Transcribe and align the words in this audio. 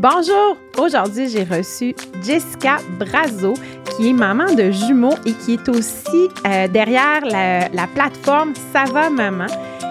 Bonjour! 0.00 0.56
Aujourd'hui, 0.78 1.28
j'ai 1.28 1.42
reçu 1.42 1.92
Jessica 2.22 2.76
Brazo, 3.00 3.54
qui 3.96 4.10
est 4.10 4.12
maman 4.12 4.44
de 4.44 4.70
jumeaux 4.70 5.16
et 5.26 5.32
qui 5.32 5.54
est 5.54 5.68
aussi 5.68 6.28
euh, 6.46 6.68
derrière 6.68 7.24
la, 7.24 7.68
la 7.68 7.86
plateforme 7.88 8.52
Ça 8.72 8.84
va 8.84 9.10
maman. 9.10 9.46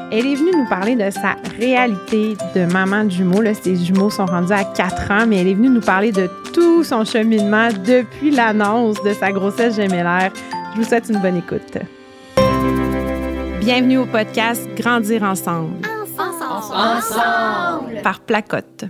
Elle 0.09 0.25
est 0.25 0.35
venue 0.35 0.51
nous 0.53 0.69
parler 0.69 0.95
de 0.95 1.09
sa 1.09 1.35
réalité 1.59 2.37
de 2.55 2.63
maman 2.71 3.03
de 3.03 3.09
jumeaux. 3.09 3.41
Là, 3.41 3.53
ses 3.53 3.75
jumeaux 3.75 4.09
sont 4.09 4.25
rendus 4.25 4.53
à 4.53 4.63
4 4.63 5.11
ans, 5.11 5.25
mais 5.27 5.41
elle 5.41 5.49
est 5.49 5.55
venue 5.55 5.67
nous 5.67 5.81
parler 5.81 6.13
de 6.13 6.29
tout 6.53 6.85
son 6.85 7.03
cheminement 7.03 7.67
depuis 7.85 8.31
l'annonce 8.31 9.03
de 9.03 9.11
sa 9.11 9.33
grossesse 9.33 9.75
gémellaire. 9.75 10.31
Je 10.73 10.79
vous 10.79 10.87
souhaite 10.87 11.09
une 11.09 11.19
bonne 11.19 11.35
écoute. 11.35 11.77
Bienvenue 13.59 13.97
au 13.97 14.05
podcast 14.05 14.69
Grandir 14.77 15.23
ensemble. 15.23 15.85
Ensemble! 16.17 18.01
Par 18.03 18.21
Placotte. 18.21 18.85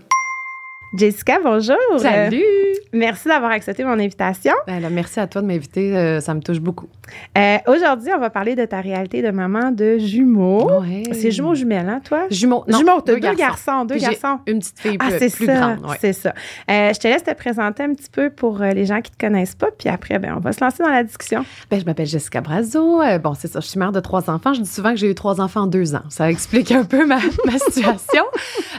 Jessica, 0.98 1.40
bonjour. 1.40 1.78
Salut! 2.00 2.67
Merci 2.94 3.28
d'avoir 3.28 3.52
accepté 3.52 3.84
mon 3.84 4.00
invitation. 4.00 4.54
Ben 4.66 4.80
là, 4.80 4.90
merci 4.90 5.20
à 5.20 5.28
toi 5.28 5.42
de 5.42 5.48
m'inviter, 5.48 5.96
euh, 5.96 6.20
ça 6.22 6.34
me 6.34 6.42
touche 6.42 6.60
beaucoup. 6.60 6.88
Euh, 7.38 7.58
Aujourd'hui, 7.68 8.10
on 8.16 8.20
va 8.20 8.30
parler 8.30 8.56
de 8.56 8.66
ta 8.66 8.82
réalité 8.82 9.22
de 9.22 9.30
maman 9.32 9.72
de 9.72 9.98
jumeaux. 9.98 10.82
Ouais. 10.82 11.04
C'est 11.12 11.32
jumeaux 11.32 11.56
jumelles, 11.56 11.90
hein, 11.90 12.02
toi? 12.04 12.26
Jumeaux. 12.30 12.64
Non, 12.68 12.78
jumeaux, 12.80 13.02
t'as 13.02 13.14
deux, 13.14 13.20
garçons. 13.36 13.86
deux 13.86 13.98
garçons. 13.98 14.40
Une 14.48 14.60
petite 14.60 14.80
fille 14.80 14.98
Ah, 15.00 15.10
plus, 15.12 15.30
ça, 15.30 15.54
grande. 15.54 15.86
ouais. 15.90 15.98
c'est 16.00 16.14
ça. 16.14 16.34
Euh, 16.70 16.94
je 16.94 17.00
te 17.00 17.08
laisse 17.08 17.24
te 17.24 17.34
présenter 17.34 17.84
un 17.84 17.94
petit 17.94 18.10
peu 18.12 18.30
pour 18.30 18.60
les 18.60 18.86
gens 18.86 19.02
qui 19.02 19.12
te 19.12 19.18
connaissent 19.26 19.56
pas, 19.56 19.68
puis 19.78 19.90
après, 19.90 20.20
ben, 20.20 20.34
on 20.38 20.40
va 20.40 20.52
se 20.54 20.64
lancer 20.64 20.84
dans 20.84 20.90
la 20.90 21.04
discussion. 21.04 21.46
Ben, 21.70 21.80
je 21.80 21.86
m'appelle 21.86 22.06
Jessica 22.08 22.42
Brazo. 22.42 23.02
Bon, 23.24 23.34
c'est 23.34 23.48
ça, 23.48 23.60
je 23.60 23.68
suis 23.68 23.80
mère 23.80 23.92
de 23.92 24.00
trois 24.00 24.30
enfants. 24.30 24.54
Je 24.54 24.62
dis 24.62 24.70
souvent 24.70 24.92
que 24.92 24.98
j'ai 24.98 25.10
eu 25.10 25.16
trois 25.16 25.42
enfants 25.42 25.62
en 25.62 25.68
deux 25.68 25.96
ans. 25.96 26.04
Ça 26.10 26.30
explique 26.30 26.72
un 26.72 26.84
peu 26.84 27.06
ma, 27.06 27.18
ma 27.46 27.58
situation. 27.58 28.24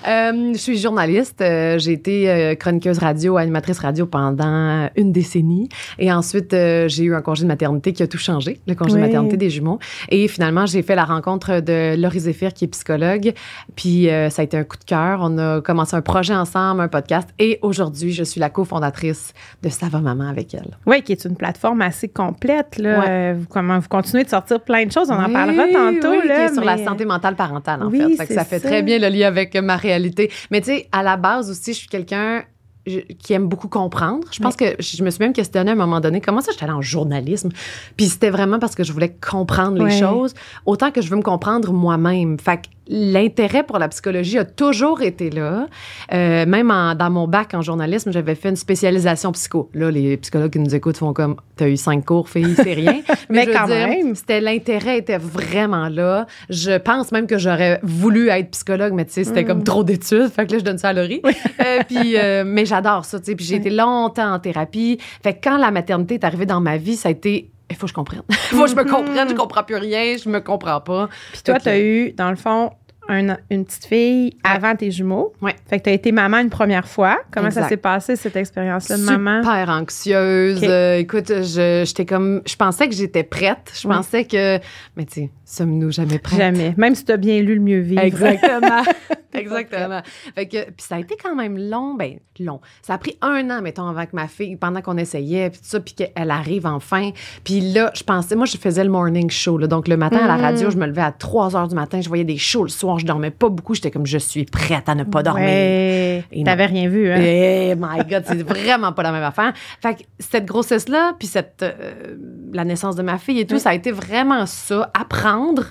Je 0.06 0.56
suis 0.56 0.78
journaliste. 0.78 1.38
J'ai 1.40 1.92
été 1.92 2.56
chroniqueuse 2.58 2.98
radio, 2.98 3.36
animatrice 3.36 3.78
radio 3.78 3.87
pendant 4.06 4.88
une 4.96 5.12
décennie. 5.12 5.68
Et 5.98 6.12
ensuite, 6.12 6.52
euh, 6.54 6.88
j'ai 6.88 7.04
eu 7.04 7.14
un 7.14 7.20
congé 7.22 7.42
de 7.44 7.48
maternité 7.48 7.92
qui 7.92 8.02
a 8.02 8.06
tout 8.06 8.18
changé, 8.18 8.60
le 8.66 8.74
congé 8.74 8.94
Oui. 8.94 9.00
de 9.00 9.06
maternité 9.06 9.36
des 9.36 9.50
jumeaux. 9.50 9.78
Et 10.10 10.28
finalement, 10.28 10.66
j'ai 10.66 10.82
fait 10.82 10.94
la 10.94 11.04
rencontre 11.04 11.60
de 11.60 11.94
Laurie 12.00 12.20
Zéphir, 12.20 12.52
qui 12.52 12.64
est 12.64 12.68
psychologue. 12.68 13.32
Puis 13.76 14.08
euh, 14.10 14.30
ça 14.30 14.42
a 14.42 14.44
été 14.44 14.56
un 14.56 14.64
coup 14.64 14.76
de 14.76 14.84
cœur. 14.84 15.20
On 15.22 15.36
a 15.38 15.60
commencé 15.60 15.94
un 15.96 16.02
projet 16.02 16.34
ensemble, 16.34 16.80
un 16.80 16.88
podcast. 16.88 17.28
Et 17.38 17.58
aujourd'hui, 17.62 18.12
je 18.12 18.24
suis 18.24 18.40
la 18.40 18.50
cofondatrice 18.50 19.32
de 19.62 19.68
Ça 19.68 19.86
va 19.88 20.00
maman 20.00 20.28
avec 20.28 20.54
elle. 20.54 20.76
Oui, 20.86 21.02
qui 21.02 21.12
est 21.12 21.24
une 21.24 21.36
plateforme 21.36 21.82
assez 21.82 22.08
complète. 22.08 22.78
Là. 22.78 22.98
Ouais. 23.00 23.06
Euh, 23.08 23.34
vous, 23.38 23.46
comment, 23.48 23.78
vous 23.78 23.88
continuez 23.88 24.24
de 24.24 24.28
sortir 24.28 24.60
plein 24.60 24.84
de 24.86 24.92
choses. 24.92 25.10
On 25.10 25.14
en 25.14 25.30
parlera 25.32 25.64
tantôt. 25.72 26.10
oui, 26.10 26.26
là, 26.28 26.34
qui 26.46 26.52
est 26.52 26.54
sur 26.54 26.64
la 26.64 26.78
santé 26.78 27.04
mentale 27.04 27.36
parentale, 27.36 27.82
en 27.82 27.88
Oui, 27.90 27.98
fait. 27.98 28.08
Fait 28.16 28.22
que 28.22 28.28
c'est 28.28 28.34
ça 28.34 28.44
fait 28.44 28.58
ça. 28.58 28.68
très 28.68 28.82
bien 28.82 28.98
le 28.98 29.08
lien 29.08 29.28
avec 29.28 29.54
ma 29.56 29.76
réalité. 29.76 30.30
Mais 30.50 30.60
tu 30.60 30.66
sais, 30.70 30.88
à 30.92 31.02
la 31.02 31.16
base 31.16 31.50
aussi, 31.50 31.72
je 31.72 31.78
suis 31.78 31.88
quelqu'un 31.88 32.42
je- 32.88 33.00
qui 33.14 33.32
aime 33.32 33.46
beaucoup 33.48 33.68
comprendre. 33.68 34.26
Je 34.32 34.40
pense 34.40 34.56
que 34.56 34.64
je 34.78 35.02
me 35.02 35.10
suis 35.10 35.20
même 35.22 35.32
questionnée 35.32 35.70
à 35.70 35.74
un 35.74 35.76
moment 35.76 36.00
donné 36.00 36.20
comment 36.20 36.40
ça, 36.40 36.50
j'étais 36.52 36.64
allée 36.64 36.72
en 36.72 36.82
journalisme? 36.82 37.50
Puis 37.96 38.06
c'était 38.06 38.30
vraiment 38.30 38.58
parce 38.58 38.74
que 38.74 38.84
je 38.84 38.92
voulais 38.92 39.14
comprendre 39.14 39.80
Ouais. 39.82 39.90
les 39.90 39.98
choses, 39.98 40.34
autant 40.66 40.90
que 40.90 41.00
je 41.02 41.10
veux 41.10 41.16
me 41.16 41.22
comprendre 41.22 41.72
moi-même. 41.72 42.38
Fait 42.38 42.56
que 42.58 42.68
l'intérêt 42.88 43.62
pour 43.62 43.78
la 43.78 43.88
psychologie 43.88 44.38
a 44.38 44.44
toujours 44.44 45.02
été 45.02 45.30
là. 45.30 45.66
Euh, 46.12 46.46
même 46.46 46.70
en- 46.70 46.94
dans 46.94 47.10
mon 47.10 47.28
bac 47.28 47.54
en 47.54 47.62
journalisme, 47.62 48.10
j'avais 48.12 48.34
fait 48.34 48.48
une 48.48 48.56
spécialisation 48.56 49.30
psycho. 49.32 49.70
Là, 49.74 49.90
les 49.90 50.16
psychologues 50.16 50.52
qui 50.52 50.58
nous 50.58 50.74
écoutent 50.74 50.96
font 50.96 51.12
comme 51.12 51.36
T'as 51.56 51.68
eu 51.68 51.76
cinq 51.76 52.04
cours, 52.04 52.28
fille, 52.28 52.54
c'est 52.54 52.72
rien. 52.72 53.00
Mais 53.30 53.42
je 53.42 53.48
veux 53.48 53.54
quand 53.54 53.66
dire, 53.66 53.88
même. 53.88 54.14
C'était 54.14 54.40
l'intérêt 54.40 54.98
était 54.98 55.18
vraiment 55.18 55.88
là. 55.88 56.26
Je 56.50 56.78
pense 56.78 57.10
même 57.12 57.26
que 57.26 57.36
j'aurais 57.36 57.80
voulu 57.82 58.28
être 58.28 58.50
psychologue, 58.52 58.92
mais 58.92 59.04
tu 59.04 59.12
sais, 59.12 59.24
c'était 59.24 59.42
Mm. 59.42 59.46
comme 59.48 59.64
trop 59.64 59.82
d'études. 59.82 60.28
Fait 60.30 60.46
que 60.46 60.52
là, 60.52 60.58
je 60.60 60.64
donne 60.64 60.78
ça 60.78 60.90
à 60.90 60.92
Laurie. 60.92 61.20
Euh, 61.24 61.80
puis, 61.88 62.16
euh, 62.16 62.44
mais 62.46 62.64
j'adore 62.64 63.04
ça, 63.04 63.18
tu 63.18 63.26
sais. 63.26 63.34
Puis 63.34 63.44
j'ai 63.44 63.56
été 63.56 63.70
longtemps 63.70 64.32
en 64.34 64.38
thérapie. 64.38 64.98
Fait 65.22 65.34
que 65.34 65.38
quand 65.42 65.56
la 65.58 65.70
maternité 65.72 66.14
est 66.14 66.24
arrivée 66.24 66.46
dans 66.46 66.60
ma 66.60 66.76
vie, 66.76 66.94
ça 66.96 67.08
a 67.08 67.12
été 67.12 67.50
il 67.70 67.76
faut 67.76 67.82
que 67.86 67.90
je 67.90 67.94
comprenne. 67.94 68.22
Il 68.30 68.34
faut 68.56 68.64
que 68.64 68.70
je 68.70 68.76
me 68.76 68.84
comprenne. 68.84 69.28
Je 69.28 69.34
comprends 69.34 69.62
plus 69.64 69.76
rien. 69.76 70.14
Je 70.16 70.28
me 70.30 70.38
comprends 70.40 70.80
pas. 70.80 71.08
Puis 71.32 71.42
toi, 71.42 71.56
Ok. 71.56 71.62
tu 71.64 71.68
as 71.68 71.78
eu, 71.80 72.12
dans 72.12 72.30
le 72.30 72.36
fond, 72.36 72.70
un- 73.08 73.36
une 73.50 73.64
petite 73.64 73.86
fille 73.86 74.36
avant 74.44 74.74
tes 74.76 74.90
jumeaux. 74.90 75.32
Ouais. 75.40 75.54
Fait 75.68 75.78
que 75.78 75.84
tu 75.84 75.90
as 75.90 75.92
été 75.94 76.12
maman 76.12 76.38
une 76.38 76.50
première 76.50 76.86
fois. 76.86 77.18
Comment 77.30 77.50
ça 77.50 77.68
s'est 77.68 77.76
passé, 77.76 78.16
cette 78.16 78.36
expérience-là 78.36 78.96
de 78.96 79.00
Super 79.02 79.18
maman? 79.18 79.42
anxieuse. 79.88 80.58
Ok. 80.58 80.64
Euh, 80.68 80.96
écoute, 80.98 81.28
je, 81.28 81.82
j'étais 81.86 82.04
comme, 82.06 82.42
je 82.46 82.56
pensais 82.56 82.88
que 82.88 82.94
j'étais 82.94 83.22
prête. 83.24 83.72
Je 83.80 83.88
Oui. 83.88 83.94
pensais 83.96 84.24
que, 84.24 84.58
mais 84.96 85.04
tu 85.04 85.12
sais, 85.22 85.30
sommes-nous 85.44 85.90
jamais 85.92 86.18
prêtes? 86.18 86.38
Jamais. 86.38 86.74
Même 86.76 86.94
si 86.94 87.04
tu 87.04 87.12
as 87.12 87.16
bien 87.16 87.40
lu 87.40 87.54
le 87.54 87.60
mieux 87.60 87.80
vivre. 87.80 88.02
Exactement. 88.02 88.82
Exactement. 89.34 90.00
Fait 90.34 90.46
que, 90.48 90.64
puis 90.64 90.74
ça 90.88 90.96
a 90.96 90.98
été 91.00 91.14
quand 91.22 91.34
même 91.36 91.58
long, 91.58 91.94
ben 91.94 92.14
long. 92.40 92.60
Ça 92.82 92.94
a 92.94 92.98
pris 92.98 93.16
un 93.20 93.50
an, 93.50 93.60
mettons, 93.62 93.86
avant 93.86 94.04
que 94.06 94.14
ma 94.16 94.26
fille, 94.26 94.56
pendant 94.56 94.80
qu'on 94.80 94.96
essayait, 94.96 95.50
puis 95.50 95.58
tout 95.60 95.66
ça, 95.68 95.80
puis 95.80 95.94
qu'elle 95.94 96.30
arrive 96.30 96.66
enfin. 96.66 97.10
Puis 97.44 97.60
là, 97.60 97.90
je 97.94 98.02
pensais, 98.04 98.36
moi, 98.36 98.46
je 98.46 98.56
faisais 98.56 98.82
le 98.84 98.90
morning 98.90 99.28
show, 99.30 99.58
là. 99.58 99.66
donc 99.66 99.86
le 99.86 99.96
matin 99.96 100.18
à 100.18 100.26
la 100.28 100.36
Mhm. 100.36 100.42
radio, 100.42 100.70
je 100.70 100.76
me 100.78 100.86
levais 100.86 101.02
à 101.02 101.12
3 101.12 101.54
heures 101.56 101.68
du 101.68 101.74
matin, 101.74 102.00
je 102.00 102.08
voyais 102.08 102.24
des 102.24 102.38
shows 102.38 102.62
le 102.62 102.68
soir, 102.70 102.97
je 102.98 103.06
dormais 103.06 103.30
pas 103.30 103.48
beaucoup, 103.48 103.74
j'étais 103.74 103.90
comme, 103.90 104.06
je 104.06 104.18
suis 104.18 104.44
prête 104.44 104.88
à 104.88 104.94
ne 104.94 105.04
pas 105.04 105.22
dormir. 105.22 105.44
Ouais. 105.44 106.24
T'avais 106.44 106.66
rien 106.66 106.88
vu, 106.88 107.10
hein? 107.10 107.18
Eh 107.20 107.74
my 107.76 108.04
God, 108.08 108.24
c'est 108.26 108.42
vraiment 108.42 108.92
pas 108.92 109.02
la 109.02 109.12
même 109.12 109.22
affaire. 109.22 109.52
Fait 109.82 109.94
que 109.94 110.02
cette 110.18 110.46
grossesse-là, 110.46 111.14
puis 111.18 111.28
cette 111.28 111.62
euh, 111.62 112.16
la 112.52 112.64
naissance 112.64 112.96
de 112.96 113.02
ma 113.02 113.18
fille 113.18 113.40
et 113.40 113.46
tout, 113.46 113.54
Oui. 113.54 113.60
ça 113.60 113.70
a 113.70 113.74
été 113.74 113.90
vraiment 113.92 114.46
ça, 114.46 114.90
apprendre. 114.98 115.64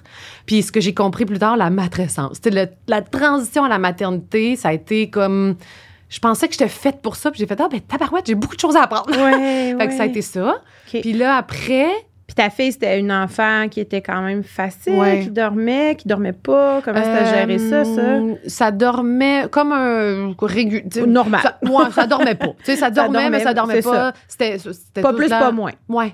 Puis 0.46 0.64
ce 0.64 0.72
que 0.72 0.80
j'ai 0.80 0.94
compris 0.94 1.26
plus 1.26 1.40
tard, 1.40 1.58
la 1.58 1.70
matrescence. 1.70 2.40
C'était 2.42 2.70
la 2.88 3.02
transition 3.02 3.64
à 3.64 3.70
la 3.70 3.78
maternité, 3.80 4.56
ça 4.56 4.70
a 4.70 4.74
été 4.74 5.09
comme 5.09 5.56
je 6.09 6.20
pensais 6.20 6.48
que 6.48 6.54
j'étais 6.54 6.70
faite 6.70 7.02
pour 7.02 7.18
ça, 7.18 7.32
puis 7.32 7.40
j'ai 7.40 7.48
fait 7.48 7.59
ah 7.59 7.68
ben 7.70 7.82
tabarouette, 7.82 8.28
j'ai 8.28 8.36
beaucoup 8.36 8.56
de 8.56 8.62
choses 8.62 8.76
à 8.78 8.84
apprendre. 8.84 9.09
Ouais, 9.12 9.76
Fait 9.80 9.88
que 9.88 9.94
ça 9.94 10.04
a 10.04 10.06
été 10.06 10.22
ça. 10.22 10.62
Puis 10.90 11.14
là 11.14 11.36
après, 11.36 11.88
Puis 12.28 12.36
ta 12.36 12.50
fille, 12.50 12.74
c'était 12.74 13.00
une 13.00 13.12
enfant 13.12 13.68
qui 13.72 13.80
était 13.80 14.02
quand 14.02 14.22
même 14.22 14.44
facile, 14.44 14.96
Ouais. 15.00 15.22
qui 15.24 15.30
dormait, 15.30 15.96
qui 15.98 16.10
dormait 16.10 16.34
pas. 16.34 16.82
Comment 16.84 17.02
c'était 17.02 17.26
géré 17.38 17.58
ça, 17.58 17.86
ça? 17.86 18.02
euh, 18.02 18.36
Ça 18.48 18.72
dormait 18.72 19.46
comme 19.50 19.72
un 19.72 20.34
régu... 20.42 20.84
Normal. 21.08 21.40
Ça, 21.42 21.58
ouais, 21.64 21.90
ça 21.96 22.06
dormait 22.06 22.36
pas. 22.36 22.48
Tu 22.48 22.66
sais, 22.66 22.76
ça 22.76 22.90
dormait, 22.92 23.14
dormait, 23.22 23.30
mais 23.38 23.44
ça 23.44 23.54
dormait 23.54 23.82
pas. 23.82 24.12
C'était, 24.28 24.58
Pas 25.02 25.14
plus, 25.14 25.30
pas 25.30 25.52
moins. 25.52 25.72
Ouais, 25.88 26.14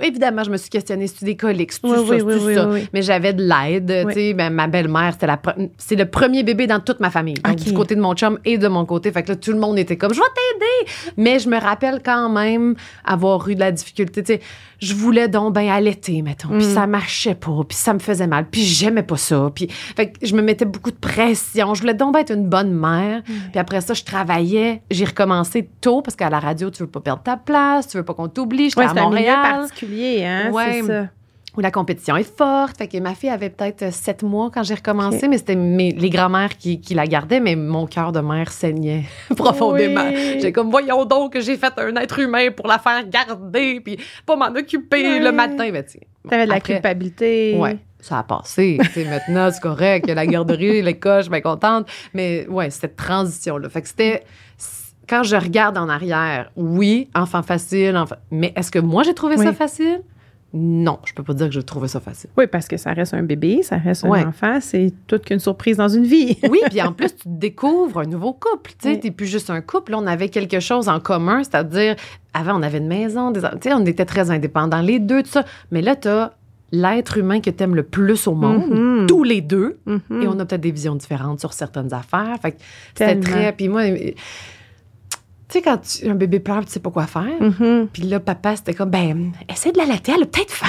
évidemment, 0.00 0.44
je 0.44 0.50
me 0.50 0.56
suis 0.56 0.70
questionnée, 0.70 1.08
c'est 1.08 1.24
des 1.24 1.36
coliques, 1.36 1.72
c'est 1.72 1.80
Oui, 1.84 1.96
ça, 1.96 2.24
oui, 2.24 2.34
oui, 2.40 2.54
ça. 2.54 2.68
Mais 2.92 3.02
j'avais 3.02 3.32
de 3.32 3.42
l'aide, 3.42 4.06
tu 4.08 4.14
sais, 4.14 4.34
ben, 4.34 4.50
ma 4.50 4.68
belle-mère, 4.68 5.12
c'était 5.14 5.26
la 5.26 5.36
pre- 5.38 5.70
c'est 5.76 5.96
le 5.96 6.04
premier 6.06 6.44
bébé 6.44 6.68
dans 6.68 6.78
toute 6.80 7.00
ma 7.00 7.10
famille. 7.10 7.34
Donc 7.34 7.56
du 7.56 7.72
côté 7.72 7.96
de 7.96 8.00
mon 8.00 8.14
chum 8.14 8.38
et 8.44 8.58
de 8.58 8.68
mon 8.68 8.84
côté, 8.84 9.10
fait 9.10 9.24
que 9.24 9.30
là 9.32 9.36
tout 9.36 9.50
le 9.52 9.58
monde 9.58 9.76
était 9.78 9.96
comme 9.96 10.14
je 10.14 10.20
vais 10.20 10.26
t'aider. 10.26 10.92
Mais 11.16 11.40
je 11.40 11.48
me 11.48 11.58
rappelle 11.58 12.00
quand 12.04 12.28
même 12.28 12.76
avoir 13.04 13.48
eu 13.48 13.54
de 13.56 13.60
la 13.60 13.72
difficulté, 13.72 14.22
tu 14.22 14.34
sais, 14.34 14.40
je 14.80 14.94
voulais 14.94 15.28
donc 15.28 15.54
ben 15.54 15.68
allaiter 15.68 16.22
mettons, 16.22 16.48
puis 16.48 16.66
Mm. 16.66 16.74
ça 16.74 16.86
marchait 16.86 17.34
pas, 17.34 17.60
puis 17.68 17.76
ça 17.76 17.92
me 17.94 17.98
faisait 17.98 18.26
mal, 18.26 18.46
puis 18.50 18.62
j'aimais 18.62 19.02
pas 19.02 19.16
ça, 19.16 19.50
puis 19.54 19.66
fait 19.68 20.12
que 20.12 20.26
je 20.26 20.34
me 20.34 20.42
mettais 20.42 20.64
beaucoup 20.64 20.90
de 20.90 20.96
pression, 20.96 21.74
je 21.74 21.80
voulais 21.80 21.94
donc 21.94 22.14
ben 22.14 22.20
être 22.20 22.32
une 22.34 22.48
bonne 22.48 22.72
mère. 22.72 23.22
Puis 23.24 23.58
après 23.58 23.80
ça, 23.80 23.94
je 23.94 24.04
travaillais, 24.04 24.82
j'ai 24.90 25.04
recommencé 25.04 25.68
tôt 25.80 26.02
parce 26.02 26.16
qu'à 26.16 26.30
la 26.30 26.38
radio, 26.40 26.70
tu 26.70 26.82
veux 26.82 26.88
pas 26.88 27.00
perdre 27.00 27.22
ta 27.22 27.36
place, 27.36 27.88
tu 27.88 27.96
veux 27.96 28.04
pas 28.04 28.14
qu'on 28.14 28.28
t'oublie, 28.28 28.70
j'étais 28.70 28.80
Ouais, 28.80 28.86
à 28.86 28.94
c'est 28.94 28.98
un 29.00 29.04
Montréal 29.04 29.36
particulier, 29.42 30.24
hein? 30.24 30.50
Ouais. 30.52 30.80
C'est 30.82 30.86
ça. 30.86 31.06
Où 31.56 31.60
la 31.60 31.70
compétition 31.70 32.16
est 32.16 32.36
forte. 32.36 32.76
Fait 32.78 32.86
que 32.88 32.98
ma 32.98 33.14
fille 33.14 33.30
avait 33.30 33.50
peut-être 33.50 33.82
euh, 33.82 33.90
sept 33.90 34.22
mois 34.22 34.50
quand 34.52 34.62
j'ai 34.62 34.74
recommencé, 34.74 35.26
mais 35.28 35.38
c'était 35.38 35.56
mes- 35.56 35.92
les 35.92 36.10
grands-mères 36.10 36.56
qui, 36.56 36.80
qui 36.80 36.94
la 36.94 37.06
gardaient, 37.06 37.40
mais 37.40 37.56
mon 37.56 37.86
cœur 37.86 38.12
de 38.12 38.20
mère 38.20 38.52
saignait 38.52 39.04
profondément. 39.36 40.04
Oui. 40.08 40.40
J'ai 40.40 40.52
comme, 40.52 40.70
voyons 40.70 41.04
donc 41.04 41.32
que 41.32 41.40
j'ai 41.40 41.56
fait 41.56 41.72
un 41.78 41.96
être 41.96 42.18
humain 42.18 42.50
pour 42.50 42.66
la 42.66 42.78
faire 42.78 43.08
garder, 43.08 43.80
puis 43.80 43.98
pas 44.26 44.36
m'en 44.36 44.48
occuper 44.54 45.18
le 45.20 45.32
matin. 45.32 45.70
Mais 45.72 45.84
tu 45.84 45.92
sais, 45.92 46.00
T'avais 46.28 46.44
de 46.44 46.50
la 46.50 46.56
après- 46.56 46.74
culpabilité. 46.74 47.56
Ouais, 47.58 47.78
ça 48.00 48.18
a 48.18 48.22
passé. 48.22 48.78
Maintenant, 48.96 49.50
c'est 49.52 49.60
correct. 49.62 50.06
La 50.08 50.26
garderie, 50.26 50.82
l'école, 50.82 51.18
je 51.18 51.22
suis 51.22 51.30
bien 51.30 51.40
contente. 51.40 51.86
Mais 52.14 52.46
ouais, 52.48 52.70
cette 52.70 52.96
transition-là. 52.96 53.68
Fait 53.68 53.82
que 53.82 53.88
c'était. 53.88 54.22
Quand 55.08 55.22
je 55.22 55.36
regarde 55.36 55.78
en 55.78 55.88
arrière, 55.88 56.50
oui, 56.54 57.08
enfant 57.14 57.42
facile, 57.42 57.96
enfant- 57.96 58.16
mais 58.30 58.52
est-ce 58.54 58.70
que 58.70 58.78
moi 58.78 59.02
j'ai 59.04 59.14
trouvé 59.14 59.36
Oui. 59.38 59.44
ça 59.46 59.54
facile? 59.54 60.02
Non, 60.54 60.98
je 61.04 61.12
peux 61.12 61.22
pas 61.22 61.34
dire 61.34 61.48
que 61.48 61.52
j'ai 61.52 61.62
trouvé 61.62 61.88
ça 61.88 62.00
facile. 62.00 62.30
Oui, 62.38 62.46
parce 62.46 62.66
que 62.68 62.78
ça 62.78 62.92
reste 62.94 63.12
un 63.12 63.22
bébé, 63.22 63.62
ça 63.62 63.76
reste 63.76 64.04
Ouais. 64.04 64.20
un 64.22 64.28
enfant, 64.28 64.58
c'est 64.62 64.94
toute 65.06 65.26
qu'une 65.26 65.40
surprise 65.40 65.76
dans 65.76 65.88
une 65.88 66.04
vie. 66.06 66.38
Oui, 66.50 66.60
puis 66.70 66.80
en 66.80 66.92
plus, 66.92 67.14
tu 67.14 67.24
découvres 67.28 67.98
un 68.00 68.06
nouveau 68.06 68.32
couple. 68.32 68.70
Tu 68.70 68.76
sais, 68.88 68.88
Oui. 68.94 69.00
t'es 69.00 69.10
plus 69.10 69.26
juste 69.26 69.50
un 69.50 69.60
couple. 69.60 69.92
Là, 69.92 69.98
on 69.98 70.06
avait 70.06 70.30
quelque 70.30 70.60
chose 70.60 70.88
en 70.88 71.00
commun, 71.00 71.42
c'est-à-dire, 71.44 71.96
avant, 72.32 72.58
on 72.58 72.62
avait 72.62 72.78
une 72.78 72.88
maison, 72.88 73.30
des, 73.30 73.40
tu 73.42 73.46
sais, 73.62 73.74
on 73.74 73.84
était 73.84 74.06
très 74.06 74.30
indépendants, 74.30 74.80
les 74.80 75.00
deux, 75.00 75.22
tout 75.22 75.28
ça. 75.30 75.44
Mais 75.70 75.82
là, 75.82 75.96
t'as 75.96 76.30
l'être 76.72 77.18
humain 77.18 77.40
que 77.40 77.50
t'aimes 77.50 77.74
le 77.74 77.82
plus 77.82 78.26
au 78.26 78.34
monde, 78.34 78.68
Mhm. 78.70 79.06
tous 79.06 79.24
les 79.24 79.40
deux. 79.42 79.78
Mhm. 79.86 80.22
Et 80.22 80.28
on 80.28 80.38
a 80.38 80.46
peut-être 80.46 80.60
des 80.62 80.70
visions 80.70 80.94
différentes 80.94 81.40
sur 81.40 81.52
certaines 81.52 81.92
affaires. 81.92 82.36
Fait 82.40 82.52
que 82.52 82.56
c'était 82.94 83.20
très. 83.20 83.52
Puis 83.52 83.68
moi, 83.68 83.82
Tu 85.48 85.54
sais, 85.58 85.62
quand 85.62 85.78
tu- 85.78 86.06
un 86.06 86.14
bébé 86.14 86.40
pleure, 86.40 86.62
tu 86.66 86.72
sais 86.72 86.80
pas 86.80 86.90
quoi 86.90 87.06
faire. 87.06 87.24
Mhm. 87.40 87.88
Puis 87.90 88.02
là, 88.02 88.20
papa, 88.20 88.54
c'était 88.56 88.74
comme, 88.74 88.90
ben, 88.90 89.32
essaie 89.50 89.72
de 89.72 89.78
la 89.78 89.86
latter, 89.86 90.12
elle 90.14 90.24
a 90.24 90.26
peut-être 90.26 90.50
faim. 90.50 90.66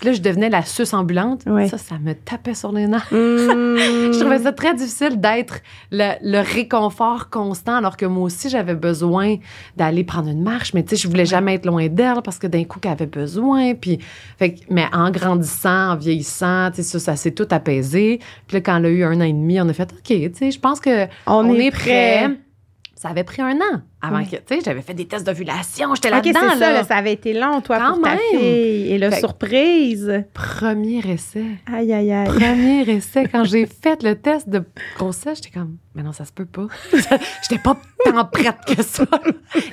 Puis 0.00 0.08
là, 0.08 0.12
je 0.14 0.22
devenais 0.22 0.48
la 0.48 0.62
suce 0.64 0.94
ambulante. 0.94 1.42
Ouais. 1.46 1.68
Ça, 1.68 1.76
ça 1.76 1.98
me 1.98 2.14
tapait 2.14 2.54
sur 2.54 2.72
les 2.72 2.86
nerfs. 2.86 3.06
Mm. 3.12 3.16
Je 4.12 4.18
trouvais 4.18 4.38
ça 4.40 4.52
très 4.52 4.74
difficile 4.74 5.20
d'être 5.20 5.60
le, 5.92 6.14
le 6.22 6.40
réconfort 6.40 7.28
constant, 7.30 7.76
alors 7.76 7.96
que 7.96 8.06
moi 8.06 8.24
aussi, 8.24 8.48
j'avais 8.48 8.74
besoin 8.74 9.36
d'aller 9.76 10.02
prendre 10.02 10.28
une 10.30 10.42
marche. 10.42 10.72
Mais 10.74 10.82
tu 10.82 10.96
sais, 10.96 10.96
je 11.02 11.08
voulais 11.08 11.26
jamais 11.26 11.54
être 11.54 11.66
loin 11.66 11.86
d'elle 11.88 12.20
parce 12.24 12.38
que 12.38 12.46
d'un 12.48 12.64
coup, 12.64 12.80
qu'elle 12.80 12.92
avait 12.92 13.06
besoin. 13.06 13.74
Puis, 13.74 13.98
fait, 14.38 14.56
mais 14.70 14.86
en 14.92 15.10
grandissant, 15.12 15.90
en 15.92 15.96
vieillissant, 15.96 16.70
tu 16.70 16.76
sais, 16.76 16.82
ça, 16.82 16.98
ça 16.98 17.16
s'est 17.16 17.32
tout 17.32 17.46
apaisé. 17.50 18.18
Puis 18.48 18.56
là, 18.56 18.60
quand 18.62 18.76
elle 18.78 18.86
a 18.86 18.90
eu 18.90 19.04
un 19.04 19.20
an 19.20 19.24
et 19.24 19.32
demi, 19.32 19.60
on 19.60 19.68
a 19.68 19.72
fait, 19.72 19.92
OK, 19.92 20.02
tu 20.06 20.30
sais, 20.34 20.50
je 20.50 20.58
pense 20.58 20.80
que 20.80 21.04
On, 21.26 21.46
on, 21.48 21.54
est, 21.54 21.66
est 21.66 21.70
prêt. 21.70 22.24
prêt. 22.26 22.30
Ça 22.96 23.10
avait 23.10 23.24
pris 23.24 23.42
un 23.42 23.56
an 23.56 23.82
avant 24.04 24.18
Oui. 24.18 24.26
que, 24.28 24.36
tu 24.36 24.42
sais, 24.48 24.60
j'avais 24.64 24.82
fait 24.82 24.94
des 24.94 25.06
tests 25.06 25.24
d'ovulation, 25.26 25.94
j'étais 25.94 26.08
OK, 26.14 26.20
c'est 26.24 26.32
là-dedans, 26.32 26.50
ça, 26.54 26.58
là. 26.58 26.72
là, 26.72 26.84
ça 26.84 26.96
avait 26.96 27.12
été 27.12 27.32
long, 27.32 27.60
toi, 27.60 27.78
Quand 27.78 27.94
pour 27.94 28.02
ta 28.02 28.10
même. 28.10 28.18
fille. 28.32 28.92
Et 28.92 28.98
Fait- 28.98 29.20
surprise. 29.20 30.24
Premier 30.34 30.98
essai. 31.08 31.44
Aïe, 31.72 31.92
aïe, 31.92 32.12
aïe. 32.12 32.26
Premier 32.28 32.82
essai. 32.90 33.28
Quand 33.30 33.44
j'ai 33.44 33.66
fait 33.66 34.02
le 34.02 34.16
test 34.16 34.48
de 34.48 34.64
grossesse, 34.96 35.40
j'étais 35.42 35.58
comme, 35.58 35.76
mais 35.94 36.02
non, 36.02 36.12
ça 36.12 36.24
se 36.24 36.32
peut 36.32 36.46
pas. 36.46 36.66
j'étais 36.92 37.62
pas 37.62 37.76
tant 38.04 38.24
prête 38.24 38.56
que 38.66 38.82
ça. 38.82 39.04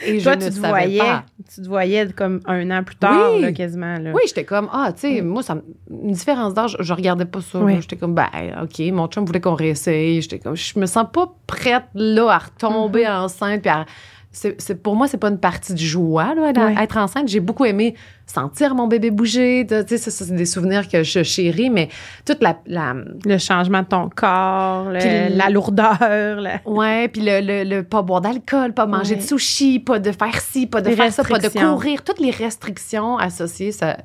Et 0.05 0.21
Toi, 0.21 0.33
je 0.33 0.37
tu 0.39 0.45
ne 0.45 0.49
te 0.49 0.53
savais 0.55 0.67
voyais, 0.69 0.99
pas. 0.99 1.23
tu 1.53 1.61
te 1.61 1.67
voyais 1.67 2.07
comme 2.15 2.39
un 2.45 2.69
an 2.71 2.83
plus 2.83 2.97
tard, 2.97 3.33
Oui. 3.33 3.41
là, 3.41 3.51
quasiment. 3.51 3.97
Là. 3.97 4.11
Oui, 4.13 4.21
j'étais 4.27 4.43
comme, 4.45 4.69
ah, 4.71 4.91
tu 4.93 5.01
sais, 5.15 5.21
moi, 5.21 5.41
ça, 5.41 5.57
une 5.89 6.11
différence 6.11 6.53
d'âge, 6.53 6.77
je 6.79 6.93
regardais 6.93 7.25
pas 7.25 7.41
ça. 7.41 7.59
Oui. 7.59 7.77
J'étais 7.81 7.95
comme, 7.97 8.13
ben, 8.13 8.27
OK, 8.61 8.79
mon 8.91 9.07
chum 9.07 9.25
voulait 9.25 9.41
qu'on 9.41 9.55
réessaye. 9.55 10.21
J'étais 10.21 10.39
comme, 10.39 10.55
je 10.55 10.77
me 10.79 10.85
sens 10.85 11.05
pas 11.11 11.33
prête, 11.47 11.85
là, 11.95 12.29
à 12.29 12.37
retomber 12.37 13.03
Mm-hmm. 13.03 13.19
enceinte. 13.21 13.61
Puis 13.61 13.69
à- 13.69 13.85
c'est, 14.31 14.81
pour 14.83 14.95
moi, 14.95 15.07
c'est 15.07 15.17
pas 15.17 15.29
une 15.29 15.39
partie 15.39 15.73
du 15.73 15.85
joie, 15.85 16.35
là, 16.35 16.51
être 16.83 16.97
enceinte. 16.97 17.27
J'ai 17.27 17.39
beaucoup 17.39 17.65
aimé 17.65 17.95
sentir 18.27 18.75
mon 18.75 18.85
bébé 18.87 19.09
bouger. 19.09 19.65
Tu 19.67 19.75
sais, 19.87 19.97
ça, 19.97 20.11
ça, 20.11 20.23
c'est 20.25 20.35
des 20.35 20.45
souvenirs 20.45 20.87
que 20.87 21.01
je 21.03 21.23
chéris, 21.23 21.71
mais 21.71 21.89
toute 22.25 22.41
la- 22.41 22.59
la 22.67 22.93
Le 23.25 23.37
changement 23.39 23.81
de 23.81 23.87
ton 23.87 24.07
corps, 24.15 24.85
le- 24.91 25.35
la 25.35 25.49
lourdeur. 25.49 26.39
la- 26.39 26.61
Ouais, 26.65 27.07
puis 27.07 27.21
le, 27.25 27.81
pas 27.81 28.03
boire 28.03 28.21
d'alcool, 28.21 28.73
pas 28.73 28.85
manger 28.85 29.15
Ouais. 29.15 29.21
de 29.21 29.25
sushi, 29.25 29.79
pas 29.79 29.97
de 29.97 30.11
faire 30.11 30.39
ci, 30.39 30.67
pas 30.67 30.81
de 30.81 30.89
Les 30.89 30.95
faire 30.95 31.11
ça, 31.11 31.23
pas 31.23 31.39
de 31.39 31.47
courir, 31.49 32.03
toutes 32.03 32.19
les 32.19 32.31
restrictions 32.31 33.17
associées, 33.17 33.71
ça. 33.71 33.97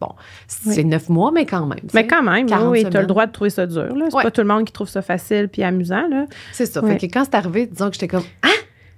Bon, 0.00 0.08
c'est 0.48 0.82
neuf 0.84 1.08
mois, 1.08 1.30
mais 1.32 1.46
quand 1.46 1.66
même. 1.66 1.78
Mais 1.94 2.06
quand 2.06 2.22
même, 2.22 2.46
40 2.46 2.68
oui, 2.70 2.84
tu 2.88 2.96
as 2.96 3.00
le 3.00 3.06
droit 3.06 3.26
de 3.26 3.32
trouver 3.32 3.50
ça 3.50 3.64
dur. 3.66 3.94
là. 3.94 4.06
C'est 4.08 4.16
Ouais. 4.16 4.22
pas 4.24 4.30
tout 4.32 4.40
le 4.40 4.46
monde 4.48 4.64
qui 4.64 4.72
trouve 4.72 4.88
ça 4.88 5.02
facile 5.02 5.48
puis 5.48 5.62
amusant. 5.62 6.08
Là. 6.08 6.26
C'est 6.52 6.66
ça. 6.66 6.80
Fait 6.82 6.96
que 6.96 7.06
quand 7.06 7.24
c'est 7.24 7.34
arrivé, 7.36 7.66
disons 7.66 7.88
que 7.88 7.94
j'étais 7.94 8.08
comme 8.08 8.24
Ah! 8.42 8.48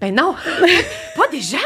Ben 0.01 0.15
non! 0.15 0.35
pas 1.17 1.29
déjà! 1.31 1.57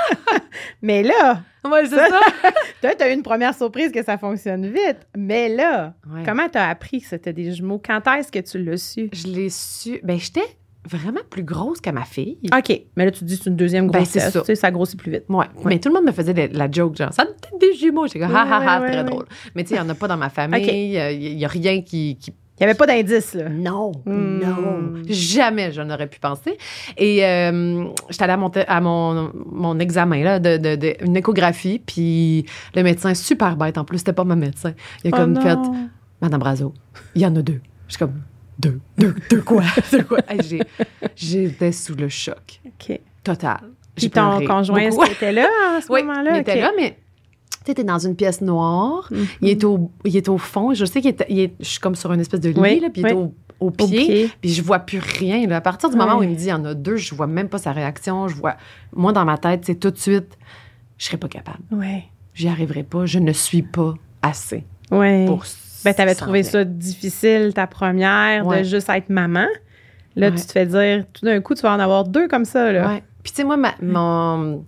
Mais 0.83 1.03
là, 1.03 1.43
Ouais, 1.63 1.85
c'est 1.85 1.97
ça. 1.97 2.09
toi, 2.81 2.95
tu 2.97 3.03
as 3.05 3.11
eu 3.11 3.15
une 3.15 3.23
première 3.23 3.55
surprise 3.55 3.93
que 3.93 4.03
ça 4.03 4.17
fonctionne 4.17 4.67
vite. 4.67 5.07
Mais 5.17 5.49
là, 5.49 5.93
Ouais. 6.11 6.23
comment 6.25 6.49
tu 6.49 6.57
as 6.57 6.69
appris 6.71 7.01
que 7.03 7.07
c'était 7.07 7.35
des 7.35 7.53
jumeaux? 7.53 7.81
Quand 7.85 8.01
est-ce 8.17 8.33
que 8.33 8.39
tu 8.39 8.63
l'as 8.65 8.79
su? 8.79 9.11
Je 9.13 9.27
l'ai 9.27 9.51
su. 9.51 10.01
Ben, 10.03 10.19
j'étais 10.19 10.45
vraiment 10.89 11.21
plus 11.29 11.43
grosse 11.43 11.83
que 11.83 11.91
ma 11.91 12.05
fille. 12.07 12.39
OK. 12.57 12.81
Mais 12.97 13.05
là, 13.05 13.11
tu 13.11 13.21
te 13.21 13.25
dis 13.27 13.37
que 13.37 13.45
c'est 13.45 13.51
une 13.51 13.57
deuxième 13.57 13.89
Ben, 13.91 13.99
grossesse. 13.99 14.25
c'est 14.25 14.31
ça. 14.31 14.41
Tu 14.41 14.47
sais, 14.47 14.55
ça 14.55 14.71
grossit 14.71 14.99
plus 14.99 15.11
vite. 15.13 15.25
Ouais. 15.29 15.45
Mais 15.67 15.79
tout 15.79 15.91
le 15.91 15.95
monde 15.97 16.07
me 16.07 16.13
faisait 16.13 16.33
de- 16.33 16.57
la 16.57 16.71
joke, 16.71 16.97
genre, 16.97 17.13
ça 17.13 17.25
donne 17.27 17.59
des 17.61 17.75
jumeaux. 17.75 18.07
J'étais 18.07 18.21
comme, 18.21 18.35
ha 18.35 18.43
ha 18.43 18.77
ha, 18.77 18.81
très 18.89 19.05
drôle. 19.05 19.27
Mais 19.55 19.63
tu 19.65 19.69
sais, 19.71 19.75
il 19.75 19.83
n'y 19.83 19.87
en 19.87 19.91
a 19.91 19.95
pas 19.95 20.09
dans 20.09 20.17
ma 20.17 20.31
famille. 20.31 20.65
Ok. 20.65 20.73
Il 20.73 21.37
n'y 21.37 21.45
a 21.45 21.49
rien 21.49 21.83
qui- 21.83 22.17
qui 22.17 22.33
Il 22.61 22.65
n'y 22.65 22.71
avait 22.71 22.77
pas 22.77 22.87
d'indice, 22.87 23.33
là. 23.35 23.49
Non, 23.49 23.93
Hmm. 24.05 24.39
non, 24.41 25.03
jamais 25.09 25.73
je 25.73 25.81
n'aurais 25.81 26.07
pu 26.09 26.21
penser. 26.21 26.59
Et 26.99 27.25
euh, 27.25 27.87
j'étais 28.11 28.25
allée 28.25 28.35
à 28.35 28.37
mon, 28.37 28.51
à 28.51 28.81
mon, 28.83 29.33
mon 29.51 29.79
examen, 29.79 30.23
là, 30.23 30.39
de, 30.39 30.59
de- 30.59 30.77
de- 30.77 30.97
une 31.03 31.17
échographie, 31.17 31.79
puis 31.85 32.45
le 32.75 32.83
médecin, 32.83 33.15
super 33.15 33.57
bête 33.57 33.79
en 33.79 33.85
plus, 33.85 33.99
c'était 33.99 34.13
pas 34.13 34.25
mon 34.25 34.37
médecin. 34.37 34.75
Il 35.05 35.15
a 35.15 35.17
Oh 35.17 35.21
comme 35.21 35.33
non. 35.33 35.41
fait, 35.41 35.59
Madame 36.21 36.41
Brazo, 36.41 36.75
il 37.15 37.23
y 37.23 37.27
en 37.27 37.35
a 37.35 37.41
deux. 37.41 37.61
Je 37.89 37.95
suis 37.95 37.99
comme, 37.99 38.21
deux, 38.59 38.79
deux, 38.99 39.15
deux 39.31 39.41
quoi? 39.41 39.63
Deux 39.93 40.03
quoi? 40.05 40.19
Hey, 40.29 40.41
j'ai- 40.47 40.61
J'étais 41.17 41.73
sous 41.73 41.95
le 41.95 42.09
choc 42.11 42.61
OK. 42.67 43.01
total. 43.25 43.61
Puis 43.97 44.11
ton 44.11 44.45
conjoint, 44.47 44.81
était 45.11 45.33
là 45.33 45.49
à 45.77 45.81
ce 45.81 45.91
Oui, 45.91 46.03
moment-là? 46.03 46.33
il 46.35 46.41
était 46.41 46.61
là, 46.61 46.73
mais 46.77 46.97
tu 47.65 47.71
sais, 47.71 47.75
t'es 47.75 47.85
dans 47.85 47.99
une 47.99 48.17
pièce 48.17 48.41
noire. 48.41 49.11
Il, 49.43 49.49
est 49.49 49.65
au, 49.65 49.91
il 50.05 50.17
est 50.17 50.29
au 50.29 50.39
fond. 50.39 50.73
Je 50.75 50.85
sais 50.85 51.01
qu'il 51.01 51.11
est, 51.11 51.25
il 51.29 51.41
est- 51.41 51.55
je 51.61 51.65
suis 51.69 51.81
comme 51.81 51.95
sur 51.95 52.13
une 52.13 52.21
espèce 52.21 52.41
de 52.41 52.51
lit, 52.51 52.59
Oui, 52.61 52.81
là, 52.81 52.89
puis 52.91 53.03
il 53.03 53.09
est 53.09 53.13
au, 53.13 53.35
au 53.61 53.67
Au 53.67 53.71
pied. 53.71 54.31
Puis 54.41 54.51
je 54.53 54.63
vois 54.63 54.79
plus 54.79 54.99
rien. 54.99 55.47
là. 55.47 55.57
À 55.57 55.61
partir 55.61 55.91
du 55.91 55.97
moment 55.97 56.15
où 56.17 56.21
Ouais. 56.21 56.27
il 56.27 56.31
me 56.31 56.35
dit 56.37 56.45
il 56.45 56.49
y 56.49 56.53
en 56.53 56.65
a 56.65 56.73
deux, 56.75 56.97
je 56.97 57.15
vois 57.15 57.27
même 57.27 57.49
pas 57.49 57.59
sa 57.59 57.73
réaction. 57.73 58.29
Je 58.29 58.37
vois. 58.37 58.57
Moi, 58.95 59.13
dans 59.13 59.25
ma 59.27 59.37
tête, 59.37 59.65
c'est 59.67 59.75
tout 59.75 59.91
de 59.91 59.99
suite, 59.99 60.39
je 60.97 61.05
serais 61.07 61.19
pas 61.19 61.29
capable. 61.29 61.59
Oui. 61.71 62.05
J'y 62.35 62.49
arriverai 62.49 62.83
pas. 62.85 63.05
Je 63.05 63.19
ne 63.19 63.33
suis 63.33 63.63
pas 63.63 63.95
assez 64.23 64.65
Oui. 64.91 65.27
pour. 65.27 65.45
Ben, 65.85 65.93
t'avais 65.95 66.15
trouvé 66.15 66.43
ça 66.43 66.65
difficile, 66.65 67.53
ta 67.55 67.67
première, 67.67 68.47
Ouais. 68.47 68.59
de 68.61 68.65
juste 68.65 68.89
être 68.91 69.09
maman. 69.11 69.47
Là, 70.17 70.29
Ouais. 70.29 70.35
tu 70.35 70.45
te 70.47 70.53
fais 70.53 70.67
dire, 70.67 71.05
tout 71.13 71.25
d'un 71.25 71.41
coup, 71.41 71.55
tu 71.55 71.63
vas 71.63 71.73
en 71.75 71.79
avoir 71.79 72.05
deux 72.05 72.29
comme 72.29 72.45
ça, 72.45 72.73
là. 72.73 72.89
Ouais. 72.89 73.03
Puis, 73.23 73.33
tu 73.33 73.37
sais, 73.37 73.45
moi, 73.45 73.57
ma- 73.57 73.75
mon, 73.83 74.65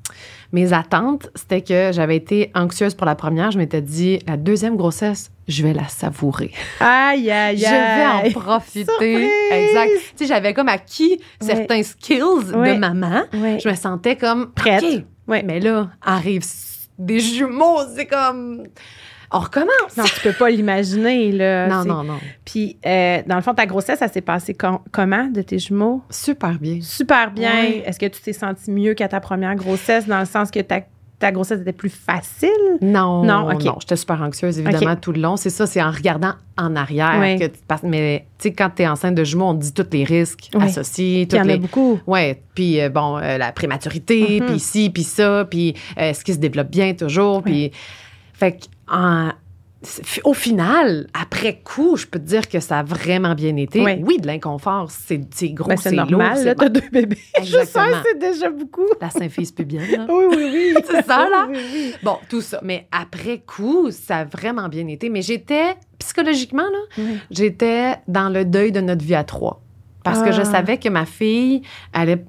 mes 0.52 0.72
attentes, 0.72 1.30
c'était 1.34 1.62
que 1.62 1.90
j'avais 1.92 2.16
été 2.16 2.50
anxieuse 2.54 2.94
pour 2.94 3.06
la 3.06 3.14
première. 3.14 3.50
Je 3.50 3.58
m'étais 3.58 3.80
dit, 3.82 4.18
la 4.26 4.36
deuxième 4.36 4.76
grossesse, 4.76 5.30
je 5.48 5.62
vais 5.62 5.72
la 5.72 5.88
savourer. 5.88 6.52
Aïe, 6.80 7.30
aïe, 7.30 7.56
Je 7.58 7.64
vais 7.64 8.06
en 8.06 8.18
aïe. 8.24 8.32
profiter. 8.32 8.84
Surprise! 8.84 9.28
Exact. 9.50 9.90
Tu 9.90 10.00
sais, 10.16 10.26
j'avais 10.26 10.52
comme 10.54 10.68
acquis 10.68 11.18
certains 11.40 11.82
skills 11.82 12.52
de 12.52 12.74
maman. 12.78 13.22
Je 13.32 13.68
me 13.68 13.74
sentais 13.74 14.16
comme 14.16 14.52
Prête. 14.52 14.84
Mais 15.26 15.60
là, 15.60 15.90
arrive 16.02 16.42
des 16.98 17.18
jumeaux, 17.20 17.78
c'est 17.96 18.06
comme 18.06 18.64
on 19.32 19.38
recommence. 19.40 19.96
Non, 19.96 20.04
tu 20.04 20.20
peux 20.22 20.32
pas 20.32 20.50
l'imaginer, 20.50 21.32
là. 21.32 21.66
non, 21.84 21.84
non, 21.84 22.02
non. 22.04 22.18
Puis, 22.44 22.76
euh, 22.86 23.22
dans 23.26 23.36
le 23.36 23.42
fond, 23.42 23.54
ta 23.54 23.66
grossesse, 23.66 23.98
ça 24.00 24.08
s'est 24.08 24.20
passé 24.20 24.54
com- 24.54 24.80
comment 24.90 25.26
de 25.26 25.42
tes 25.42 25.58
jumeaux? 25.58 26.02
Super 26.10 26.58
bien. 26.58 26.78
Super 26.82 27.30
bien. 27.30 27.64
Est-ce 27.84 27.98
que 27.98 28.06
tu 28.06 28.20
t'es 28.20 28.32
senti 28.32 28.70
mieux 28.70 28.94
qu'à 28.94 29.08
ta 29.08 29.20
première 29.20 29.54
grossesse, 29.54 30.06
dans 30.06 30.20
le 30.20 30.26
sens 30.26 30.50
que 30.50 30.60
ta, 30.60 30.80
ta 31.18 31.30
grossesse 31.32 31.60
était 31.60 31.72
plus 31.72 31.88
facile? 31.88 32.48
Non, 32.80 33.22
Non, 33.24 33.48
non, 33.48 33.54
OK. 33.54 33.62
j'étais 33.80 33.96
super 33.96 34.20
anxieuse, 34.22 34.58
évidemment, 34.58 34.96
tout 34.96 35.12
le 35.12 35.20
long. 35.20 35.36
C'est 35.36 35.50
ça, 35.50 35.66
c'est 35.66 35.80
en 35.82 35.90
regardant 35.90 36.32
en 36.58 36.74
arrière 36.76 37.38
que 37.38 37.46
tu 37.46 37.60
passes. 37.66 37.82
Mais, 37.84 38.26
tu 38.38 38.48
sais, 38.48 38.52
quand 38.54 38.70
tu 38.74 38.82
es 38.82 38.88
enceinte 38.88 39.14
de 39.14 39.24
jumeaux, 39.24 39.46
on 39.46 39.54
dit 39.54 39.72
tous 39.72 39.86
les 39.92 40.04
risques 40.04 40.50
Ouais. 40.54 40.64
associés. 40.64 41.28
Il 41.30 41.34
y 41.36 41.40
en 41.40 41.44
a 41.44 41.46
les- 41.46 41.58
beaucoup. 41.58 42.00
Ouais, 42.06 42.42
puis 42.54 42.80
euh, 42.80 42.88
bon, 42.88 43.18
euh, 43.18 43.38
la 43.38 43.52
prématurité, 43.52 44.40
Mhm. 44.40 44.46
puis 44.48 44.58
ci, 44.60 44.90
puis 44.90 45.04
ça, 45.04 45.46
puis 45.48 45.74
euh, 45.98 46.12
ce 46.12 46.22
qui 46.24 46.32
se 46.34 46.38
développe 46.38 46.70
bien 46.70 46.92
toujours, 46.94 47.42
puis 47.42 47.70
fait 48.34 48.52
que 48.52 48.64
en- 48.90 49.30
au 50.22 50.32
final, 50.32 51.08
après 51.12 51.60
coup, 51.64 51.96
je 51.96 52.06
peux 52.06 52.20
te 52.20 52.24
dire 52.24 52.48
que 52.48 52.60
ça 52.60 52.78
a 52.78 52.82
vraiment 52.84 53.34
bien 53.34 53.56
été. 53.56 53.82
Ouais. 53.82 54.00
Oui, 54.04 54.18
de 54.20 54.28
l'inconfort, 54.28 54.88
c'est 54.92 55.18
gros, 55.48 55.70
Ben, 55.70 55.76
c'est 55.76 55.90
normal, 55.90 56.36
c'est- 56.36 56.44
là, 56.44 56.54
t'as 56.54 56.68
deux 56.68 56.82
bébés. 56.92 57.18
Je 57.42 57.56
Exactement. 57.56 57.84
sais, 57.86 58.08
c'est 58.12 58.18
déjà 58.18 58.48
beaucoup. 58.50 58.86
la 59.00 59.10
symphyse 59.10 59.50
pubienne. 59.50 59.90
là. 59.90 60.06
Oui, 60.08 60.24
oui, 60.30 60.50
oui. 60.52 60.74
C'est 60.88 61.04
ça, 61.04 61.28
là? 61.28 61.48
Oui, 61.50 61.58
oui. 61.74 61.94
Bon, 62.04 62.16
tout 62.28 62.40
ça. 62.40 62.60
Mais 62.62 62.86
après 62.92 63.42
coup, 63.44 63.90
ça 63.90 64.18
a 64.18 64.24
vraiment 64.24 64.68
bien 64.68 64.86
été. 64.86 65.10
Mais 65.10 65.22
j'étais, 65.22 65.74
psychologiquement, 65.98 66.62
là, 66.62 66.78
Oui. 66.98 67.18
j'étais 67.32 67.96
dans 68.06 68.28
le 68.28 68.44
deuil 68.44 68.70
de 68.70 68.80
notre 68.80 69.04
vie 69.04 69.16
à 69.16 69.24
trois. 69.24 69.60
Parce 70.04 70.22
que 70.22 70.30
je 70.30 70.42
Ah. 70.42 70.44
savais 70.44 70.78
que 70.78 70.88
ma 70.88 71.06
fille 71.06 71.62
allait 71.92 72.24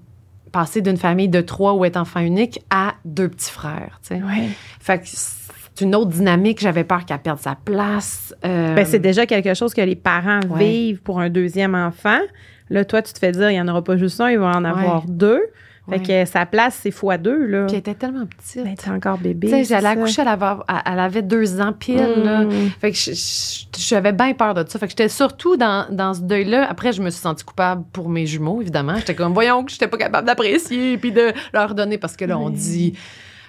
passer 0.51 0.81
d'une 0.81 0.97
famille 0.97 1.29
de 1.29 1.41
trois 1.41 1.73
où 1.73 1.85
être 1.85 1.97
enfant 1.97 2.19
unique 2.19 2.59
à 2.71 2.93
deux 3.05 3.29
petits 3.29 3.49
frères. 3.51 3.99
tu 4.07 4.15
sais. 4.15 4.21
Ouais. 4.23 4.49
Fait 4.79 4.99
que 4.99 5.05
c'est 5.75 5.85
une 5.85 5.95
autre 5.95 6.11
dynamique. 6.11 6.59
J'avais 6.61 6.83
peur 6.83 7.05
qu'elle 7.05 7.19
perde 7.19 7.39
sa 7.39 7.55
place. 7.55 8.33
Euh, 8.45 8.75
Ben, 8.75 8.85
c'est 8.85 8.99
déjà 8.99 9.25
quelque 9.25 9.53
chose 9.53 9.73
que 9.73 9.81
les 9.81 9.95
parents 9.95 10.39
Ouais. 10.49 10.65
vivent 10.65 11.01
pour 11.01 11.19
un 11.19 11.29
deuxième 11.29 11.75
enfant. 11.75 12.19
Là, 12.69 12.85
toi, 12.85 13.01
tu 13.01 13.13
te 13.13 13.19
fais 13.19 13.31
dire, 13.31 13.49
il 13.51 13.53
n'y 13.55 13.61
en 13.61 13.67
aura 13.67 13.83
pas 13.83 13.97
juste 13.97 14.19
un, 14.21 14.29
il 14.31 14.39
va 14.39 14.51
en 14.55 14.63
avoir 14.63 15.03
deux. 15.07 15.41
Fait 15.89 15.97
Ouais. 15.99 16.23
que 16.25 16.31
sa 16.31 16.45
place, 16.45 16.79
c'est 16.81 16.91
fois 16.91 17.17
deux, 17.17 17.45
là. 17.45 17.65
Puis 17.65 17.73
elle 17.73 17.79
était 17.79 17.93
tellement 17.93 18.25
petite. 18.25 18.63
Ben, 18.63 18.73
t'es 18.73 18.89
encore 18.89 19.17
bébé. 19.17 19.49
tu 19.49 19.53
sais, 19.53 19.63
j'allais 19.65 19.89
accoucher, 19.89 20.21
elle 20.21 20.29
avait, 20.29 20.45
elle 20.85 20.99
avait 20.99 21.21
deux 21.21 21.59
ans 21.59 21.73
pile. 21.73 21.97
là. 22.23 22.43
Mm. 22.45 22.69
Fait 22.79 22.91
que 22.91 22.97
j'avais 23.77 24.13
bien 24.13 24.33
peur 24.33 24.53
de 24.53 24.63
ça. 24.65 24.79
Fait 24.79 24.85
que 24.85 24.91
j'étais 24.91 25.09
surtout 25.09 25.57
dans, 25.57 25.85
dans 25.91 26.13
ce 26.13 26.21
deuil-là. 26.21 26.65
Après, 26.69 26.93
je 26.93 27.01
me 27.01 27.09
suis 27.09 27.19
sentie 27.19 27.43
coupable 27.43 27.83
pour 27.91 28.07
mes 28.07 28.25
jumeaux, 28.25 28.61
évidemment. 28.61 28.95
J'étais 28.95 29.13
comme, 29.13 29.33
voyons 29.33 29.65
que 29.65 29.71
j'étais 29.73 29.87
pas 29.89 29.97
capable 29.97 30.25
d'apprécier 30.25 30.97
puis 30.97 31.11
de 31.11 31.33
leur 31.53 31.75
donner 31.75 31.97
parce 31.97 32.15
que 32.15 32.23
là, 32.23 32.37
on 32.39 32.45
Oui. 32.47 32.53
dit. 32.53 32.93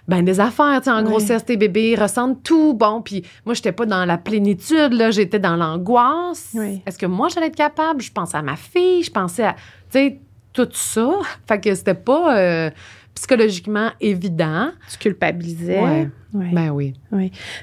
Ben, 0.07 0.23
des 0.23 0.39
affaires, 0.39 0.79
tu 0.81 0.85
sais, 0.85 0.91
en 0.91 0.99
Oui. 0.99 1.05
grossesse, 1.05 1.45
tes 1.47 1.57
bébés 1.57 1.95
ressentent 1.95 2.43
tout. 2.43 2.75
Bon, 2.75 3.01
puis 3.01 3.25
moi, 3.47 3.55
j'étais 3.55 3.73
pas 3.73 3.87
dans 3.87 4.05
la 4.05 4.19
plénitude, 4.19 4.93
là, 4.93 5.11
j'étais 5.11 5.39
dans 5.39 5.57
l'angoisse. 5.57 6.51
Oui. 6.55 6.83
Est-ce 6.87 6.99
que 6.99 7.07
moi, 7.07 7.29
j'allais 7.29 7.47
être 7.47 7.57
capable? 7.57 8.03
Je 8.03 8.13
pensais 8.13 8.37
à 8.37 8.43
ma 8.43 8.57
fille, 8.57 9.03
je 9.03 9.11
pensais 9.11 9.45
à, 9.45 9.53
tu 9.55 9.61
sais, 9.99 10.21
tout 10.53 10.69
ça. 10.73 11.11
Fait 11.49 11.59
que 11.61 11.75
c'était 11.75 11.95
pas 11.95 12.37
euh, 12.39 12.71
psychologiquement 13.15 13.91
évident. 14.01 14.71
Tu 14.91 14.99
culpabilisais. 14.99 15.81
Ouais. 15.81 16.09
Ouais. 16.35 16.51
Ben 16.53 16.71
oui. 16.71 16.95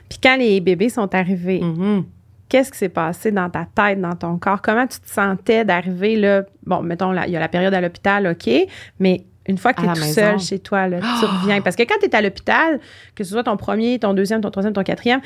Puis 0.10 0.18
quand 0.24 0.38
les 0.38 0.62
bébés 0.62 0.90
sont 0.90 1.14
arrivés, 1.14 1.60
Mhm. 1.62 2.06
qu'est-ce 2.50 2.72
qui 2.72 2.78
s'est 2.78 2.90
passé 2.90 3.32
dans 3.32 3.50
ta 3.50 3.66
tête, 3.66 4.02
dans 4.02 4.16
ton 4.16 4.38
corps? 4.38 4.62
Comment 4.62 4.88
tu 4.88 5.00
te 5.00 5.10
sentais 5.10 5.64
d'arriver 5.66 6.16
là? 6.16 6.44
Bon, 6.66 6.82
mettons, 6.82 7.12
là, 7.12 7.28
il 7.28 7.34
y 7.34 7.36
a 7.38 7.40
la 7.40 7.50
période 7.50 7.74
à 7.74 7.82
l'hôpital, 7.82 8.28
OK, 8.28 8.50
mais 9.00 9.26
Une 9.48 9.58
fois 9.58 9.74
que 9.74 9.82
tu 9.82 9.88
es 9.88 9.94
tout 9.94 10.00
maison. 10.00 10.14
seul 10.14 10.40
chez 10.40 10.60
toi, 10.60 10.88
là, 10.88 11.00
tu 11.00 11.26
reviens. 11.26 11.62
Parce 11.62 11.76
que 11.76 11.84
quand 11.84 11.96
tu 12.00 12.06
es 12.06 12.16
à 12.16 12.22
l'hôpital, 12.22 12.80
que 13.16 13.24
ce 13.24 13.32
soit 13.32 13.44
ton 13.44 13.58
premier, 13.58 13.98
ton 14.00 14.14
deuxième, 14.14 14.42
ton 14.42 14.52
troisième, 14.52 14.74
ton 14.74 14.84
quatrième, 14.84 15.22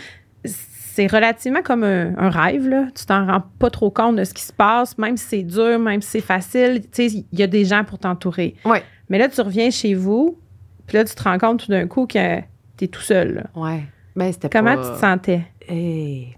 c'est 0.46 1.08
relativement 1.08 1.62
comme 1.62 1.84
un, 1.84 2.18
un 2.18 2.30
rêve. 2.30 2.68
Là. 2.70 2.88
Tu 2.96 3.06
t'en 3.06 3.26
rends 3.26 3.44
pas 3.60 3.70
trop 3.70 3.92
compte 3.92 4.16
de 4.16 4.24
ce 4.24 4.34
qui 4.34 4.44
se 4.44 4.54
passe, 4.54 4.98
même 4.98 5.18
si 5.18 5.26
c'est 5.26 5.44
dur, 5.44 5.78
même 5.80 6.02
si 6.02 6.10
c'est 6.12 6.22
facile. 6.22 6.84
Il 6.98 7.26
y 7.34 7.44
a 7.44 7.48
des 7.48 7.66
gens 7.66 7.84
pour 7.84 8.00
t'entourer. 8.00 8.56
Ouais. 8.64 8.82
Mais 9.10 9.18
là, 9.18 9.28
tu 9.28 9.42
reviens 9.42 9.70
chez 9.70 9.94
vous, 9.94 10.40
puis 10.88 10.96
là, 10.98 11.04
tu 11.04 11.14
te 11.14 11.22
rends 11.24 11.38
compte 11.38 11.66
tout 11.66 11.72
d'un 11.72 11.86
coup 11.88 12.08
que 12.08 12.38
tu 12.78 12.86
es 12.86 12.88
tout 12.88 13.02
seul. 13.02 13.36
là. 13.36 13.44
Ouais. 13.62 13.84
Ben, 14.16 14.32
Comment 14.50 14.76
pas... 14.78 14.88
tu 14.88 14.94
te 14.96 15.00
sentais? 15.02 15.42
Hey, 15.68 16.34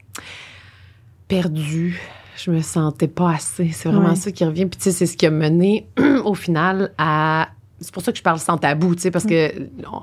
perdue. 1.28 2.00
Je 2.38 2.52
me 2.52 2.62
sentais 2.62 3.08
pas 3.08 3.32
assez. 3.32 3.70
C'est 3.70 3.90
vraiment 3.90 4.10
Ouais. 4.10 4.16
ça 4.16 4.32
qui 4.32 4.46
revient. 4.46 4.66
Puis, 4.68 4.78
tu 4.78 4.84
sais, 4.86 4.92
c'est 4.92 5.06
ce 5.06 5.18
qui 5.18 5.26
a 5.26 5.32
mené, 5.32 5.88
au 6.26 6.34
final, 6.36 6.92
à. 6.98 7.50
C'est 7.80 7.94
pour 7.94 8.02
ça 8.04 8.12
que 8.12 8.18
je 8.18 8.24
parle 8.24 8.40
sans 8.40 8.58
tabou, 8.58 8.96
tu 8.96 9.02
sais, 9.02 9.12
parce 9.12 9.26
que 9.26 9.52
on- 9.92 10.02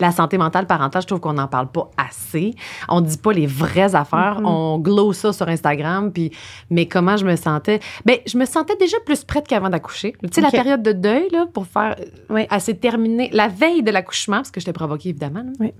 la 0.00 0.10
santé 0.10 0.38
mentale 0.38 0.66
parentale, 0.66 1.02
je 1.02 1.06
trouve 1.06 1.20
qu'on 1.20 1.34
n'en 1.34 1.46
parle 1.46 1.68
pas 1.68 1.88
assez. 1.96 2.54
On 2.88 3.00
dit 3.00 3.16
pas 3.16 3.32
les 3.32 3.46
vraies 3.46 3.94
affaires. 3.94 4.40
Mhm. 4.40 4.46
On 4.46 4.78
glow 4.78 5.12
ça 5.12 5.32
sur 5.32 5.48
Instagram. 5.48 6.10
Puis, 6.12 6.32
mais 6.68 6.86
comment 6.88 7.16
je 7.16 7.24
me 7.24 7.36
sentais? 7.36 7.78
Ben, 8.04 8.16
je 8.26 8.36
me 8.36 8.44
sentais 8.44 8.74
déjà 8.76 8.96
plus 9.06 9.22
prête 9.22 9.46
qu'avant 9.46 9.70
d'accoucher. 9.70 10.12
Tu 10.20 10.28
sais, 10.32 10.40
la 10.40 10.50
période 10.50 10.82
de 10.82 10.90
deuil, 10.92 11.28
là, 11.30 11.46
pour 11.52 11.66
faire. 11.68 11.94
Oui. 12.28 12.44
Elle 12.50 12.60
s'est 12.60 12.74
terminée 12.74 13.30
la 13.32 13.46
veille 13.46 13.84
de 13.84 13.92
l'accouchement, 13.92 14.38
parce 14.38 14.50
que 14.50 14.58
je 14.60 14.64
t'ai 14.66 14.72
provoquée, 14.72 15.10
évidemment. 15.10 15.44
là. 15.44 15.52
Oui. 15.60 15.72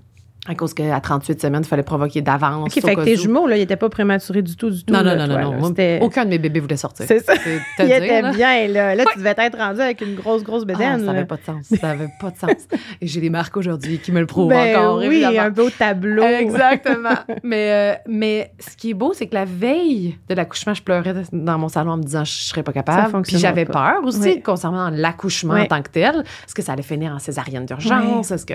À 0.47 0.53
cause 0.53 0.75
qu'à 0.75 0.99
38 0.99 1.41
semaines, 1.41 1.63
il 1.63 1.67
fallait 1.67 1.81
provoquer 1.81 2.21
d'avance. 2.21 2.67
OK, 2.77 2.83
fait 2.83 2.95
que 2.95 3.03
tes 3.03 3.15
jumeaux, 3.15 3.47
là, 3.47 3.55
ils 3.57 3.61
n'étaient 3.61 3.75
pas 3.75 3.89
prématurés 3.89 4.43
du 4.43 4.55
tout, 4.55 4.69
du 4.69 4.83
tout. 4.83 4.93
Non, 4.93 5.01
là, 5.01 5.15
non, 5.15 5.25
non, 5.27 5.33
toi, 5.33 5.43
non, 5.43 5.53
Moi, 5.59 5.71
aucun 6.01 6.23
de 6.25 6.29
mes 6.29 6.37
bébés 6.37 6.59
voulait 6.59 6.77
sortir. 6.77 7.05
C'est 7.07 7.19
ça. 7.25 7.33
Ils 7.79 7.91
étaient 7.91 8.21
là. 8.21 8.31
bien, 8.31 8.67
là. 8.67 8.93
Là, 8.93 9.05
tu 9.11 9.17
devais 9.17 9.33
être 9.37 9.57
rendu 9.57 9.81
avec 9.81 10.01
une 10.01 10.13
grosse, 10.13 10.43
grosse 10.43 10.61
Ah, 10.63 10.65
bédaine. 10.67 10.99
ça 10.99 11.05
n'avait 11.13 11.25
pas 11.25 11.37
de 11.37 11.43
sens. 11.43 11.65
Ça 11.79 11.87
n'avait 11.87 12.09
pas 12.21 12.29
de 12.29 12.37
sens. 12.37 12.67
Et 13.01 13.07
j'ai 13.07 13.21
des 13.21 13.31
marques 13.31 13.57
aujourd'hui 13.57 13.97
qui 13.97 14.11
me 14.11 14.19
le 14.19 14.27
prouvent 14.27 14.49
Ben 14.49 14.77
encore, 14.77 14.99
oui, 14.99 15.05
évidemment. 15.05 15.39
un 15.39 15.49
beau 15.49 15.69
tableau. 15.71 16.23
Exactement. 16.23 17.09
mais, 17.43 17.71
euh, 17.71 17.95
mais 18.07 18.51
ce 18.59 18.77
qui 18.77 18.91
est 18.91 18.95
beau, 18.95 19.13
c'est 19.13 19.25
que 19.25 19.33
la 19.35 19.45
veille 19.45 20.15
de 20.29 20.35
l'accouchement, 20.35 20.75
je 20.75 20.83
pleurais 20.83 21.15
dans 21.31 21.57
mon 21.57 21.69
salon 21.69 21.93
en 21.93 21.97
me 21.97 22.03
disant 22.03 22.23
je 22.23 22.31
ne 22.31 22.43
serais 22.43 22.61
pas 22.61 22.71
Ça 22.71 22.81
capable. 22.83 23.21
Puis 23.23 23.39
j'avais 23.39 23.65
peur 23.65 24.03
aussi 24.03 24.19
Oui. 24.19 24.41
concernant 24.43 24.91
l'accouchement 24.91 25.55
Oui. 25.55 25.61
en 25.61 25.65
tant 25.65 25.81
que 25.81 25.89
tel. 25.89 26.19
Est-ce 26.45 26.53
que 26.53 26.61
ça 26.61 26.73
allait 26.73 26.83
finir 26.83 27.13
en 27.13 27.19
césarienne 27.19 27.65
d'urgence? 27.65 28.29
Est-ce 28.29 28.45
que... 28.45 28.53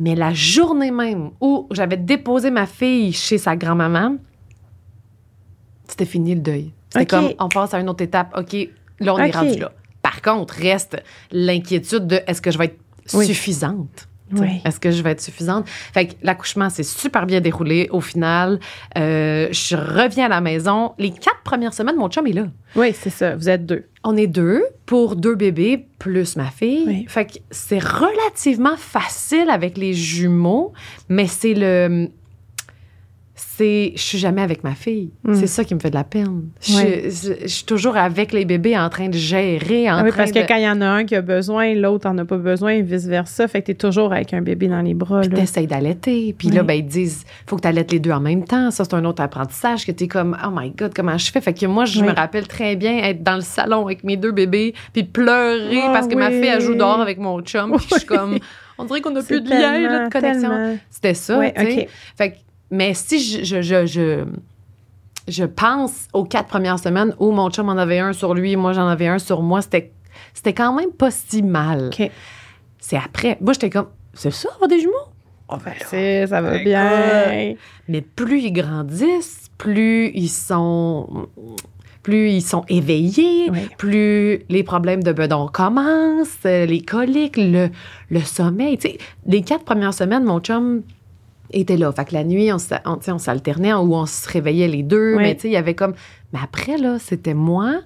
Mais 0.00 0.14
la 0.14 0.32
journée 0.32 0.90
même 0.90 1.30
où 1.40 1.66
j'avais 1.72 1.96
déposé 1.96 2.50
ma 2.50 2.66
fille 2.66 3.12
chez 3.12 3.38
sa 3.38 3.56
grand-maman, 3.56 4.16
c'était 5.88 6.04
fini 6.04 6.34
le 6.34 6.40
deuil. 6.40 6.72
C'était 6.90 7.06
comme 7.06 7.30
on 7.38 7.48
passe 7.48 7.74
à 7.74 7.80
une 7.80 7.88
autre 7.88 8.02
étape. 8.02 8.34
OK, 8.36 8.52
là, 9.00 9.14
on 9.14 9.18
est 9.18 9.30
rendu 9.34 9.58
là. 9.58 9.72
Par 10.02 10.22
contre, 10.22 10.54
reste 10.54 11.02
l'inquiétude 11.32 12.06
de 12.06 12.20
est-ce 12.26 12.40
que 12.40 12.50
je 12.50 12.58
vais 12.58 12.66
être 12.66 12.78
Oui. 13.14 13.26
suffisante? 13.26 14.08
Oui. 14.32 14.60
Est-ce 14.64 14.78
que 14.78 14.90
je 14.90 15.02
vais 15.02 15.12
être 15.12 15.20
suffisante? 15.22 15.66
Fait 15.68 16.06
que 16.08 16.14
l'accouchement 16.22 16.68
s'est 16.68 16.82
super 16.82 17.24
bien 17.26 17.40
déroulé. 17.40 17.88
Au 17.90 18.00
final, 18.02 18.60
euh, 18.98 19.48
je 19.50 19.74
reviens 19.74 20.26
à 20.26 20.28
la 20.28 20.40
maison. 20.42 20.92
Les 20.98 21.10
quatre 21.10 21.40
premières 21.44 21.72
semaines, 21.72 21.96
mon 21.96 22.08
chum 22.10 22.26
est 22.26 22.32
là. 22.32 22.46
Oui, 22.76 22.92
c'est 22.94 23.08
ça. 23.10 23.34
Vous 23.36 23.48
êtes 23.48 23.64
deux. 23.64 23.86
On 24.10 24.16
est 24.16 24.26
deux 24.26 24.64
pour 24.86 25.16
deux 25.16 25.34
bébés 25.34 25.86
plus 25.98 26.36
ma 26.36 26.50
fille. 26.50 26.84
Oui. 26.86 27.04
Fait 27.08 27.26
que 27.26 27.38
c'est 27.50 27.78
relativement 27.78 28.78
facile 28.78 29.50
avec 29.50 29.76
les 29.76 29.92
jumeaux, 29.92 30.72
mais 31.10 31.26
c'est 31.26 31.52
le. 31.52 32.08
C'est. 33.40 33.92
Je 33.94 34.00
suis 34.02 34.18
jamais 34.18 34.42
avec 34.42 34.64
ma 34.64 34.74
fille. 34.74 35.10
Mm. 35.22 35.34
C'est 35.34 35.46
ça 35.46 35.62
qui 35.62 35.72
me 35.74 35.78
fait 35.80 35.90
de 35.90 35.94
la 35.94 36.02
peine. 36.02 36.48
Je, 36.60 36.76
Oui. 36.76 36.84
je- 37.04 37.42
je 37.42 37.46
suis 37.46 37.64
toujours 37.64 37.96
avec 37.96 38.32
les 38.32 38.44
bébés 38.44 38.76
en 38.76 38.88
train 38.88 39.08
de 39.08 39.14
gérer, 39.16 39.88
en 39.90 39.98
Ah 39.98 40.02
oui, 40.02 40.10
train 40.10 40.18
parce 40.18 40.32
que 40.32 40.40
de. 40.40 40.44
quand 40.46 40.56
il 40.56 40.64
y 40.64 40.68
en 40.68 40.80
a 40.80 40.86
un 40.86 41.04
qui 41.04 41.14
a 41.14 41.22
besoin, 41.22 41.72
l'autre 41.74 42.08
en 42.08 42.18
a 42.18 42.24
pas 42.24 42.36
besoin, 42.36 42.72
et 42.72 42.82
vice-versa. 42.82 43.46
Fait 43.46 43.60
que 43.60 43.66
tu 43.66 43.70
es 43.72 43.74
toujours 43.74 44.12
avec 44.12 44.34
un 44.34 44.42
bébé 44.42 44.66
dans 44.66 44.82
les 44.82 44.94
bras. 44.94 45.20
Puis 45.20 45.30
t'essayes 45.30 45.66
d'allaiter. 45.68 46.34
Puis 46.36 46.48
Oui. 46.48 46.54
là, 46.56 46.62
ben, 46.64 46.74
ils 46.74 46.86
disent, 46.86 47.24
faut 47.46 47.56
que 47.56 47.62
tu 47.62 47.68
allaites 47.68 47.92
les 47.92 48.00
deux 48.00 48.10
en 48.10 48.20
même 48.20 48.44
temps. 48.44 48.70
Ça, 48.72 48.82
c'est 48.84 48.94
un 48.94 49.04
autre 49.04 49.22
apprentissage 49.22 49.86
que 49.86 49.92
tu 49.92 50.04
es 50.04 50.08
comme, 50.08 50.36
oh 50.44 50.48
my 50.52 50.70
God, 50.70 50.92
comment 50.94 51.16
je 51.16 51.30
fais? 51.30 51.40
Fait 51.40 51.54
que 51.54 51.66
moi, 51.66 51.84
je 51.84 52.00
Oui. 52.00 52.06
me 52.08 52.12
rappelle 52.14 52.48
très 52.48 52.74
bien 52.76 52.98
être 53.04 53.22
dans 53.22 53.36
le 53.36 53.42
salon 53.42 53.84
avec 53.86 54.02
mes 54.02 54.16
deux 54.16 54.32
bébés, 54.32 54.74
puis 54.92 55.04
pleurer 55.04 55.80
Ah 55.84 55.90
parce 55.92 56.08
que 56.08 56.14
ma 56.16 56.30
fille, 56.30 56.46
elle 56.46 56.60
joue 56.60 56.74
dehors 56.74 57.00
avec 57.00 57.18
mon 57.18 57.40
chum. 57.42 57.72
Puis 57.76 57.86
je 57.90 57.96
suis 57.98 58.06
comme, 58.06 58.38
on 58.78 58.84
dirait 58.84 59.00
qu'on 59.00 59.10
n'a 59.10 59.22
plus 59.22 59.40
de 59.40 59.48
lien, 59.48 59.78
là, 59.80 60.06
de 60.06 60.10
connexion. 60.12 60.78
C'était 60.90 61.14
ça, 61.14 61.38
Oui, 61.38 61.52
tu 61.54 61.62
sais. 61.64 61.82
OK. 61.82 61.88
Fait 62.16 62.30
que, 62.32 62.36
mais 62.70 62.94
si 62.94 63.18
je, 63.20 63.44
je, 63.44 63.62
je, 63.62 63.86
je, 63.86 64.24
je 65.26 65.44
pense 65.44 66.08
aux 66.12 66.24
quatre 66.24 66.48
premières 66.48 66.78
semaines 66.78 67.14
où 67.18 67.30
mon 67.32 67.50
chum 67.50 67.68
en 67.68 67.76
avait 67.76 67.98
un 68.00 68.12
sur 68.12 68.34
lui, 68.34 68.56
moi 68.56 68.72
j'en 68.72 68.88
avais 68.88 69.08
un 69.08 69.18
sur 69.18 69.42
moi, 69.42 69.62
c'était, 69.62 69.92
c'était 70.34 70.54
quand 70.54 70.72
même 70.74 70.90
pas 70.92 71.10
si 71.10 71.42
mal. 71.42 71.90
C'est 72.80 72.96
après. 72.96 73.36
Moi, 73.40 73.52
j'étais 73.52 73.70
comme, 73.70 73.88
c'est 74.14 74.30
ça, 74.32 74.48
avoir 74.54 74.68
des 74.68 74.80
jumeaux? 74.80 74.94
Oh, 75.50 75.56
ben 75.64 75.72
là. 75.72 75.86
C'est, 75.88 76.26
ça 76.26 76.40
va 76.40 76.58
bien. 76.58 77.54
Mais 77.88 78.00
plus 78.02 78.40
ils 78.42 78.52
grandissent, 78.52 79.48
plus 79.58 80.10
ils 80.14 80.28
sont 80.28 81.28
plus 82.02 82.30
ils 82.30 82.42
sont 82.42 82.64
éveillés, 82.68 83.50
Oui. 83.50 83.68
plus 83.76 84.40
les 84.48 84.62
problèmes 84.62 85.02
de 85.02 85.12
bedon 85.12 85.46
commencent, 85.48 86.44
les 86.44 86.80
coliques, 86.80 87.36
le, 87.36 87.68
le 88.10 88.20
sommeil. 88.20 88.78
Tu 88.78 88.88
sais, 88.88 88.98
les 89.26 89.42
quatre 89.42 89.64
premières 89.64 89.92
semaines, 89.92 90.24
mon 90.24 90.40
chum 90.40 90.82
était 91.52 91.76
là. 91.76 91.92
Fait 91.92 92.04
que 92.04 92.14
la 92.14 92.24
nuit, 92.24 92.50
on, 92.52 92.58
on, 92.86 93.18
s'alternait 93.18 93.72
où 93.74 93.94
on 93.94 94.06
se 94.06 94.28
réveillait 94.28 94.68
les 94.68 94.82
deux. 94.82 95.16
Oui. 95.16 95.22
Mais 95.22 95.34
tu 95.34 95.42
sais, 95.42 95.48
il 95.48 95.52
y 95.52 95.56
avait 95.56 95.74
comme... 95.74 95.94
Mais 96.32 96.38
après, 96.42 96.76
là, 96.76 96.98
c'était 96.98 97.34
moi 97.34 97.80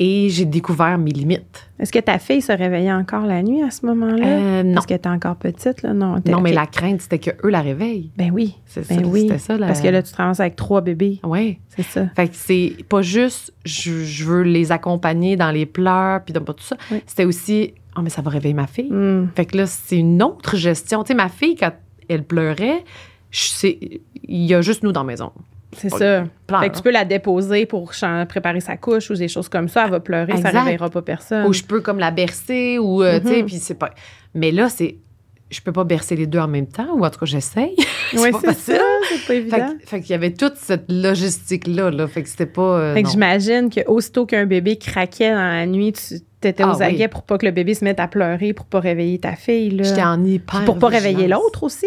et 0.00 0.28
j'ai 0.30 0.44
découvert 0.44 0.96
mes 0.96 1.10
limites. 1.10 1.68
Est-ce 1.80 1.90
que 1.90 1.98
ta 1.98 2.18
fille 2.18 2.40
se 2.40 2.52
réveillait 2.52 2.92
encore 2.92 3.26
la 3.26 3.42
nuit 3.42 3.62
à 3.62 3.70
ce 3.70 3.84
moment-là? 3.86 4.26
Euh, 4.26 4.62
non. 4.62 4.74
Parce 4.74 4.86
qu'elle 4.86 4.98
était 4.98 5.08
encore 5.08 5.36
petite, 5.36 5.82
là? 5.82 5.92
Non, 5.92 6.16
Non, 6.24 6.40
mais 6.40 6.52
la 6.52 6.66
crainte, 6.66 7.00
c'était 7.00 7.18
que 7.18 7.30
eux 7.44 7.50
la 7.50 7.62
réveillent. 7.62 8.10
Ben 8.16 8.30
oui. 8.32 8.56
C'est 8.66 8.88
Ben 8.88 9.00
ça, 9.00 9.06
oui. 9.06 9.22
c'était 9.22 9.38
ça. 9.38 9.56
La... 9.56 9.66
Parce 9.66 9.80
que 9.80 9.88
là, 9.88 10.02
tu 10.02 10.12
te 10.12 10.16
ramasses 10.16 10.40
avec 10.40 10.54
trois 10.54 10.82
bébés. 10.82 11.20
Ouais. 11.24 11.58
C'est 11.68 11.82
ça. 11.82 12.06
Fait 12.14 12.28
que 12.28 12.34
c'est 12.36 12.76
pas 12.88 13.02
juste 13.02 13.52
je, 13.64 14.04
je 14.04 14.24
veux 14.24 14.42
les 14.42 14.70
accompagner 14.70 15.36
dans 15.36 15.50
les 15.50 15.66
pleurs 15.66 16.22
puis 16.22 16.32
dans 16.32 16.40
tout 16.40 16.54
ça. 16.60 16.76
Oui. 16.92 17.02
C'était 17.06 17.24
aussi 17.24 17.74
oh 17.96 18.00
mais 18.02 18.10
ça 18.10 18.22
va 18.22 18.30
réveiller 18.30 18.54
ma 18.54 18.66
fille. 18.66 18.90
Hmm. 18.90 19.28
Fait 19.34 19.46
que 19.46 19.56
là 19.56 19.66
c'est 19.66 19.98
une 19.98 20.22
autre 20.22 20.56
gestion. 20.56 21.02
Tu 21.02 21.08
sais 21.08 21.14
ma 21.14 21.28
fille 21.28 21.56
quand 21.56 21.72
elle 22.08 22.24
pleurait, 22.24 22.84
il 23.62 24.00
y 24.44 24.54
a 24.54 24.60
juste 24.62 24.82
nous 24.82 24.92
dans 24.92 25.00
la 25.02 25.06
maison. 25.06 25.32
C'est 25.76 25.90
ça. 25.90 26.24
pleure. 26.46 26.60
Fait 26.62 26.70
que 26.70 26.76
tu 26.76 26.82
peux 26.82 26.90
la 26.90 27.04
déposer 27.04 27.66
pour 27.66 27.92
préparer 28.28 28.60
sa 28.60 28.78
couche 28.78 29.10
ou 29.10 29.14
des 29.14 29.28
choses 29.28 29.50
comme 29.50 29.68
ça. 29.68 29.84
Elle 29.84 29.90
va 29.90 30.00
pleurer, 30.00 30.32
ça 30.32 30.38
Exact. 30.38 30.58
réveillera 30.60 30.88
pas 30.88 31.02
personne. 31.02 31.46
Ou 31.46 31.52
je 31.52 31.62
peux 31.62 31.80
comme 31.82 31.98
la 31.98 32.10
bercer 32.10 32.78
ou 32.78 33.02
euh, 33.02 33.20
tu 33.20 33.28
sais 33.28 33.40
Mhm. 33.42 33.46
puis 33.46 33.56
c'est 33.56 33.74
pas 33.74 33.90
mais 34.34 34.50
là 34.50 34.68
c'est 34.70 34.96
je 35.50 35.60
peux 35.62 35.72
pas 35.72 35.84
bercer 35.84 36.14
les 36.16 36.26
deux 36.26 36.38
en 36.38 36.48
même 36.48 36.66
temps 36.66 36.88
ou 36.94 37.04
en 37.04 37.10
tout 37.10 37.20
cas 37.20 37.26
j'essaye. 37.26 37.76
Oui, 38.14 38.30
c'est 38.40 38.56
ça. 38.58 38.78
C'est 39.10 39.26
pas 39.26 39.34
évident. 39.34 39.74
fait 39.84 40.00
qu'il 40.00 40.10
y 40.10 40.14
avait 40.14 40.32
toute 40.32 40.56
cette 40.56 40.90
logistique 40.90 41.66
là 41.66 41.90
fait 42.08 42.22
que 42.22 42.28
c'était 42.30 42.46
pas 42.46 42.62
euh, 42.78 42.94
Fait 42.94 43.02
que 43.02 43.10
j'imagine 43.10 43.68
que 43.68 43.80
aussitôt 43.86 44.24
qu'un 44.24 44.46
bébé 44.46 44.78
craquait 44.78 45.30
dans 45.32 45.36
la 45.36 45.66
nuit, 45.66 45.92
tu 45.92 46.20
étais 46.46 46.62
Ah 46.62 46.72
aux 46.72 46.76
oui. 46.76 46.84
aguets 46.84 47.08
pour 47.08 47.22
pas 47.22 47.36
que 47.38 47.46
le 47.46 47.52
bébé 47.52 47.74
se 47.74 47.84
mette 47.84 47.98
à 47.98 48.06
pleurer, 48.06 48.52
pour 48.52 48.66
pas 48.66 48.78
réveiller 48.80 49.18
ta 49.18 49.34
fille. 49.34 49.70
là. 49.70 49.82
J'étais 49.82 50.02
en 50.04 50.22
hyper 50.24 50.58
Puis 50.58 50.64
pour 50.66 50.78
pas 50.78 50.88
réveiller 50.88 51.26
l'autre 51.26 51.64
aussi? 51.64 51.86